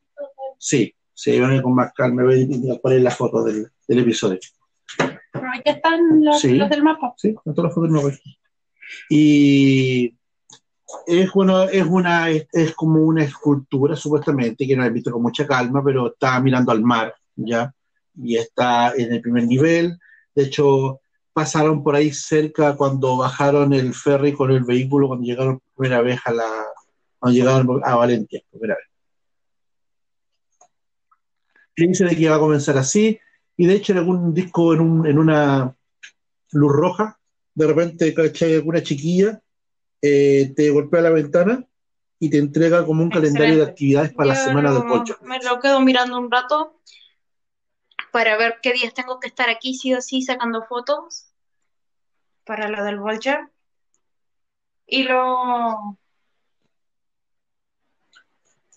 [0.59, 3.99] Sí, sí, van a ir con más calma, voy a poner la foto del, del
[4.01, 4.39] episodio.
[4.99, 6.55] Pero aquí están los, Sí.
[6.55, 7.15] los del mapa.
[7.17, 8.19] Sí, con todas las fotos no voy.
[9.09, 10.15] Y
[11.07, 15.23] es bueno, es una, es, es como una escultura supuestamente, que no he visto con
[15.23, 17.73] mucha calma, pero está mirando al mar, ¿ya?
[18.15, 19.99] Y está en el primer nivel.
[20.35, 21.01] De hecho,
[21.33, 26.03] pasaron por ahí cerca cuando bajaron el ferry con el vehículo, cuando llegaron por primera
[26.03, 26.45] vez a la,
[27.19, 28.87] cuando llegaron a Valencia, por primera vez.
[31.77, 33.19] Y dice de que va a comenzar así,
[33.57, 35.77] y de hecho en algún disco, en, un, en una
[36.53, 37.19] luz roja,
[37.55, 38.55] de repente, ¿cachai?
[38.55, 39.41] Alguna chiquilla
[40.03, 41.65] eh, te golpea la ventana
[42.19, 45.19] y te entrega como un calendario de actividades para la semana del lo- bollo.
[45.23, 46.81] Me lo quedo mirando un rato
[48.11, 51.27] para ver qué días tengo que estar aquí, sí o sí, sacando fotos
[52.45, 53.49] para lo del Vulture.
[54.87, 55.99] Y lo.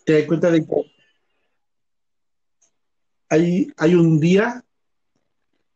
[0.05, 0.98] Te das cuenta de que
[3.29, 4.63] hay, hay un día,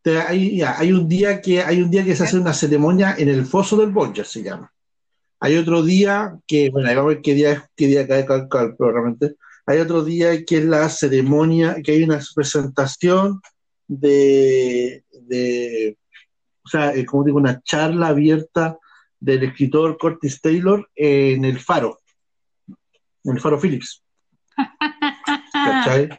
[0.01, 3.15] te- hay, ya, hay un día que hay un día que se hace una ceremonia
[3.17, 4.71] en el foso del Bolger, se llama.
[5.39, 8.25] Hay otro día que, bueno, ahí vamos a ver qué día, es- qué día cae
[8.25, 9.35] cal- cal- probablemente.
[9.65, 13.41] Hay otro día que es la ceremonia, que hay una presentación
[13.87, 15.97] de, de
[16.65, 18.77] o sea, eh, como digo, una charla abierta
[19.19, 21.99] del escritor Curtis Taylor en el Faro,
[23.25, 24.01] en el Faro Phillips.
[25.53, 26.09] ¿Cachai?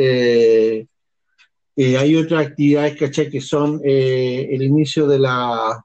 [0.00, 0.86] Eh,
[1.74, 3.28] eh, hay otras actividades, ¿cachai?
[3.28, 5.84] Que son eh, el inicio de la,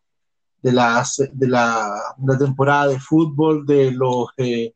[0.62, 4.74] de, la, de la, la temporada de fútbol de los, eh,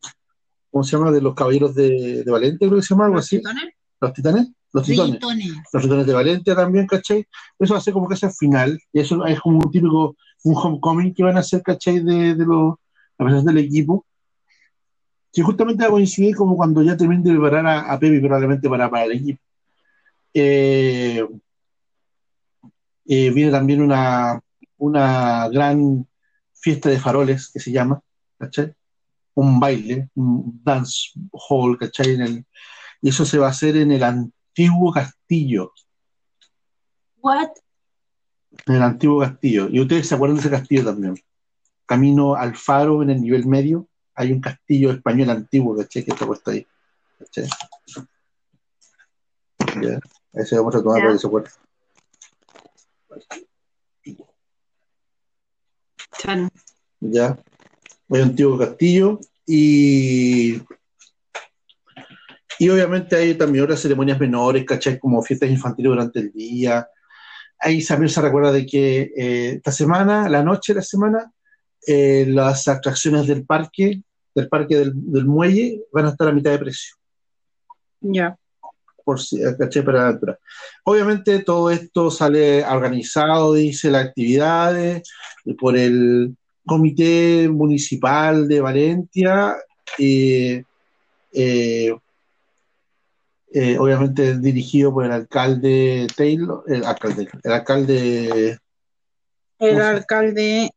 [0.71, 1.11] ¿cómo se llama?
[1.11, 3.37] De los caballeros de, de Valencia, creo que se llama algo así.
[3.37, 3.73] ¿Titones?
[4.01, 4.47] ¿Los titanes?
[4.73, 5.53] Los titones Tritones.
[5.71, 7.25] los ritones de Valencia también, ¿cachai?
[7.59, 10.15] Eso va a ser como que es el final, y eso es como un típico,
[10.43, 11.99] un homecoming que van a hacer, ¿cachai?
[11.99, 12.75] De, de los,
[13.17, 14.05] la presentación del equipo,
[15.33, 18.69] que justamente va a coincidir como cuando ya terminen de preparar a, a Pepe probablemente
[18.69, 19.41] para, para el equipo.
[20.33, 21.25] eh,
[23.05, 24.41] eh, viene también una,
[24.77, 26.07] una gran
[26.53, 28.01] fiesta de faroles que se llama,
[28.37, 28.73] ¿cachai?
[29.35, 32.15] Un baile, un dance hall, ¿cachai?
[32.15, 32.45] En el,
[33.01, 35.73] y eso se va a hacer en el antiguo castillo,
[37.21, 37.49] What?
[38.65, 39.67] en el antiguo castillo.
[39.69, 41.15] Y ustedes se acuerdan de ese castillo también.
[41.85, 43.86] Camino al faro en el nivel medio,
[44.17, 46.03] hay un castillo español antiguo, ¿cachai?
[46.03, 46.65] Que está puesto ahí.
[47.19, 47.47] ¿cachai?
[49.81, 49.99] Ya,
[50.33, 51.49] ese vamos a tomar se acuerde.
[56.17, 56.49] Chan.
[56.99, 57.37] ya
[58.09, 60.61] hay un antiguo castillo y
[62.59, 64.97] y obviamente hay también otras ceremonias menores, ¿cachai?
[64.97, 66.89] Como fiestas infantiles durante el día.
[67.59, 71.31] Ahí también se recuerda de que eh, esta semana, la noche de la semana,
[71.87, 74.01] eh, las atracciones del parque,
[74.35, 76.95] del parque del, del muelle, van a estar a mitad de precio.
[78.01, 78.37] Ya.
[79.03, 79.39] por si.
[79.85, 80.39] Para la aventura.
[80.83, 85.09] Obviamente todo esto sale organizado, dice las actividades,
[85.57, 86.35] por el
[86.65, 89.55] Comité Municipal de Valencia,
[89.97, 90.63] eh,
[91.31, 91.95] eh,
[93.53, 98.59] eh, obviamente dirigido por el alcalde Taylor, el alcalde, el alcalde,
[99.59, 100.69] El alcalde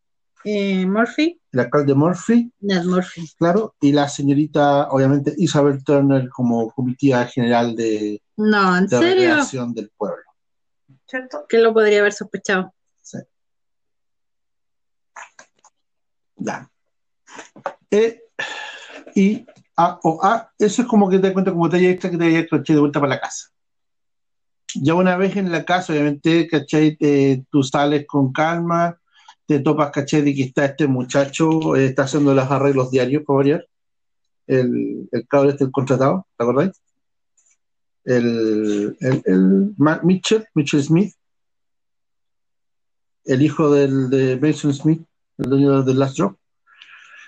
[0.45, 3.29] eh, Murphy, el alcalde Murphy, Ned Murphy.
[3.39, 9.29] claro, y la señorita, obviamente, Isabel Turner como comitiva general de, No, ¿en de serio?
[9.29, 10.23] recreación del pueblo.
[11.07, 11.45] ¿Cierto?
[11.49, 12.73] Que lo podría haber sospechado.
[16.37, 16.71] Ya.
[17.91, 18.23] E,
[19.15, 19.47] I,
[19.77, 22.17] A o A, eso es como que te das cuenta como te haya extra que
[22.17, 23.49] te haya de vuelta para la casa.
[24.77, 26.97] Ya una vez en la casa, obviamente, ¿cachai?
[27.01, 29.00] Eh, tú sales con calma,
[29.51, 30.23] te topas, ¿cachai?
[30.23, 33.67] De que está este muchacho, eh, está haciendo los arreglos diarios, por variar.
[34.47, 36.81] El, el cabrón este, el contratado, ¿te acordáis?
[38.05, 39.75] El, el, el
[40.05, 41.13] Mitchell, Mitchell Smith,
[43.25, 45.03] el hijo del, de Mason Smith,
[45.39, 46.37] el dueño del Last Drop,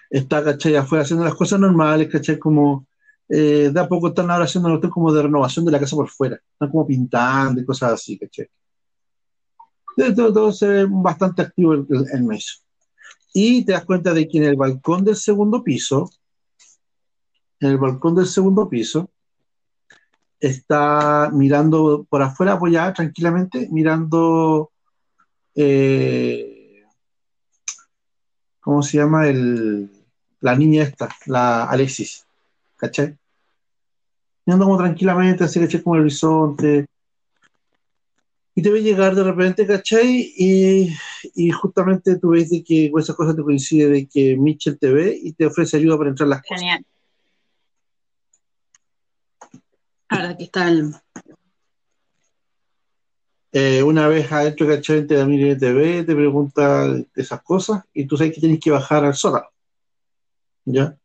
[0.09, 0.77] está, ¿cachai?
[0.77, 2.39] Afuera haciendo las cosas normales, ¿cachai?
[2.39, 2.87] Como
[3.29, 6.37] eh, de a poco están ahora haciendo como de renovación de la casa por fuera,
[6.37, 8.47] están como pintando y cosas así, ¿cachai?
[9.97, 12.63] Se ve bastante activo el, el, Mason.
[13.35, 16.11] Y te das cuenta de que en el balcón del segundo piso,
[17.61, 19.11] en el balcón del segundo piso,
[20.41, 24.73] está mirando por afuera apoyada tranquilamente, mirando
[25.55, 26.83] eh,
[28.61, 29.29] ¿cómo se llama?
[29.29, 29.91] El,
[30.41, 32.27] la niña esta, la Alexis,
[32.77, 33.17] ¿cachai?
[34.47, 35.83] Mirando como tranquilamente, así, ¿cachai?
[35.83, 36.87] Como el horizonte.
[38.55, 40.33] Y te ve llegar de repente, ¿cachai?
[40.37, 40.95] Y,
[41.35, 44.93] y justamente tú ves de que con esas cosas te coincide de que Mitchell te
[44.93, 46.61] ve y te ofrece ayuda para entrar las cosas.
[46.61, 46.85] Genial.
[50.09, 50.95] Ahora aquí está el.
[53.53, 55.07] Eh, una vez adentro, ¿cachai?
[55.07, 58.71] Te mira y te ve, te pregunta esas cosas y tú sabes que tienes que
[58.71, 59.47] bajar al sótano.
[60.65, 60.97] ¿Ya?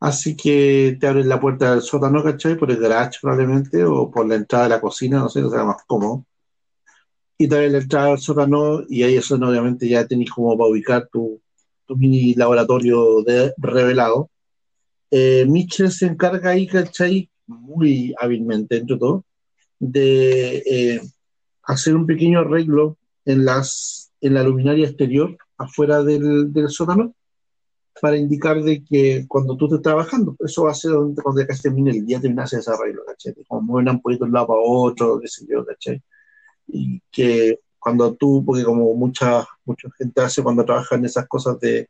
[0.00, 2.56] Así que te abres la puerta del sótano, ¿cachai?
[2.56, 5.64] Por el garage probablemente o por la entrada de la cocina, no sé, no será
[5.64, 6.24] más cómodo.
[7.38, 11.08] Y abres la entrada al sótano y ahí eso obviamente ya tenés como para ubicar
[11.12, 11.40] tu,
[11.88, 14.30] mini laboratorio de revelado.
[15.10, 17.30] Eh, Mitchell se encarga ahí, ¿cachai?
[17.46, 19.24] Muy hábilmente, entre todo,
[19.78, 21.00] de eh,
[21.62, 27.14] hacer un pequeño arreglo en, las, en la luminaria exterior, afuera del, del sótano,
[28.00, 31.46] para indicar de que cuando tú estés trabajando, eso va a ser donde, cuando ya
[31.62, 33.34] termine el día, terminas ese arreglo, ¿cachai?
[33.46, 36.02] Como mueven ampolitos de un lado para otro, qué sé ¿cachai?
[36.68, 41.58] Y que cuando tú, porque como mucha, mucha gente hace cuando trabaja en esas cosas
[41.60, 41.88] de,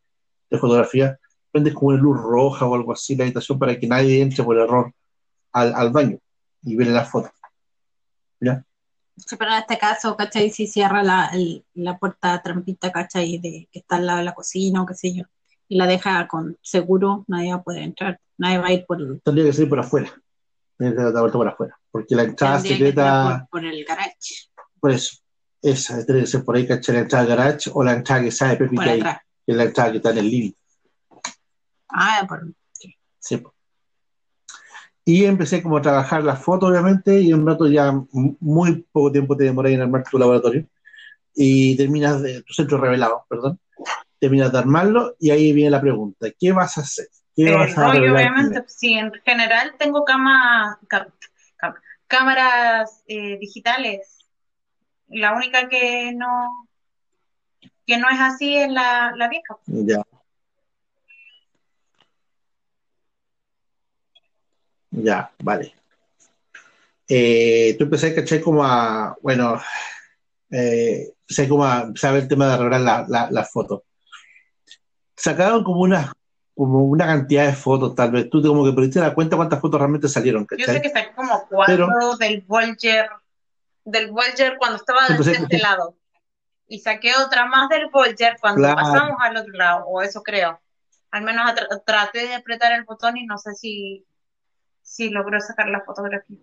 [0.51, 1.19] de fotografía,
[1.51, 4.57] prendes como una luz roja o algo así la habitación para que nadie entre por
[4.59, 4.93] error
[5.53, 6.19] al, al baño
[6.63, 7.33] y ver las fotos.
[8.41, 8.65] ¿Ya?
[9.17, 10.51] Sí, pero en este caso, ¿cachai?
[10.51, 13.39] Si cierra la, el- la puerta trampita, ¿cachai?
[13.39, 15.25] De, que está al lado de la cocina o qué sé yo,
[15.67, 18.99] y la deja con seguro, nadie va a poder entrar, nadie va a ir por,
[19.21, 20.09] Tendría que ser por afuera.
[20.77, 21.79] Tendría que dar la vuelta por afuera.
[21.91, 24.48] Porque la entrada secreta, por, por el garage,
[24.81, 25.17] por eso,
[25.63, 26.95] esa tendría que ser por ahí, ¿cachai?
[26.97, 29.21] La entrada al garage o la entrada que sale Kay, atrás.
[29.47, 30.53] que es la entrada que está en el living.
[31.89, 32.47] Ah, por,
[33.21, 33.55] Sí, po.
[35.05, 39.37] Y empecé como a trabajar las fotos, obviamente, y un rato ya muy poco tiempo
[39.37, 40.67] te demoras en armar tu laboratorio.
[41.35, 43.59] Y terminas de tu centro revelado, perdón.
[44.19, 47.09] Terminas de armarlo y ahí viene la pregunta: ¿qué vas a hacer?
[47.35, 48.65] ¿Qué Eh, vas a no, obviamente, primero?
[48.69, 51.09] sí, en general tengo cama, ca-
[51.57, 51.75] ca-
[52.07, 54.18] cámaras eh, digitales.
[55.09, 56.69] La única que no,
[57.87, 59.57] que no es así es la, la vieja.
[59.67, 60.03] Ya.
[64.91, 65.75] Ya, vale.
[67.09, 68.41] eh, tú empecé, ¿cachai?
[68.41, 69.61] Como a, bueno,
[70.51, 73.83] eh, empecé como a saber el tema de arreglar las la, la fotos.
[75.15, 76.13] Sacaron como una,
[76.55, 78.31] como una cantidad de fotos, tal vez.
[78.31, 81.47] Tú como que pudiste dar cuenta cuántas fotos realmente salieron, Yo sé que saqué como
[81.49, 83.09] cuatro Pero- del Voyager,
[83.91, 85.97] del Voyager cuando estaba de, pues, de es- este lado.
[86.67, 88.77] Y saqué otra más del Voyager cuando Claro.
[88.77, 90.61] pasamos al otro lado, o eso creo.
[91.11, 91.51] Al menos
[91.87, 94.05] traté de apretar el botón y no sé si,
[94.83, 96.39] si logró sacar la fotografía.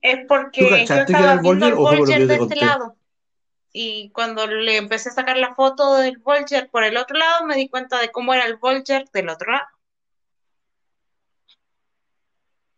[0.00, 2.96] Es ¿Tú porque yo estaba el viendo el yo de te este lado.
[3.72, 7.56] Y cuando le empecé a sacar la foto del Voyager por el otro lado, me
[7.56, 9.66] di cuenta de cómo era el Voyager del otro lado.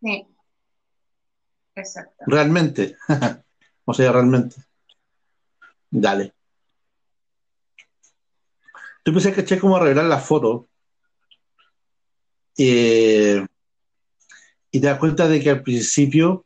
[0.01, 0.27] Sí,
[1.75, 2.23] exacto.
[2.27, 2.95] Realmente.
[3.85, 4.55] o sea, realmente.
[5.89, 6.33] Dale.
[9.03, 9.59] Tú empecé, ¿cachai?
[9.59, 10.65] Como a revelar las fotos.
[12.57, 13.45] eh,
[14.71, 16.45] y te das cuenta de que al principio,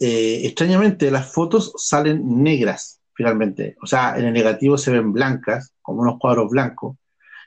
[0.00, 3.76] eh, extrañamente, las fotos salen negras, finalmente.
[3.82, 6.96] O sea, en el negativo se ven blancas, como unos cuadros blancos.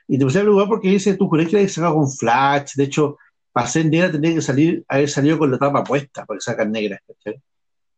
[0.08, 2.72] Y te empecé a preocupar porque dice, tú crees que la habías con flash.
[2.76, 3.18] De hecho,
[3.52, 7.00] para negra tendría que salir, haber salido con la tapa puesta para que sacan negras,
[7.06, 7.40] ¿cachai?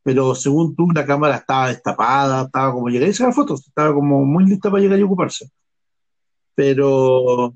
[0.03, 4.25] Pero según tú, la cámara estaba destapada, estaba como llegar y sacar fotos, estaba como
[4.25, 5.51] muy lista para llegar y ocuparse.
[6.55, 7.55] Pero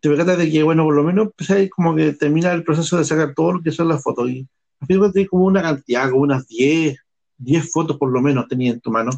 [0.00, 3.04] te percatas de que, bueno, por lo menos empezáis como que termina el proceso de
[3.04, 4.30] sacar todo lo que son las fotos.
[4.30, 4.46] Y
[4.80, 6.96] al final tenés como una cantidad, como unas 10,
[7.38, 9.10] 10 fotos por lo menos tenías en tu mano,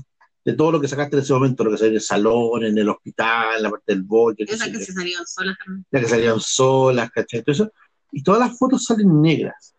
[0.44, 2.78] de todo lo que sacaste en ese momento, lo que salió en el salón, en
[2.78, 5.86] el hospital, en la parte del bote, qué sé yo salieron solas también.
[5.90, 7.42] ya que salían solas, ¿cachai?
[7.44, 7.72] Eso.
[8.12, 9.74] Y todas las fotos salen negras.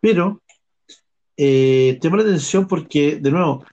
[0.00, 0.42] Pero
[1.36, 3.64] eh, te la atención porque, de nuevo,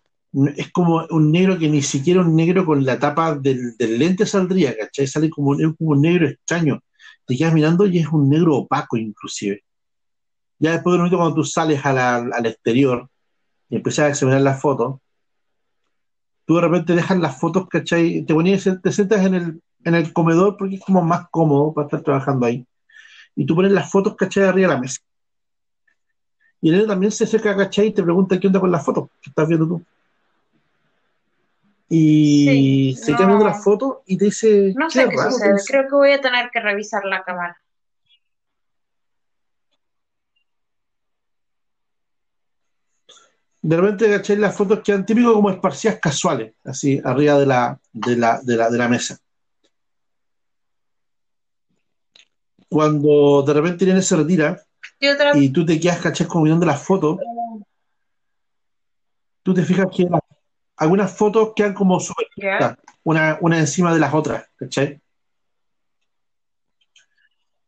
[0.56, 4.76] es como un negro que ni siquiera un negro con la tapa del, lente saldría,
[4.78, 5.07] ¿cachai?
[5.07, 6.80] Sale como, es como un negro extraño.
[7.26, 9.64] Te quedas mirando y es un negro opaco, inclusive.
[10.60, 13.10] Ya después de un momento, cuando tú sales al exterior
[13.69, 14.99] y empiezas a examinar las fotos,
[16.45, 18.24] tú de repente dejas las fotos, ¿cachai?
[18.24, 21.88] Te ponías, te sientas en el, en el comedor porque es como más cómodo para
[21.88, 22.65] estar trabajando ahí.
[23.40, 24.44] Y tú pones las fotos, ¿cachai?
[24.46, 25.00] Arriba de la mesa.
[26.60, 27.88] Y él también se acerca, ¿cachai?
[27.88, 29.86] Y te pregunta qué onda con las fotos que estás viendo tú.
[31.88, 33.18] Y Sí, se no.
[33.18, 35.54] queda viendo las fotos y te dice, No sé qué raro", te sucede.
[35.54, 35.66] dice.
[35.72, 37.56] Creo que voy a tener que revisar la cámara.
[43.62, 44.38] De repente, ¿cachai?
[44.38, 48.70] Las fotos quedan típicos como esparcidas casuales, así, arriba de la, de la, de la,
[48.70, 49.18] de la mesa.
[52.69, 54.61] Cuando de repente Irene se retira
[55.35, 56.27] Y tú te quedas, ¿cachai?
[56.27, 57.18] Como mirando las fotos,
[59.44, 60.22] tú te fijas que las-
[60.77, 61.99] algunas fotos quedan como
[62.35, 62.77] ¿Ya?
[63.03, 64.99] una, una encima de las otras, ¿cachai?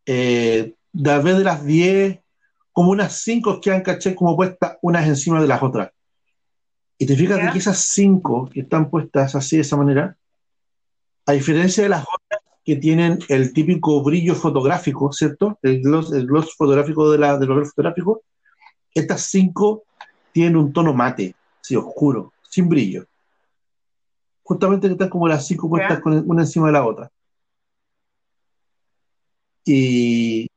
[0.06, 2.20] Eh, de vez de las 10,
[2.72, 4.16] como unas 5 quedan, ¿cachai?
[4.16, 5.92] Como puestas unas encima de las otras.
[6.98, 7.52] Y te fijas Ya.
[7.52, 10.18] que esas 5 que están puestas así de esa manera,
[11.26, 12.29] a diferencia de las otras
[12.64, 15.58] que tienen el típico brillo fotográfico, ¿cierto?
[15.62, 18.22] El gloss, el gloss fotográfico de la, del papel fotográfico,
[18.94, 19.84] estas 5
[20.32, 23.06] tienen un tono mate, sí, oscuro, sin brillo
[24.50, 27.12] justamente que están como las cinco puestas con una encima de la otra.
[29.64, 30.48] Y,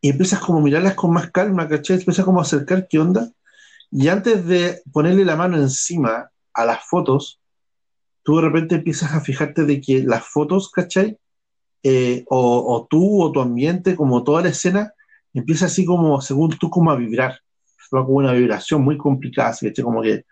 [0.00, 1.96] y empiezas como a mirarlas con más calma, ¿cachai?
[1.96, 3.32] Empiezas como a acercar qué onda.
[3.90, 7.40] Y antes de ponerle la mano encima a las fotos,
[8.24, 11.18] tú de repente empiezas a fijarte de que las fotos, ¿cachai?
[11.82, 14.92] Eh, o, tú o tu ambiente, como toda la escena,
[15.34, 17.40] empieza así como, según tú, como a vibrar.
[17.90, 19.84] Como una vibración muy complicada, así, ¿cachai?
[19.84, 20.24] Como que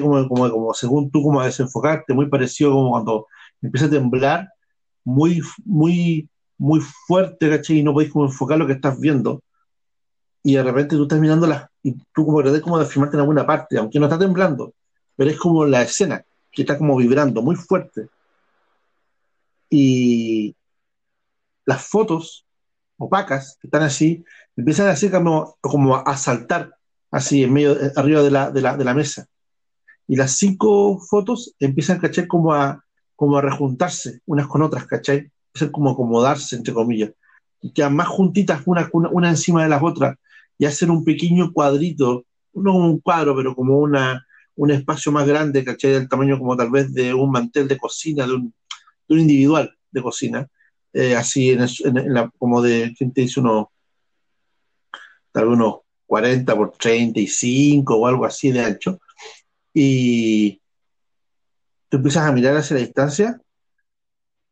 [0.00, 3.26] como, como, como según tú, como a desenfocarte, muy parecido como cuando
[3.60, 4.48] empieza a temblar,
[5.04, 6.28] muy, muy,
[6.58, 7.78] muy fuerte, ¿cachai?
[7.78, 9.42] Y no podéis como enfocar lo que estás viendo.
[10.42, 13.20] Y de repente tú estás mirando las, y tú como tratás como de filmarte en
[13.22, 14.72] alguna parte, aunque no está temblando,
[15.16, 16.24] pero es como la escena,
[16.56, 18.08] que está como vibrando muy fuerte.
[19.68, 20.56] Y
[21.66, 22.46] las fotos
[22.96, 24.24] opacas que están así,
[24.56, 26.74] empiezan así como, como a saltar
[27.10, 29.26] así en medio, eh, arriba de la, de la, de la mesa.
[30.08, 32.26] Y las cinco fotos empiezan, ¿cachai?
[32.26, 32.82] Como a,
[33.14, 35.30] como a rejuntarse unas con otras, ¿cachai?
[35.48, 37.10] Empiezan como a acomodarse, entre comillas.
[37.60, 40.16] Y quedan más juntitas una, una, una encima de las otras
[40.56, 42.24] y hacen un pequeño cuadrito,
[42.54, 44.25] no como un cuadro, pero como una,
[44.56, 45.92] un espacio más grande, ¿cachai?
[45.92, 48.54] Del tamaño como tal vez de un mantel de cocina, de un,
[49.08, 50.48] de un individual de cocina,
[50.92, 53.40] eh, así en, el- en- en la, como de, ¿quién te dice?
[53.40, 53.66] Unos,
[55.32, 55.74] tal vez unos
[56.06, 58.98] 40 por 35 o algo así de ancho.
[59.74, 60.60] Y
[61.88, 63.40] tú empiezas a mirar hacia la distancia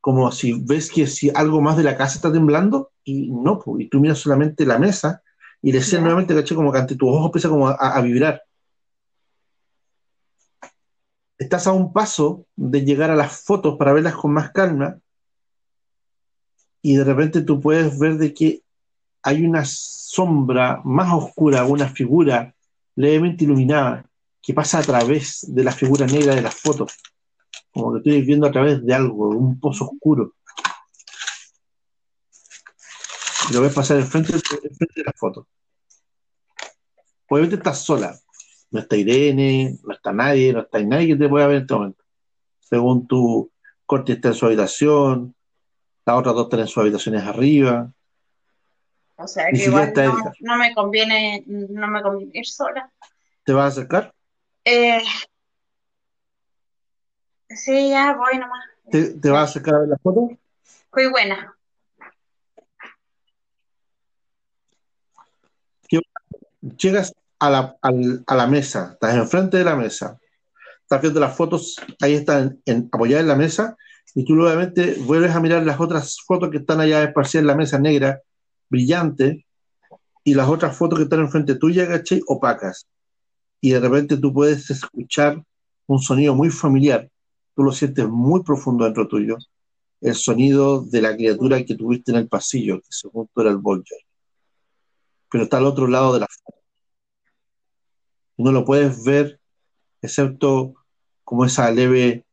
[0.00, 3.88] como si ves que si algo más de la casa está temblando, y no, y
[3.88, 5.22] tú miras solamente la mesa
[5.62, 5.98] y Ya.
[6.00, 8.42] nuevamente, caché, como que ante tus ojos empieza como a, a vibrar.
[11.44, 14.98] Estás a un paso de llegar a las fotos para verlas con más calma,
[16.80, 18.62] y de repente tú puedes ver de que
[19.22, 22.54] hay una sombra más oscura, una figura
[22.96, 24.06] levemente iluminada
[24.40, 26.94] que pasa a través de la figura negra de las fotos,
[27.70, 30.32] como que estoy viendo a través de algo, un pozo oscuro.
[33.52, 35.46] Lo ves pasar enfrente, enfrente de la foto.
[37.28, 38.18] Obviamente estás sola.
[38.70, 41.74] No está Irene, no está nadie, no está nadie que te pueda ver en este
[41.74, 42.04] momento.
[42.60, 43.50] Según tu
[43.86, 45.34] corte está en su habitación,
[46.04, 47.92] las otras dos están en sus habitaciones arriba.
[49.16, 52.90] O sea que igual no, no me conviene, no me conviene ir sola.
[53.44, 54.12] ¿Te vas a acercar?
[54.64, 55.02] Eh,
[57.48, 58.64] sí, ya voy nomás.
[58.90, 60.30] ¿Te, te vas a acercar a ver la foto?
[60.90, 61.54] Fui buena.
[66.78, 67.12] Llegas
[67.46, 70.18] a la, mesa, estás enfrente de la mesa,
[70.82, 73.76] estás viendo las fotos, ahí están en, apoyadas en la mesa,
[74.14, 77.56] y tú nuevamente vuelves a mirar las otras fotos que están allá esparcidas en la
[77.56, 78.20] mesa negra,
[78.68, 79.46] brillante,
[80.22, 82.20] y las otras fotos que están enfrente tuya, ¿cachai?
[82.26, 82.86] Opacas.
[83.60, 85.42] Y de repente tú puedes escuchar
[85.86, 87.10] un sonido muy familiar,
[87.54, 89.36] tú lo sientes muy profundo dentro tuyo,
[90.00, 93.58] el sonido de la criatura que tuviste en el pasillo, que según tú era el
[93.58, 93.98] Volger.
[95.30, 96.63] Pero está al otro lado de la foto.
[98.36, 99.40] No lo puedes ver,
[100.02, 100.74] excepto
[101.24, 102.24] como esa leve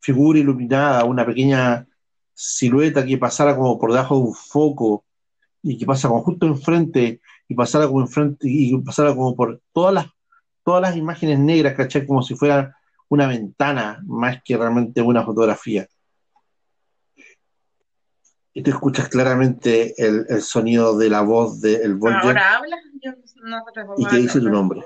[0.00, 1.86] figura iluminada, una pequeña
[2.34, 5.04] silueta que pasara como por debajo de un foco
[5.62, 9.94] y que pasa como justo enfrente y pasara como enfrente y pasara como por todas
[9.94, 10.06] las
[10.64, 12.06] todas las imágenes negras, ¿cachai?
[12.06, 12.76] Como si fuera
[13.08, 15.86] una ventana más que realmente una fotografía.
[18.54, 22.76] Y tú escuchas claramente el, el sonido de la voz del Volger Ahora habla.
[23.02, 23.12] Yo
[23.42, 24.84] no te y que dice tu nombre.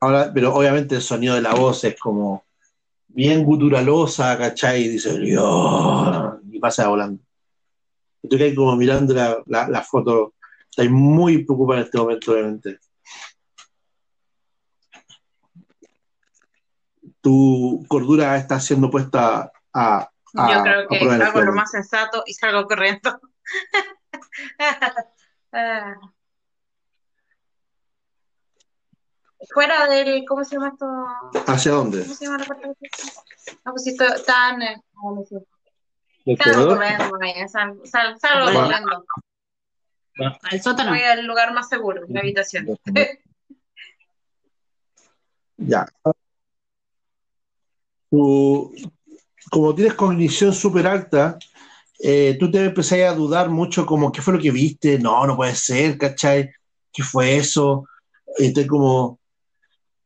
[0.00, 2.44] Ahora, pero obviamente el sonido de la voz es como
[3.08, 4.82] bien guturalosa, ¿cachai?
[4.84, 7.22] Y dice, "Dios", y pasa volando.
[8.22, 10.34] Y tú quedas como mirando la, la, la foto,
[10.68, 12.78] estás muy preocupada en este momento, obviamente.
[17.26, 21.72] Tu cordura está siendo puesta a, a, Yo creo a que este hago lo más
[21.72, 23.20] sensato y salgo corriendo.
[25.50, 25.96] Ah.
[29.52, 30.86] Fuera del, ¿cómo se llama esto?
[31.48, 32.02] ¿Hacia dónde?
[32.02, 32.68] ¿Cómo se llama la parte?
[33.64, 34.60] No, pues si esto- están.
[34.60, 38.60] ¿Del Salgo corriendo, vaya, sal- sal- salgo Bueno.
[38.66, 39.04] volando.
[40.44, 40.90] Al sótano.
[40.90, 42.68] Voy al lugar más seguro, la habitación.
[45.58, 45.88] Ya.
[48.16, 48.72] Tú,
[49.50, 51.38] como tienes cognición súper alta,
[51.98, 55.36] eh, tú te empezás a dudar mucho como qué fue lo que viste, no, no
[55.36, 56.50] puede ser, ¿cachai?
[56.90, 57.84] ¿Qué fue eso?
[58.38, 59.20] Y te como,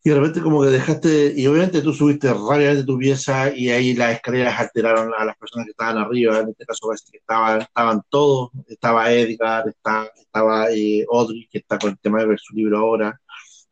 [0.03, 3.95] y de repente como que dejaste, y obviamente tú subiste rápidamente tu pieza y ahí
[3.95, 7.61] las escaleras alteraron a las personas que estaban arriba, en este caso parece que estaban,
[7.61, 12.41] estaban todos, estaba Edgar, está, estaba eh, Audrey, que está con el tema de ver
[12.41, 13.21] su libro ahora,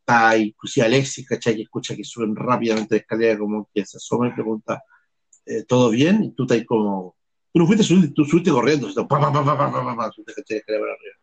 [0.08, 1.56] está pues, inclusive Alexis, ¿cachai?
[1.56, 4.82] Que escucha que suben rápidamente de escalera, como que se asoma y pregunta,
[5.44, 6.24] ¿eh, ¿todo bien?
[6.24, 7.16] Y tú estás como,
[7.52, 10.12] tú no fuiste, subiste, tú subiste corriendo, subiste, pa, pa, pa, pa, pa, pa, pa,
[10.12, 10.58] subiste, ¿cachai?
[10.58, 11.14] Escalera para arriba.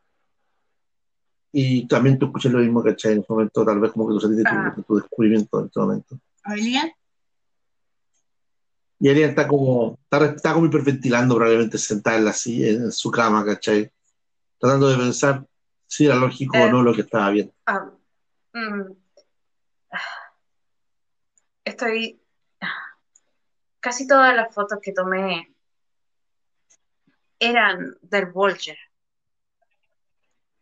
[1.51, 3.13] Y también tú escuchas lo mismo, ¿cachai?
[3.13, 4.73] En ese momento, tal vez como que tú sentiste ah.
[4.75, 6.19] tu, tu, descubrimiento en ese momento.
[6.43, 6.91] ¿Aurelian?
[8.99, 13.11] Y Ariel está como, está, está como hiperventilando probablemente sentada en la silla, en su
[13.11, 13.89] cama, ¿cachai?
[14.57, 15.45] Tratando de pensar
[15.87, 16.63] si era lógico eh.
[16.63, 17.53] o no lo que estaba viendo.
[17.65, 17.89] Ah
[18.55, 18.95] mm.
[21.65, 22.21] Estoy.
[23.79, 25.53] Casi todas las fotos que tomé
[27.39, 28.77] eran del Volger.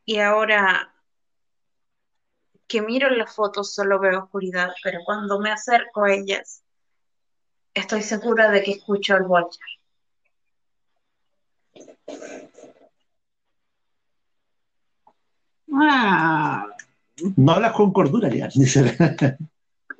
[0.06, 0.94] Y ahora
[2.68, 6.64] que miro las fotos solo veo oscuridad, pero cuando me acerco a ellas,
[7.74, 9.61] estoy segura de que escucho el Volger.
[15.74, 16.68] ah,
[17.38, 18.98] No hablas con cordura, dice.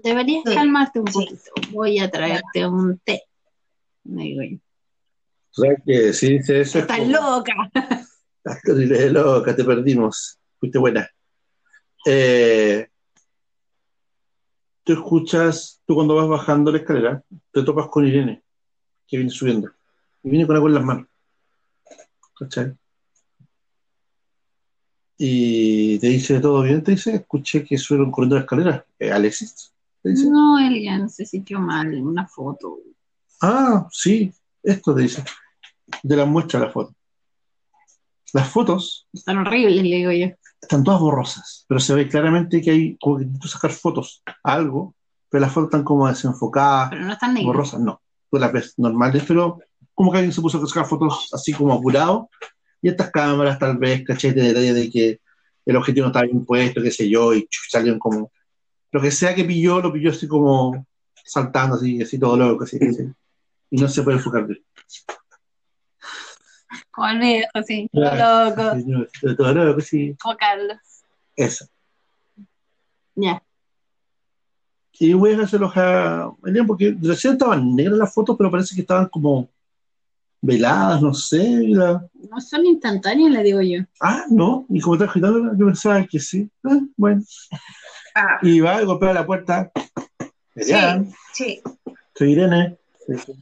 [0.04, 1.14] deberías Sí, calmarte un sí.
[1.14, 1.52] poquito.
[1.72, 3.24] Voy a traerte un té.
[4.04, 4.62] Muy bien.
[5.52, 6.80] ¿Sabes que Sí, dice eso.
[6.80, 7.54] es Estás como- loca.
[8.38, 10.40] Estás terrible loca, te perdimos.
[10.60, 11.10] Fuiste buena.
[12.06, 12.88] Eh,
[14.84, 18.44] tú escuchas, tú cuando vas bajando la escalera, te topas con Irene,
[19.08, 19.72] que viene subiendo.
[20.24, 21.08] Y viene con algo en las manos.
[22.38, 22.74] ¿Cachai?
[25.26, 26.84] Y te dice, ¿todo bien?
[26.84, 28.86] Te dice, escuché que subieron corriendo la escalera.
[29.00, 29.72] Eh, Alexis.
[30.02, 30.30] te dice.
[30.30, 32.80] No, Elian se sintió mal en una foto.
[33.42, 35.24] Ah, sí, esto te dice.
[36.02, 36.94] De la muestra la foto.
[38.34, 40.28] Las fotos Están horribles, le digo yo.
[40.62, 44.54] están todas borrosas, pero se ve claramente que hay como que intento sacar fotos a
[44.54, 44.94] algo,
[45.30, 47.48] pero las fotos están como desenfocadas, Pero no están negras.
[47.48, 48.02] borrosas, no.
[48.30, 49.60] Tú las ves normales, pero
[49.94, 52.30] como que alguien se puso a sacar fotos así como apurado,
[52.84, 55.22] y estas cámaras tal vez, caché de detalle de que
[55.66, 58.30] el objetivo no estaba bien puesto, qué sé yo, y salieron como,
[58.92, 60.86] lo que sea que pilló, lo pilló así como
[61.24, 63.08] saltando, así, así todo loco, así, así.
[63.72, 64.62] y no se puede enfocar bien.
[66.92, 67.90] Como el viejo, sí.
[67.92, 68.76] Claro.
[68.84, 69.36] Loco.
[69.38, 70.78] Todo loco, así, Como Carlos.
[71.38, 71.66] eso.
[73.16, 73.42] Ya.
[75.00, 78.82] Y voy a hacerlo a Elian porque recién estaban negras las fotos, pero parece que
[78.82, 79.50] estaban como
[80.46, 81.42] veladas, no sé.
[81.42, 83.80] y la- No son instantáneas, le digo yo.
[84.02, 86.50] Ah, no, y como está agitando, yo pensaba que sí.
[86.64, 87.22] Ah, bueno,
[88.16, 89.72] Ah, y va a golpear la puerta.
[90.56, 91.62] Elian, sí.
[92.16, 92.78] soy Irene.
[93.08, 93.34] Sí, sí.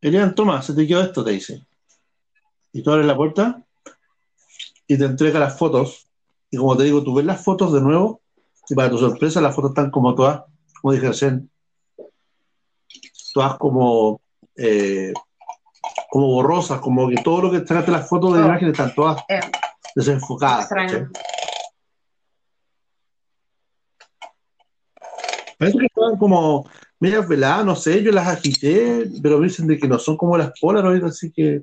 [0.00, 1.64] Elian, toma, se te quedó esto, te dice.
[2.72, 3.62] Y tú abres la puerta
[4.86, 6.08] y te entrega las fotos.
[6.50, 8.20] Y como te digo, tú ves las fotos de nuevo
[8.68, 10.42] y para tu sorpresa las fotos están como todas,
[10.80, 11.50] como dije recién,
[13.32, 14.20] todas como,
[14.56, 15.12] eh,
[16.10, 18.44] como borrosas, como que todo lo que sacaste las fotos de Oh.
[18.46, 19.40] imágenes están todas Eh,
[19.94, 20.68] desenfocadas.
[25.58, 26.68] Parece que estaban como
[26.98, 30.36] medias veladas, no sé, yo las agité, pero me dicen de que no son como
[30.36, 31.62] las Polaroid, así que.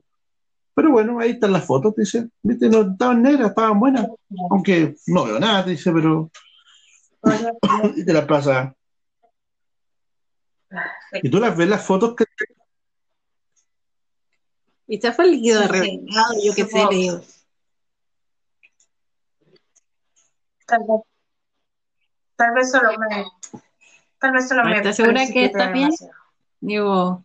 [0.76, 2.30] Pero bueno, ahí están las fotos, te dice.
[2.42, 4.08] Viste, no estaban negras, estaban buenas.
[4.50, 6.30] Aunque no veo nada, te dice, pero.
[7.98, 8.74] Y te las pasa.
[11.24, 12.26] Y tú las ves las fotos que.
[14.88, 17.22] Y se fue el líquido revelado, yo qué sé, le digo.
[20.66, 21.02] Tal vez,
[22.36, 23.26] tal vez solo me,
[24.20, 25.92] tal vez solo me ¿Estás segura que está bien?
[26.60, 27.24] Digo.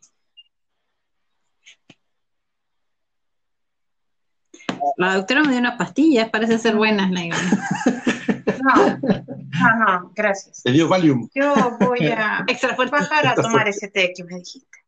[4.97, 7.31] La doctora me dio unas pastillas, parece ser buenas, le
[8.65, 8.99] No,
[9.61, 10.63] no, no, gracias.
[10.63, 11.29] Te dio Valium.
[11.35, 12.93] Yo voy a Extra fuerte.
[12.97, 14.79] bajar a tomar ese té que me dijiste.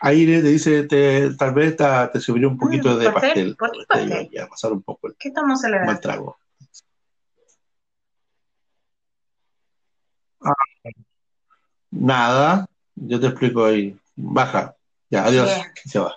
[0.00, 3.56] Aire te dice, te, tal vez ta- te subiría un poquito Mm, de pastel, pastel.
[3.56, 4.30] ¿por qué pastel?
[4.32, 5.16] Ya, pasar un poco el
[6.00, 6.36] trago.
[10.42, 10.52] Ah,
[11.90, 13.98] nada, yo te explico ahí.
[14.14, 14.74] Baja.
[15.10, 15.50] Ya, adiós.
[15.84, 16.14] Se va.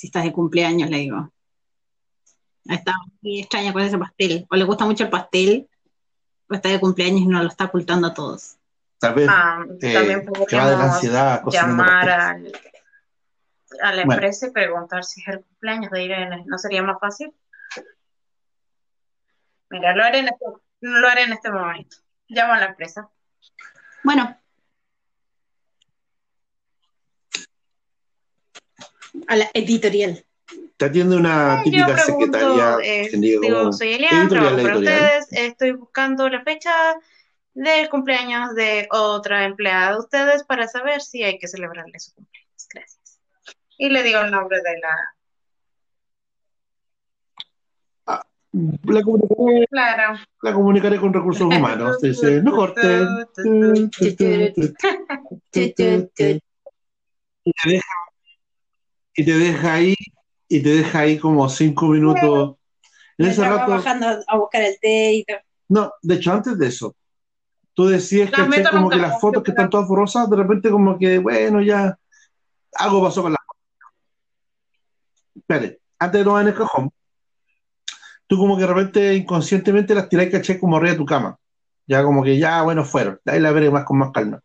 [0.00, 1.30] Si estás de cumpleaños, le digo.
[2.64, 4.46] Está muy extraña con ese pastel.
[4.50, 5.68] O le gusta mucho el pastel,
[6.48, 8.56] o está de cumpleaños y no lo está ocultando a todos.
[8.98, 12.52] Tal vez Ah, eh, también que va de la podríamos ansiedad llamar al-
[13.82, 14.12] a la Bueno.
[14.14, 16.44] empresa y preguntar si es el cumpleaños de Irene.
[16.46, 17.34] ¿No sería más fácil?
[19.68, 20.44] Mira, lo haré en este,
[20.80, 21.98] lo haré en este momento.
[22.28, 23.06] Llamo a la empresa.
[24.02, 24.34] Bueno.
[29.26, 30.24] A la editorial.
[30.76, 35.72] Te atiende una Yo típica pregunto, secretaria eh, digo, soy Elian, trabajo para ustedes, estoy
[35.72, 36.72] buscando la fecha
[37.54, 42.66] del cumpleaños de otra empleada de ustedes para saber si hay que celebrarle su cumpleaños.
[42.72, 43.20] Gracias.
[43.76, 45.14] Y le digo el nombre de la...
[48.84, 50.18] La comunicaré, Claro.
[50.42, 52.00] la comunicaré con recursos humanos.
[52.00, 53.06] Dice, no corten.
[55.50, 55.74] Te
[57.64, 57.84] deja,
[59.14, 59.94] y te deja ahí,
[60.48, 62.56] y te deja ahí como cinco minutos.
[63.18, 65.38] En ese rato, bajando a buscar el té y todo.
[65.68, 66.96] no, de hecho, antes de eso,
[67.74, 70.98] tú decías Las que como que las fotos que están todas borrosas, de repente como
[70.98, 71.98] que, bueno, ya
[72.74, 73.40] algo pasó con las
[75.34, 76.90] Espere, antes de tomar en el cajón,
[78.26, 81.36] tú como que de repente inconscientemente las tirás, caché, como arriba de tu cama.
[81.86, 83.18] Ya como que ya, bueno, fueron.
[83.26, 84.40] Ahí la veré más con más calma.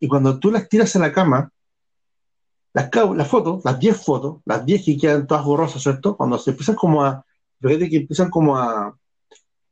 [0.00, 1.50] Y cuando tú las tiras a la cama,
[2.74, 6.16] las, fotos, las 10 fotos, las 10 que quedan todas borrosas, ¿cierto?
[6.16, 7.24] Cuando se empiezan como a,
[7.60, 8.96] fíjate que empiezan como a,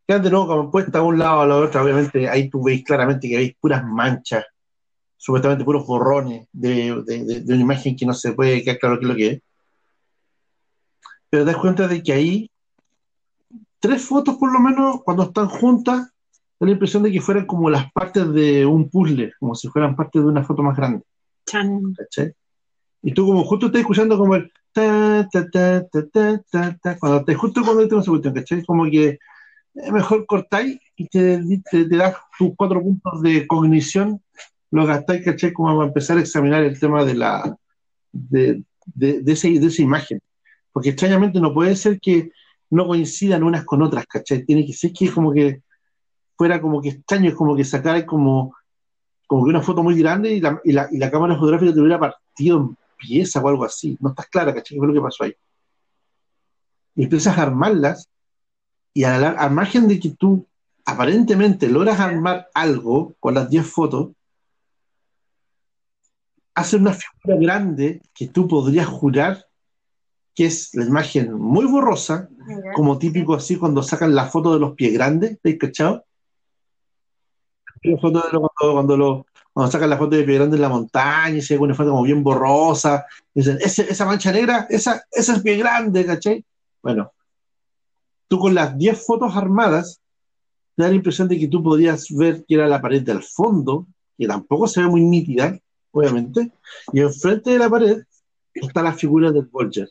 [0.06, 2.84] quedan de nuevo como puestas a un lado a la otra, obviamente ahí tú veis
[2.84, 4.44] claramente que veis puras manchas,
[5.16, 8.98] supuestamente puros borrones de, de- de- de una imagen que no se puede quedar claro
[8.98, 9.42] qué es lo que es.
[11.30, 12.50] Pero te das cuenta de que ahí,
[13.78, 16.10] tres fotos por lo menos, cuando están juntas,
[16.58, 19.96] da la impresión de que fueran como las partes de un puzzle, como si fueran
[19.96, 21.02] partes de una foto más grande.
[21.46, 21.94] Chan.
[21.94, 22.34] ¿cachai?
[23.02, 27.24] Y tú como justo estás escuchando como el ta, ta, ta, ta, ta, ta, cuando
[27.24, 28.64] te justo cuando te esa cuestión, ¿cachai?
[28.64, 29.18] Como que
[29.92, 31.40] mejor cortáis y te,
[31.88, 34.20] das tus cuatro puntos de cognición,
[34.70, 35.52] lo gastáis, ¿cachai?
[35.52, 37.56] Como para empezar a examinar el tema de la
[38.12, 38.62] de,
[38.94, 40.20] de, de, ese- de esa imagen.
[40.72, 42.30] Porque extrañamente no puede ser que
[42.70, 44.44] no coincidan unas con otras, ¿cachai?
[44.44, 45.62] Tiene que ser que como que
[46.36, 48.54] fuera como que extraño, es como que sacara como,
[49.26, 51.80] como que una foto muy grande y la, y la, y la cámara fotográfica te
[51.80, 53.96] hubiera partido en pieza o algo así.
[54.00, 54.76] No estás clara, ¿cachai?
[54.76, 55.34] ¿Qué fue lo que pasó ahí?
[56.96, 58.08] Y empiezas a armarlas
[58.92, 60.46] y a la- al margen de que tú
[60.84, 64.10] aparentemente logras armar algo con las 10 fotos,
[66.54, 69.46] hace una figura grande que tú podrías jurar
[70.34, 72.28] que es la imagen muy borrosa,
[72.74, 76.04] como típico así cuando sacan la foto de los pies grandes, ¿te has cachado?
[77.82, 80.62] La foto de lo- cuando, cuando, lo- cuando sacan la foto de pie grande en
[80.62, 83.04] la montaña y se ve una foto como bien borrosa,
[83.34, 86.44] y dicen, "Ese- esa mancha negra, esa, esa es pie grande, ¿cachai?
[86.82, 87.12] Bueno,
[88.28, 90.00] tú con las 10 fotos armadas,
[90.76, 93.86] te da la impresión de que tú podrías ver que era la pared del fondo,
[94.16, 95.58] que tampoco se ve muy nítida,
[95.90, 96.52] obviamente,
[96.92, 98.02] y enfrente de la pared
[98.54, 99.88] está la figura del Bolger,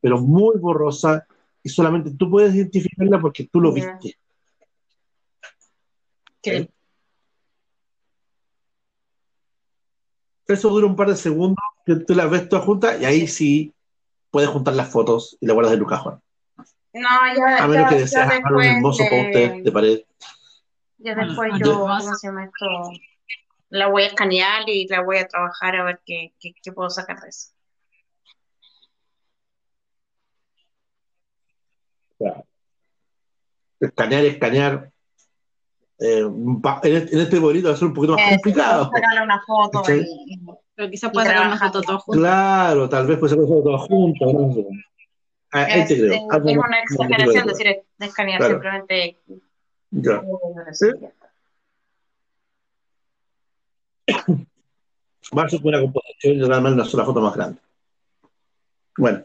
[0.00, 1.26] pero muy borrosa,
[1.62, 4.16] y solamente tú puedes identificarla porque tú lo viste.
[6.42, 6.70] Que-
[10.52, 13.72] Eso dura un par de segundos, que tú las ves todas juntas, y ahí sí
[14.30, 16.22] puedes juntar las fotos y las guardas en un cajón.
[16.92, 19.72] No, ya, A menos ya- que ya deseas armar un después hermoso de- póster de
[19.72, 20.00] pared.
[20.98, 21.98] Ya después Ah, yo, ya.
[21.98, 22.66] ¿cómo se llama esto?
[23.68, 26.90] La voy a escanear y la voy a trabajar a ver qué, qué, qué puedo
[26.90, 27.50] sacar de eso.
[33.80, 34.90] Escanear, escanear.
[36.00, 38.90] Eh, va- en, este, en este bonito va a ser un poquito más Eh, complicado.
[38.94, 40.00] sacarle una foto ¿Cachai?
[40.00, 40.40] y, y-
[40.74, 42.20] Pero quizás pueda sacar una foto todos juntos.
[42.22, 44.32] Claro, tal vez puede ser todo junto.
[44.32, 44.66] No sé.
[45.52, 46.12] Ah, ahí es, te creo.
[46.12, 48.54] es- es una exageración de- decir de escanear, Claro.
[48.54, 49.16] simplemente
[49.90, 50.22] Ya.
[55.36, 57.58] Va a ser una composición y realmente una sola foto más grande.
[58.96, 59.22] Bueno,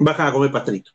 [0.00, 0.90] bajan a comer pastelito.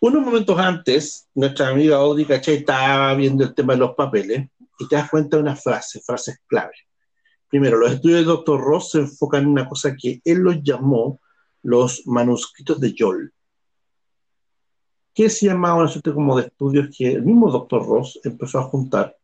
[0.00, 2.56] Unos momentos antes, nuestra amiga Audrey ¿cachai?
[2.56, 4.48] estaba viendo el tema de los papeles
[4.78, 6.74] y te das cuenta de unas frases, frases clave.
[7.48, 8.60] Primero, los estudios del Dr.
[8.60, 11.18] Ross se enfocan en una cosa que él los llamó
[11.62, 13.32] los manuscritos de Yol,
[15.12, 17.84] que se llamaba una suerte como de estudios que el mismo Dr.
[17.84, 19.16] Ross empezó a juntar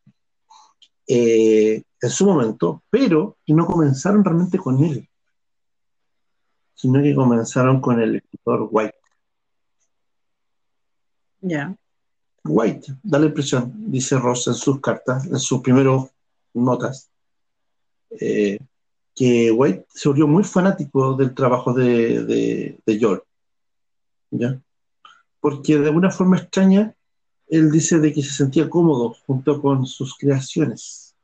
[1.06, 5.08] eh, en su momento, pero que no comenzaron realmente con él,
[6.74, 9.03] sino que comenzaron con el escritor White.
[11.46, 11.76] Ya.
[12.42, 16.08] White, da la impresión, dice Ross en sus cartas, en sus primeros
[16.54, 17.10] notas,
[18.18, 18.58] eh,
[19.14, 23.20] que White se volvió muy fanático del trabajo de, de, de Joel,
[24.30, 24.58] ¿ya?
[25.40, 26.94] Porque de alguna forma extraña,
[27.48, 31.14] él dice de que se sentía cómodo junto con sus creaciones.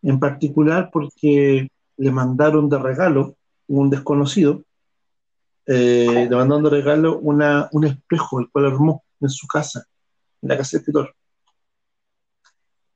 [0.00, 4.62] En particular porque le mandaron de regalo un desconocido,
[5.66, 9.86] eh, le mandaron de regalo una, un espejo, el cual armó en su casa,
[10.40, 11.14] en la casa del escritor.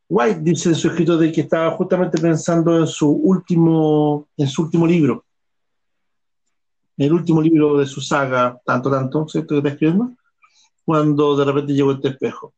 [0.09, 4.62] White dice en su escrito de que estaba justamente pensando en su último, en su
[4.62, 5.24] último libro,
[6.97, 9.55] el último libro de su saga, tanto, tanto, ¿cierto?
[9.55, 10.12] Que está escribiendo,
[10.84, 12.55] cuando de repente llegó este espejo.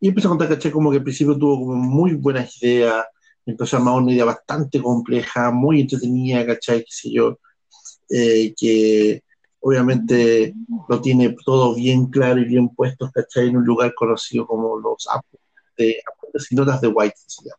[0.00, 3.04] Y empezó a contar, caché, como que al principio tuvo como muy buenas ideas,
[3.44, 6.80] empezó a armar una idea bastante compleja, muy entretenida, ¿cachai?
[6.80, 7.38] Qué sé yo,
[8.08, 9.22] eh, que
[9.62, 10.54] obviamente
[10.88, 13.48] lo tiene todo bien claro y bien puesto, ¿cachai?
[13.48, 17.56] En un lugar conocido como los apuntes, y notas de White, se llama.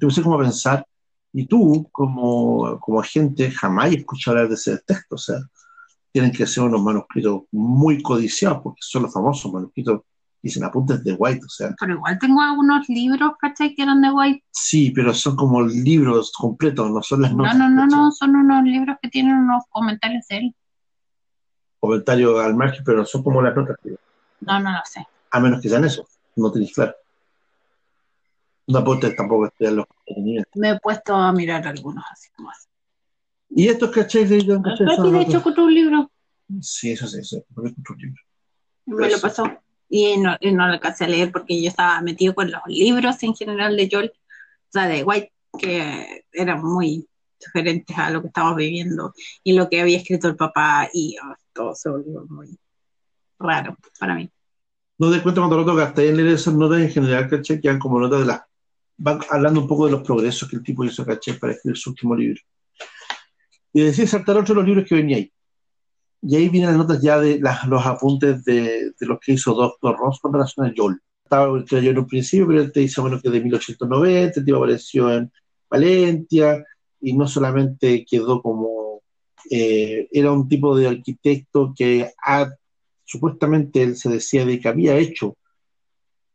[0.00, 0.86] Empecé como a pensar,
[1.32, 5.36] y tú, como, como agente, jamás escuchado hablar de ese texto, o sea,
[6.12, 10.00] tienen que ser unos manuscritos muy codiciados, porque son los famosos manuscritos,
[10.42, 13.74] dicen apuntes de White, o sea, Pero igual tengo algunos libros, ¿cachai?
[13.74, 14.44] Que eran de White.
[14.50, 17.58] sí, pero son como libros completos, no son las No, notas.
[17.58, 17.98] no, no, ¿cachai?
[17.98, 20.54] no, son unos libros que tienen unos comentarios de él.
[21.80, 23.76] Comentarios al margen, pero son como las notas,
[24.40, 25.06] No, no lo sé.
[25.30, 26.94] a menos que sean eso, no tenéis claro.
[28.68, 30.46] No apuntes tampoco estudiar los contenidos.
[30.54, 32.66] Me he puesto a mirar algunos así como así.
[33.50, 36.10] Y estos cachai de Pero aquí de hecho encontré un libro,
[36.60, 37.44] Sí, eso sí, eso.
[37.54, 38.22] porque un libro.
[38.86, 39.44] me lo pasó.
[39.88, 43.22] Y no, y no lo alcancé a leer porque yo estaba metido con los libros
[43.22, 48.28] en general de Joel, o sea, de White, que eran muy sugerentes a lo que
[48.28, 52.58] estábamos viviendo y lo que había escrito el papá y oh, todo se volvió muy
[53.38, 54.30] raro para mí.
[54.98, 57.60] No te cuenta cuando lo tocaste en leer esas notas en general, ¿cachai?
[57.60, 58.42] Que eran como notas de las.
[58.98, 61.38] Van hablando un poco de los progresos que el tipo hizo, ¿cachai?
[61.38, 62.40] Para escribir su último libro.
[63.74, 65.30] Y decía saltar otro de los libros que venía ahí.
[66.22, 69.52] Y ahí vienen las notas ya de las, los apuntes de, de lo que hizo
[69.52, 69.96] Dr.
[69.98, 70.98] Ross con relación a Joel.
[71.22, 74.56] Estaba yo en un principio, pero él te dice bueno que de 1890, el tipo
[74.56, 75.30] apareció en
[75.68, 76.64] Valencia
[77.00, 79.02] y no solamente quedó como
[79.50, 82.10] eh, era un tipo de arquitecto que
[83.04, 85.36] supuestamente él se decía de que había hecho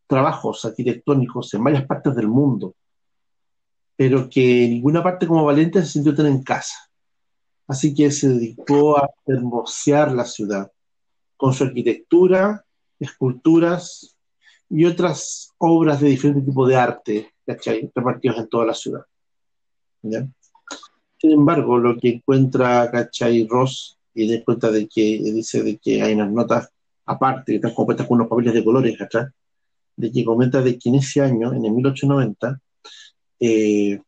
[0.08, 2.76] trabajos arquitectónicos en varias partes del mundo,
[3.96, 6.76] pero que en ninguna parte como Valente se sintió tan en casa.
[7.68, 10.72] Así que se dedicó a hermosear la ciudad
[11.38, 12.66] con su arquitectura,
[13.00, 14.16] esculturas
[14.70, 17.90] y otras obras de diferente tipo de arte, ¿cachai?
[17.94, 19.06] repartidos en toda la ciudad.
[21.22, 26.02] Sin embargo, lo que encuentra Cachai Ross y da cuenta de que dice de que
[26.02, 26.72] hay unas notas
[27.06, 29.26] aparte que están compuestas con unos papeles de colores, ¿cachai?
[29.96, 32.60] De que comenta de que en ese año, en el 1890,
[33.40, 34.02] eh,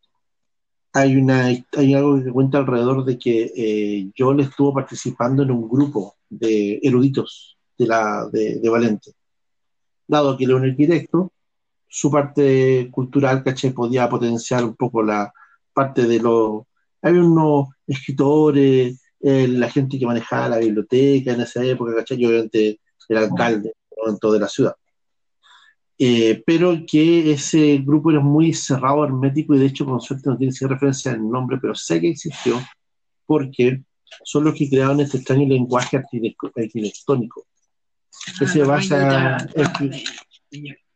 [0.91, 5.69] hay, una, hay algo que cuenta alrededor de que eh, Joel estuvo participando en un
[5.69, 9.11] grupo de eruditos de, la, de, de Valente.
[10.07, 11.31] Dado que él un arquitecto,
[11.87, 13.71] su parte cultural, ¿cachai?
[13.71, 15.31] Podía potenciar un poco la
[15.73, 16.65] parte de lo
[17.03, 22.17] había unos escritores, eh, la gente que manejaba la biblioteca en esa época, ¿cachai?
[22.17, 23.73] Yo obviamente el alcalde
[24.21, 24.75] de la ciudad.
[25.97, 30.37] Eh, pero que ese grupo era muy cerrado, hermético, y de hecho, con suerte no
[30.37, 32.59] tiene referencia al nombre, pero sé que existió,
[33.25, 33.83] porque
[34.23, 37.45] son los que crearon este extraño lenguaje arquitectónico,
[38.39, 39.91] que, se, basa en,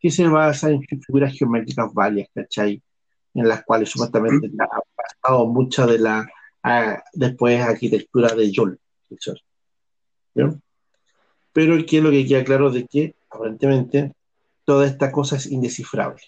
[0.00, 2.82] que se basa en figuras geométricas varias, ¿cachai?
[3.34, 4.80] en las cuales supuestamente ha
[5.46, 6.28] mucha de la
[7.12, 8.78] después arquitectura de Joel.
[11.52, 14.12] Pero que lo que queda claro de que aparentemente
[14.64, 16.22] toda esta cosa es indescifrable.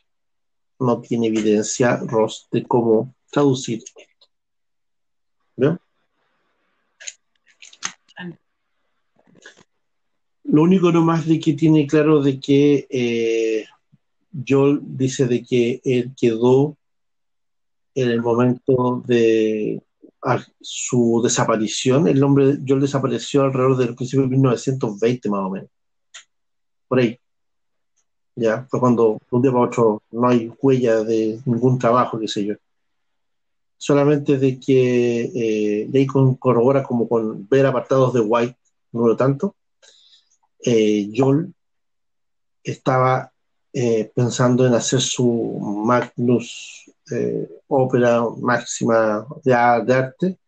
[0.78, 3.82] No tiene evidencia Ross de cómo traducir
[10.44, 13.66] Lo único nomás de que tiene claro de que eh,
[14.32, 16.76] dice de que él quedó
[17.94, 19.82] en el momento de
[20.60, 25.70] su desaparición, el nombre Joel desapareció alrededor del principio de 1920 más o menos.
[26.88, 27.18] Por ahí.
[28.36, 32.44] Ya, fue cuando un día para otro no hay huella de ningún trabajo, qué sé
[32.44, 32.54] yo.
[33.76, 38.56] Solamente de que eh, ahí corrobora como con ver apartados de White,
[38.92, 39.56] número tanto,
[40.64, 41.52] eh, Joel
[42.62, 43.32] estaba
[43.72, 50.38] eh, pensando en hacer su Magnus eh, ópera máxima de, arte,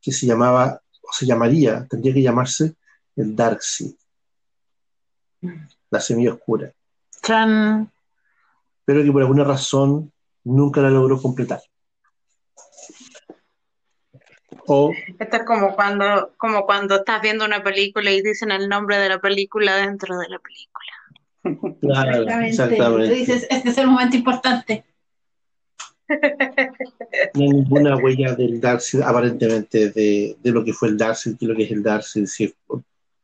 [0.00, 2.74] que se llamaba, o se llamaría, tendría que llamarse
[3.16, 3.90] el Dark Sea,
[5.90, 6.72] la semilla oscura.
[8.84, 10.12] Pero que por alguna razón
[10.44, 11.60] nunca la logró completar.
[14.66, 18.98] O, Esto es como cuando, como cuando estás viendo una película y dicen el nombre
[18.98, 20.99] de la película dentro de la película.
[21.80, 23.14] Claro, exactamente.
[23.14, 24.84] dices, este es el momento importante.
[27.34, 31.56] No hay ninguna huella del Darcy, aparentemente, de, lo que fue el Darcy, de lo
[31.56, 32.24] que es el Darcy.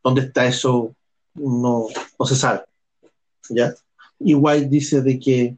[0.02, 0.94] ¿Dónde está eso?
[1.34, 1.86] No,
[2.18, 2.62] no se sabe.
[3.50, 3.74] ¿ya?
[4.18, 5.56] Y White dice de que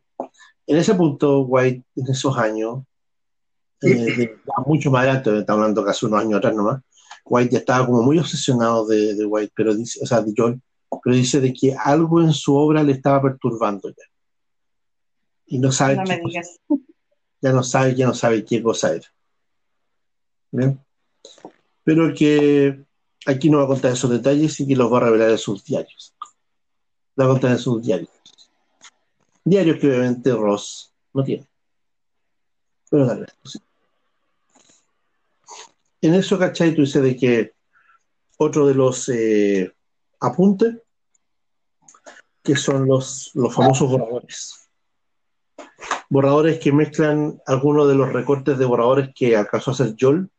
[0.66, 2.82] en ese punto, White, en esos años,
[3.82, 4.36] eh,
[4.66, 6.82] mucho más adelante, está hablando casi unos años atrás nomás,
[7.24, 10.60] White ya estaba como muy obsesionado de, White, pero dice, o sea, de John,
[11.02, 14.04] pero dice de que algo en su obra le estaba perturbando ya.
[15.46, 15.96] Y no sabe
[17.40, 19.06] ya no sabe, ya no sabe qué cosa era.
[21.84, 22.84] Pero que
[23.26, 25.64] aquí no va a contar esos detalles y que los va a revelar en sus
[25.64, 26.14] diarios.
[27.16, 28.10] Lo va a contar en sus diarios.
[29.44, 31.46] Diarios que obviamente Ross no tiene.
[32.90, 33.26] Pero dale.
[36.00, 36.74] En eso, ¿cachai?
[36.74, 37.52] Tú dices de que
[38.36, 39.72] otro de los eh,
[40.20, 40.76] apuntes,
[42.42, 44.68] que son los, los famosos borradores.
[46.08, 50.30] Borradores que mezclan algunos de los recortes de borradores que alcanzó a hacer Joel,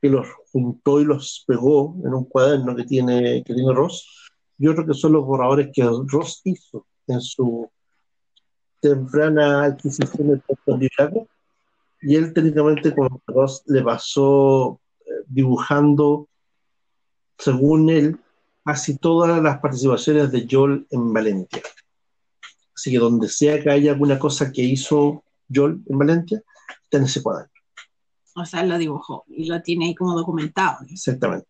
[0.00, 4.68] que los juntó y los pegó en un cuaderno que tiene, que tiene Ross, y
[4.68, 7.70] otro que son los borradores que Ross hizo en su
[8.80, 10.42] temprana adquisición del
[10.78, 11.28] libraco,
[12.00, 16.28] y él técnicamente con Ross le pasó eh, dibujando,
[17.38, 18.18] según él,
[18.64, 21.62] casi todas las participaciones de Joel en Valencia.
[22.74, 25.22] Así que donde sea que haya alguna cosa que hizo
[25.52, 26.42] Joel en Valencia,
[26.82, 27.52] está en ese cuaderno.
[28.36, 30.78] O sea, lo dibujó y lo tiene ahí como documentado.
[30.88, 31.46] Exactamente.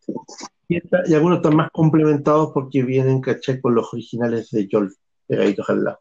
[0.67, 0.79] Y,
[1.13, 4.93] algunos están más complementados porque vienen, caché, con los originales de Joel
[5.27, 5.99] pegaditos al lado.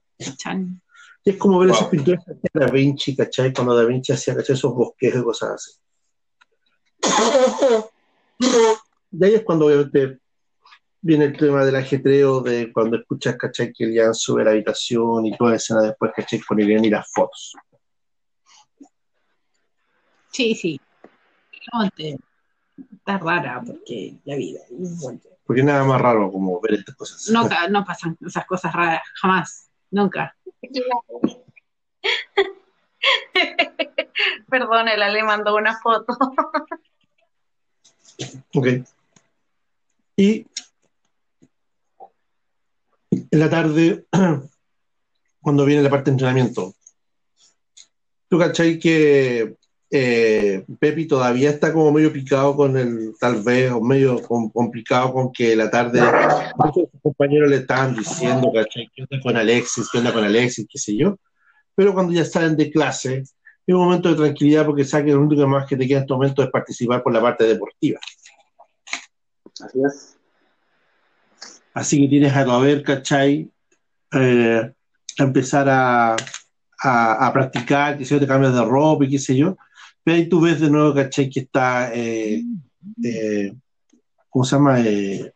[1.26, 3.52] Y es como ver esas pinturas de Da Vinci, ¿cachai?
[3.52, 4.56] Cuando Da Vinci hacía, ¿cachai?
[4.56, 5.72] Esos bosques y cosas así.
[9.16, 10.18] Y ahí es cuando obviamente
[11.04, 13.74] viene el tema del ajetreo de cuando escuchas, ¿cachai?
[13.74, 16.40] Que ya sube la habitación y toda la escena después, ¿cachai?
[16.40, 17.52] Con Elian y las fotos.
[20.32, 20.80] Sí, sí.
[22.90, 24.60] está rara porque la vida.
[25.44, 27.28] Porque nada más raro como ver estas cosas.
[27.28, 30.34] No, no pasan esas cosas raras, jamás, nunca.
[34.48, 36.16] Perdón, el Ale mandó una foto.
[38.54, 38.66] ok.
[40.16, 40.46] Y
[43.34, 44.06] en la tarde,
[45.40, 46.72] cuando viene la parte de entrenamiento,
[48.28, 49.56] ¿tú cachai que
[49.90, 55.32] eh, Pepi todavía está como medio picado con el, tal vez, o medio complicado con
[55.32, 56.00] que la tarde
[56.56, 58.88] muchos compañeros le estaban diciendo, ¿cachai?
[58.94, 59.88] ¿Qué onda con Alexis?
[59.90, 60.66] ¿Qué onda con Alexis?
[60.70, 61.18] ¿Qué sé yo?
[61.74, 63.24] Pero cuando ya salen de clase,
[63.66, 66.02] es un momento de tranquilidad porque saben que lo único más que te queda en
[66.04, 67.98] este momento es participar por la parte deportiva.
[69.60, 70.13] Así es.
[71.74, 73.50] Así que tienes a ver, ¿cachai?
[74.12, 74.72] Eh,
[75.18, 76.16] a empezar a,
[76.80, 79.56] a, practicar, que se te cambias de ropa y qué sé yo.
[80.02, 81.28] Pero ahí tú ves de nuevo, ¿cachai?
[81.28, 82.42] Que está, eh,
[83.02, 83.54] eh,
[84.28, 84.80] ¿cómo se llama?
[84.80, 85.32] Eh,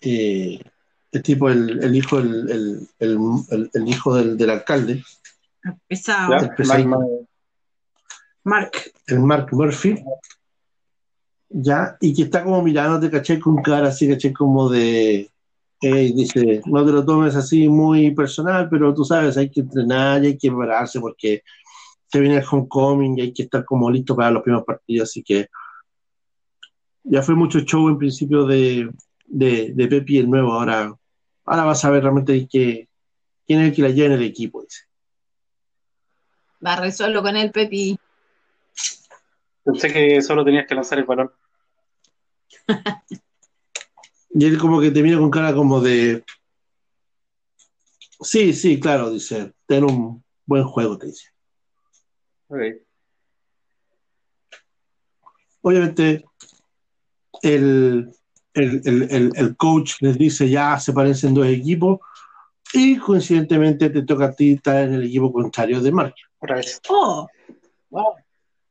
[0.00, 5.02] el tipo, el, el hijo, el, el, el, hijo del, del alcalde.
[5.88, 6.36] Pesado.
[6.36, 6.88] El
[8.44, 8.72] Mark.
[9.06, 10.02] El Mark Murphy.
[11.48, 15.30] Ya, y que está como mirándote, caché, con cara así, caché, como de.
[15.80, 20.28] dice, no te lo tomes así muy personal, pero tú sabes, hay que entrenar y
[20.28, 21.42] hay que prepararse porque
[22.08, 25.22] se viene el homecoming y hay que estar como listo para los primeros partidos, así
[25.22, 25.48] que
[27.04, 28.90] ya fue mucho show en principio de,
[29.26, 30.94] de, de Pepi el nuevo, ahora,
[31.44, 32.88] ahora vas a ver realmente que,
[33.46, 34.82] quién es el que la lleva en el equipo, dice.
[36.64, 37.98] Va solo con el Pepi.
[39.66, 41.30] Pensé que solo tenías que lanzar el balón.
[44.30, 46.24] y él como que te mira con cara como de...
[48.20, 51.30] Sí, sí, claro, dice, ten un buen juego, te dice.
[55.62, 56.24] Obviamente,
[57.42, 58.08] el,
[58.54, 61.98] el, coach les dice ya se parecen dos equipos
[62.72, 66.14] y coincidentemente te toca a ti estar en el equipo contrario de Mark.
[66.88, 67.26] Oh,
[67.90, 68.14] wow,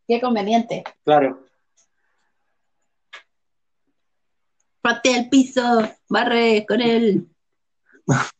[0.07, 0.84] qué conveniente.
[1.03, 1.40] Claro.
[4.82, 5.61] Patea el piso,
[6.10, 7.27] barre con él.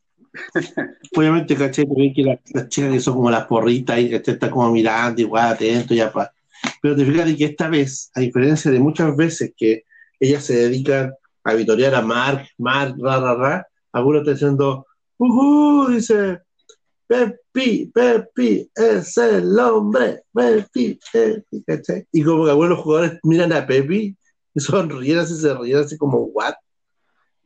[1.16, 4.72] Obviamente, caché, que las, chicas que son como las porritas y que te está como
[4.72, 6.32] mirando, igual atento, ya pa.
[6.82, 9.84] Pero te fijas que esta vez, a diferencia de muchas veces que
[10.20, 11.14] ellas se dedican
[11.44, 14.86] a vitorear a Mark, Mark, ra, ra, ra, algunos está diciendo,
[15.18, 16.42] uh, dice,
[17.08, 22.08] Pepi, Pepi, es el hombre, Pepi, Pepi, ¿cachai?
[22.12, 24.18] Y como que algunos jugadores miran a Pepi
[24.54, 26.56] y sonríen así, se ríen así como, what?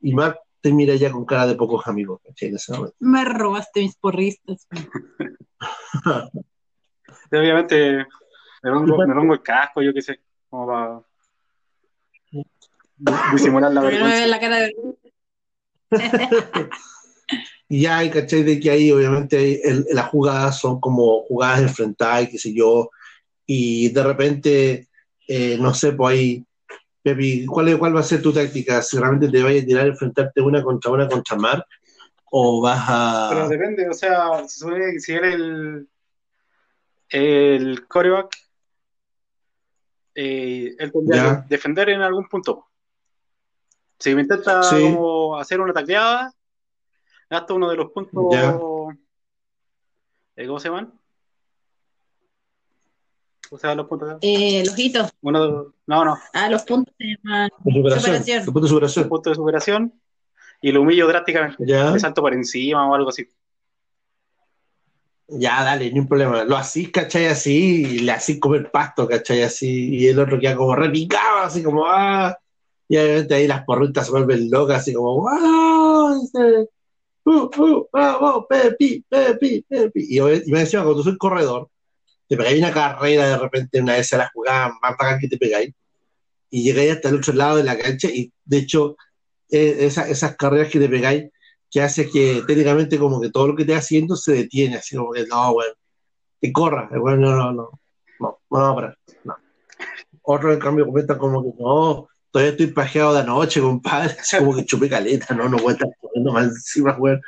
[0.01, 2.21] Y Mark te mira ya con cara de pocos amigos,
[2.99, 4.67] Me robaste mis porristas.
[7.31, 8.05] obviamente
[8.63, 10.19] me pongo, el casco, yo qué sé,
[10.49, 11.01] como para
[13.31, 14.27] disimular la vergüenza.
[14.27, 14.73] la cara de...
[17.69, 18.43] y ya hay, ¿cachai?
[18.43, 22.89] De que ahí obviamente las jugadas son como jugadas enfrentadas y qué sé yo,
[23.45, 24.87] y de repente,
[25.27, 26.45] eh, no sé, pues ahí
[27.01, 28.81] Pepi, ¿cuál, ¿cuál va a ser tu táctica?
[28.81, 31.65] ¿Si realmente te vayas a tirar a enfrentarte una contra una contra Mar?
[32.25, 33.27] ¿O vas a.?
[33.31, 35.87] Pero depende, o sea, si él el,
[37.09, 38.35] el coreback,
[40.15, 42.65] eh, él tendría que defender en algún punto.
[43.97, 44.59] Si me intenta
[45.39, 46.33] hacer una tacleada,
[47.29, 48.35] gasta uno de los puntos.
[50.35, 50.93] Eh, ¿Cómo se llaman?
[53.51, 54.17] O sea, los puntos.
[54.21, 55.11] Eh, los hitos.
[55.21, 56.17] Uno, no, no.
[56.33, 57.17] Ah, los puntos de
[57.99, 58.37] superación.
[58.37, 59.09] Los puntos de superación.
[59.09, 60.01] Puntos de superación.
[60.61, 61.65] Y lo humillo drásticamente.
[61.65, 61.91] Ya.
[61.91, 63.27] Me salto por encima o algo así.
[65.31, 66.43] Ya, dale, ni un problema.
[66.43, 67.27] Lo así, ¿cachai?
[67.27, 69.43] Así, y le así comer pasto, ¿cachai?
[69.43, 72.37] Así, y el otro queda como repicado, así como, ah.
[72.87, 76.17] Y obviamente ahí las porritas se vuelven locas, así como, ¡ah!
[77.25, 80.05] Uh, uh, vamos, Pepi, Pepi, Pepi.
[80.09, 81.69] Y, y me decía, cuando tú soy corredor,
[82.27, 85.37] te pegáis una carrera de repente, una vez a la jugada más para que te
[85.37, 85.73] pegáis,
[86.49, 88.95] y llegáis hasta el otro lado de la cancha, y de hecho,
[89.49, 91.25] eh, esas carreras que te pegáis,
[91.71, 95.11] que hace que técnicamente como que todo lo que te haciendo se detiene, así como
[95.11, 95.73] que no, bueno,
[96.41, 97.79] que corra, bueno, no, no, no,
[98.19, 98.93] no, no, no,
[99.23, 99.35] no.
[100.23, 104.55] Otro en cambio comenta como que no, todavía estoy pajeado de anoche, compadre, así como
[104.55, 107.21] que chupé caleta, no, no voy a estar corriendo más encima, weón.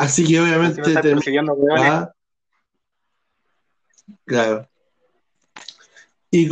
[0.00, 0.82] Así que obviamente
[4.24, 4.68] Claro.
[6.30, 6.48] Y,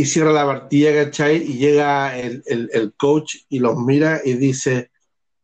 [0.00, 1.36] y, cierra la partida, ¿cachai?
[1.36, 4.90] Y llega el, el, coach y los mira y dice,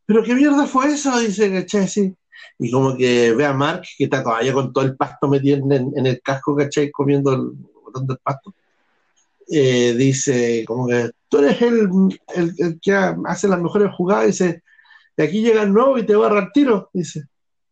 [0.04, 1.16] ¿pero qué mierda fue eso?
[1.20, 1.86] Dice, ¿cachai?
[1.86, 2.14] Sí.
[2.58, 5.92] Y como que ve a Mark, que está todavía con todo el pasto metido en,
[5.96, 6.90] en el casco, ¿cachai?
[6.90, 7.52] Comiendo el
[7.84, 8.52] botón del pasto.
[9.48, 11.88] eh, dice como que tú eres el,
[12.34, 14.62] el, el que hace las mejores jugadas, dice,
[15.16, 17.24] y aquí llega el nuevo y te va a agarrar tiro, dice,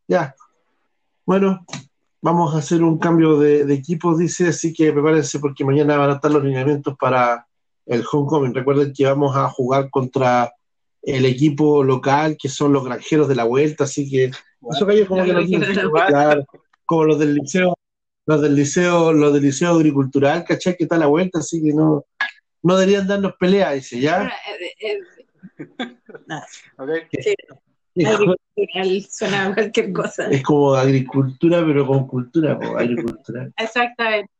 [0.07, 0.35] ya,
[1.27, 1.65] bueno,
[2.21, 6.11] vamos a hacer un cambio de, de equipo, dice, así que prepárense porque mañana van
[6.11, 7.47] a estar los lineamientos para
[7.87, 8.55] el homecoming.
[8.55, 10.53] Recuerden que vamos a jugar contra
[11.03, 14.31] el equipo local, que son los granjeros de la vuelta, así que
[14.71, 16.47] eso que como que no jugar,
[16.87, 17.75] como los del liceo,
[18.27, 20.77] los del liceo, los del liceo agricultural, ¿cachai?
[20.77, 22.07] Que está a la vuelta, así que no,
[22.65, 24.33] no deberían darnos pelea, dice, ¿ya?
[26.77, 30.29] Agricultural, suena a cualquier cosa.
[30.29, 33.53] Es como agricultura, pero con cultura, po, agricultural.
[33.57, 34.31] Exactamente.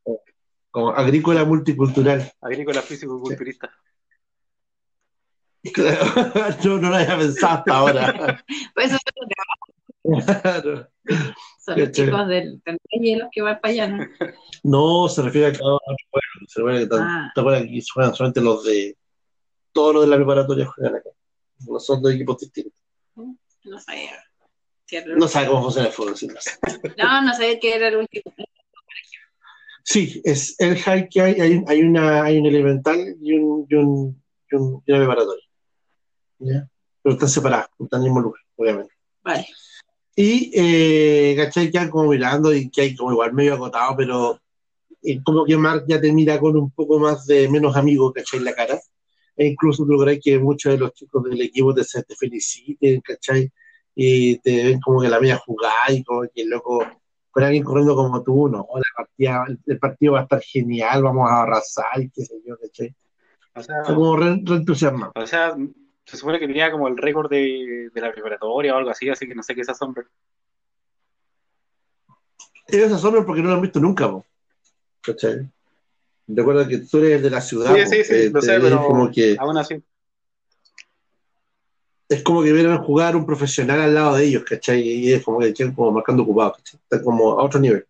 [0.71, 2.33] Como agrícola multicultural.
[2.41, 3.71] Agrícola físico-culturista.
[6.63, 8.45] Yo no lo había pensado hasta ahora.
[8.75, 8.99] Pues eso
[10.43, 10.89] Claro.
[11.65, 14.05] Son los chicos del, del los que van para allá, ¿no?
[14.65, 16.53] No, se refiere a cada uno de los pueblos.
[16.53, 17.33] Se refiere a que Ah.
[17.35, 18.97] ¿te acuerdas que aquí juegan solamente los de.
[19.73, 21.11] Todos los de la preparatoria juegan acá.
[21.67, 22.81] No son dos equipos distintos.
[23.65, 24.13] No sabía.
[25.17, 26.17] No sabe cómo funciona el fútbol.
[26.17, 26.35] sí, no.
[26.99, 28.33] No, no sabía que era el último.
[29.83, 31.41] Sí, es el high que hay.
[31.41, 35.45] Hay, hay una, hay un elemental y un, y un, y un- y una preparatoria.
[36.39, 36.69] ¿Ya?
[37.03, 38.95] Pero están separados, están en el mismo lugar, obviamente.
[39.23, 39.47] Vale.
[40.17, 41.71] Y, eh, ¿cachai?
[41.71, 44.41] Quedan como mirando y que hay como igual medio acotado, pero
[45.03, 48.39] eh, como que Mark ya te mira con un poco más de menos amigos, ¿cachai?
[48.39, 48.79] En la cara.
[49.37, 53.51] E incluso lográis que muchos de los chicos del equipo te, te feliciten, ¿cachai?
[53.95, 56.87] Y te ven como que la media jugada y como que loco,
[57.31, 61.03] con alguien corriendo como tú, no, la partida, el, el partido va a estar genial,
[61.03, 62.95] vamos a arrasar y qué sé yo, ¿cachai?
[63.57, 65.13] O sea, como re, re entusiasmado.
[65.15, 65.57] o sea,
[66.05, 69.27] se supone que tenía como el récord de, de la preparatoria o algo así, así
[69.27, 70.05] que no sé qué es asombro.
[72.69, 74.25] Ellos se asombran porque no lo han visto nunca, po.
[75.01, 75.49] ¿cachai?
[76.27, 78.61] Recuerda que tú eres de la ciudad, Sí, po, sí, sí, eh, lo te- sé,
[78.61, 79.83] pero como que aún así.
[82.09, 84.81] es como que vieran jugar un profesional al lado de ellos, ¿cachai?
[84.83, 86.81] Y es como que quedan como marcando ocupados, ¿cachai?
[86.83, 87.87] Están como a otro nivel.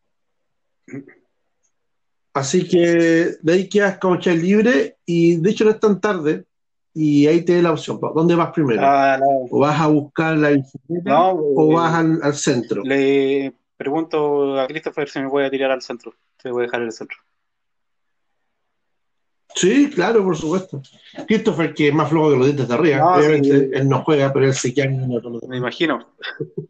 [2.33, 6.45] Así que de ahí quedas que libre y de hecho no es tan tarde
[6.95, 7.99] y ahí te da la opción.
[8.15, 8.81] ¿Dónde vas primero?
[8.85, 12.83] Ah, no, ¿O vas a buscar la bicicleta no, o eh, vas al, al centro?
[12.85, 16.15] Le pregunto a Christopher si me puede tirar al centro.
[16.39, 17.19] Se voy a dejar en el centro.
[19.57, 20.83] Sí, claro, por supuesto.
[21.29, 23.71] Christopher, que es más flojo que los dientes de arriba, No, obviamente sí.
[23.73, 26.15] él no juega, pero él se queda en los Me imagino.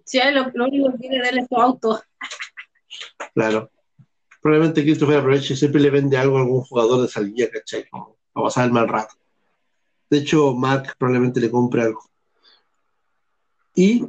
[0.04, 2.02] Sí, lo, lo único que quiere darle es su auto.
[3.34, 3.70] Claro.
[4.42, 7.88] Probablemente Christopher aproveche y siempre le vende algo a algún jugador de salida, ¿cachai?
[7.88, 9.14] Como a pasar el mal rato.
[10.14, 12.08] De hecho, Mark probablemente le compre algo.
[13.74, 14.06] Y,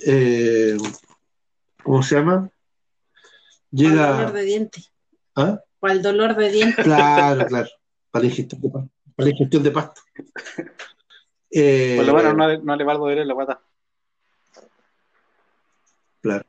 [0.00, 0.76] eh,
[1.82, 2.50] ¿cómo se llama?
[3.70, 4.30] Para el dolor Llega.
[4.32, 4.92] de dientes.
[5.34, 5.58] ¿Ah?
[5.80, 6.84] Para el dolor de dientes.
[6.84, 7.68] Claro, claro.
[8.10, 8.68] Para la ingestión de.
[8.68, 10.02] Para la ingestión de pasta.
[11.50, 13.58] Eh, Por lo menos no, no le va a doler la guata.
[16.20, 16.44] Claro.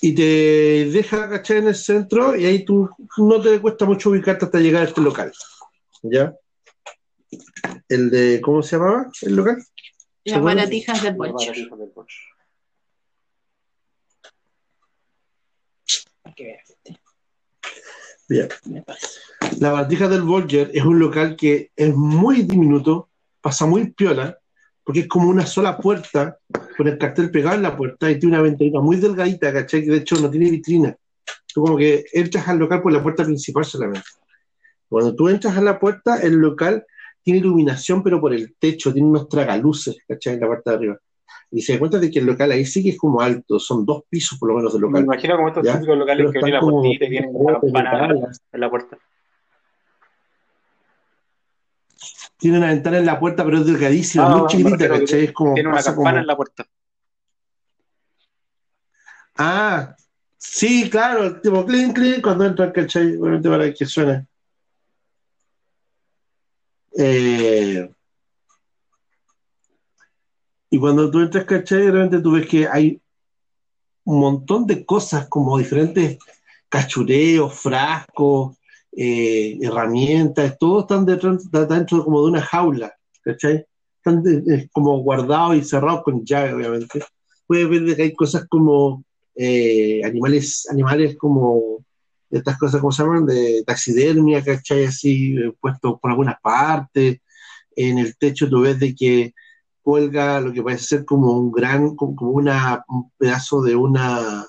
[0.00, 4.46] Y te deja cachar en el centro y ahí tú no te cuesta mucho ubicarte
[4.46, 5.32] hasta llegar a este local.
[6.02, 6.34] ¿Ya?
[7.88, 9.62] El de, ¿cómo se llamaba el local?
[10.24, 11.16] Las baratijas del
[16.36, 17.00] este,
[18.28, 18.48] Bien.
[19.58, 24.38] La Bartija del Bolger es un local que es muy diminuto, pasa muy piola,
[24.84, 26.38] porque es como una sola puerta,
[26.76, 29.84] con el cartel pegado en la puerta y tiene una ventanita muy delgadita, ¿cachai?
[29.84, 30.96] Que de hecho no tiene vitrina.
[31.52, 34.06] Tú como que entras al local por la puerta principal solamente.
[34.88, 36.86] Cuando tú entras a la puerta, el local
[37.22, 40.34] tiene iluminación, pero por el techo, tiene unos tragaluces, ¿cachai?
[40.34, 40.98] En la parte de arriba.
[41.52, 43.84] Y se da cuenta de que el local ahí sí que es como alto, son
[43.84, 45.04] dos pisos por lo menos del Me local.
[45.04, 47.58] imagino como estos Ya, típicos locales Pero que tienen la puertita y tienen una
[48.52, 48.98] en la puerta.
[52.38, 55.24] tiene una ventana en la puerta, pero es delgadísima, Ah, muy me chiquitita, ¿cachai?
[55.24, 56.66] Es como Tiene una campana como- en la puerta.
[59.36, 59.94] Ah,
[60.36, 63.16] sí, claro, el tipo clink, clink, cuando entra, ¿cachai?
[63.16, 64.26] Obviamente para que suene.
[66.96, 67.88] Eh,
[70.70, 71.90] y cuando tú entras, ¿cachai?
[71.90, 73.00] Realmente tú ves que hay
[74.04, 76.18] un montón de cosas como diferentes
[76.68, 78.56] cachureos, frascos,
[78.92, 81.36] eh, herramientas, todos están dentro,
[81.68, 82.92] dentro como de una jaula,
[83.22, 83.64] ¿cachai?
[83.96, 87.00] Están de- eh, como guardados y cerrados con llave, obviamente.
[87.46, 89.04] Puedes ver de que hay cosas como
[90.04, 91.84] animales, animales como
[92.30, 93.26] estas cosas, ¿cómo se llaman?
[93.26, 94.84] De taxidermia, ¿cachai?
[94.84, 97.18] Así eh, puestos por algunas partes.
[97.74, 99.34] En el techo tú ves de que
[99.82, 104.46] cuelga lo que parece ser como un gran, como, una, un pedazo de una,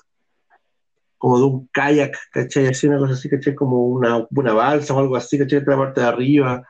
[1.18, 2.68] como de un kayak, ¿cachai?
[2.68, 3.54] Así una cosa así, ¿cachai?
[3.54, 5.62] Como una, una balsa o algo así, ¿cachai?
[5.66, 6.62] La parte de arriba.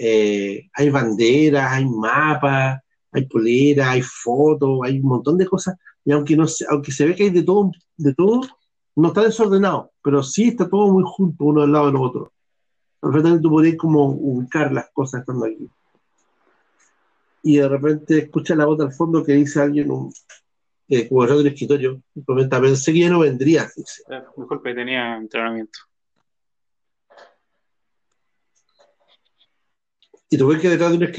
[0.00, 2.80] Eh, hay banderas, hay mapas,
[3.12, 5.76] hay poleras, hay fotos, hay un montón de cosas.
[6.04, 8.42] Y aunque, no aunque se ve que hay de todo, de todo,
[8.96, 12.32] no está desordenado, pero sí está todo muy junto uno al lado del otro.
[13.00, 15.68] Perfectamente tú podrías como ubicar las cosas estando aquí.
[17.42, 20.12] Y de repente escucha la voz al fondo que dice alguien, un,
[20.88, 23.70] eh, del escritorio, y comenta, pensé que ya no vendría.
[23.76, 24.02] Dice.
[24.08, 25.78] Eh, Disculpe, tenía entrenamiento.
[30.30, 31.04] Y tú ves que detrás de un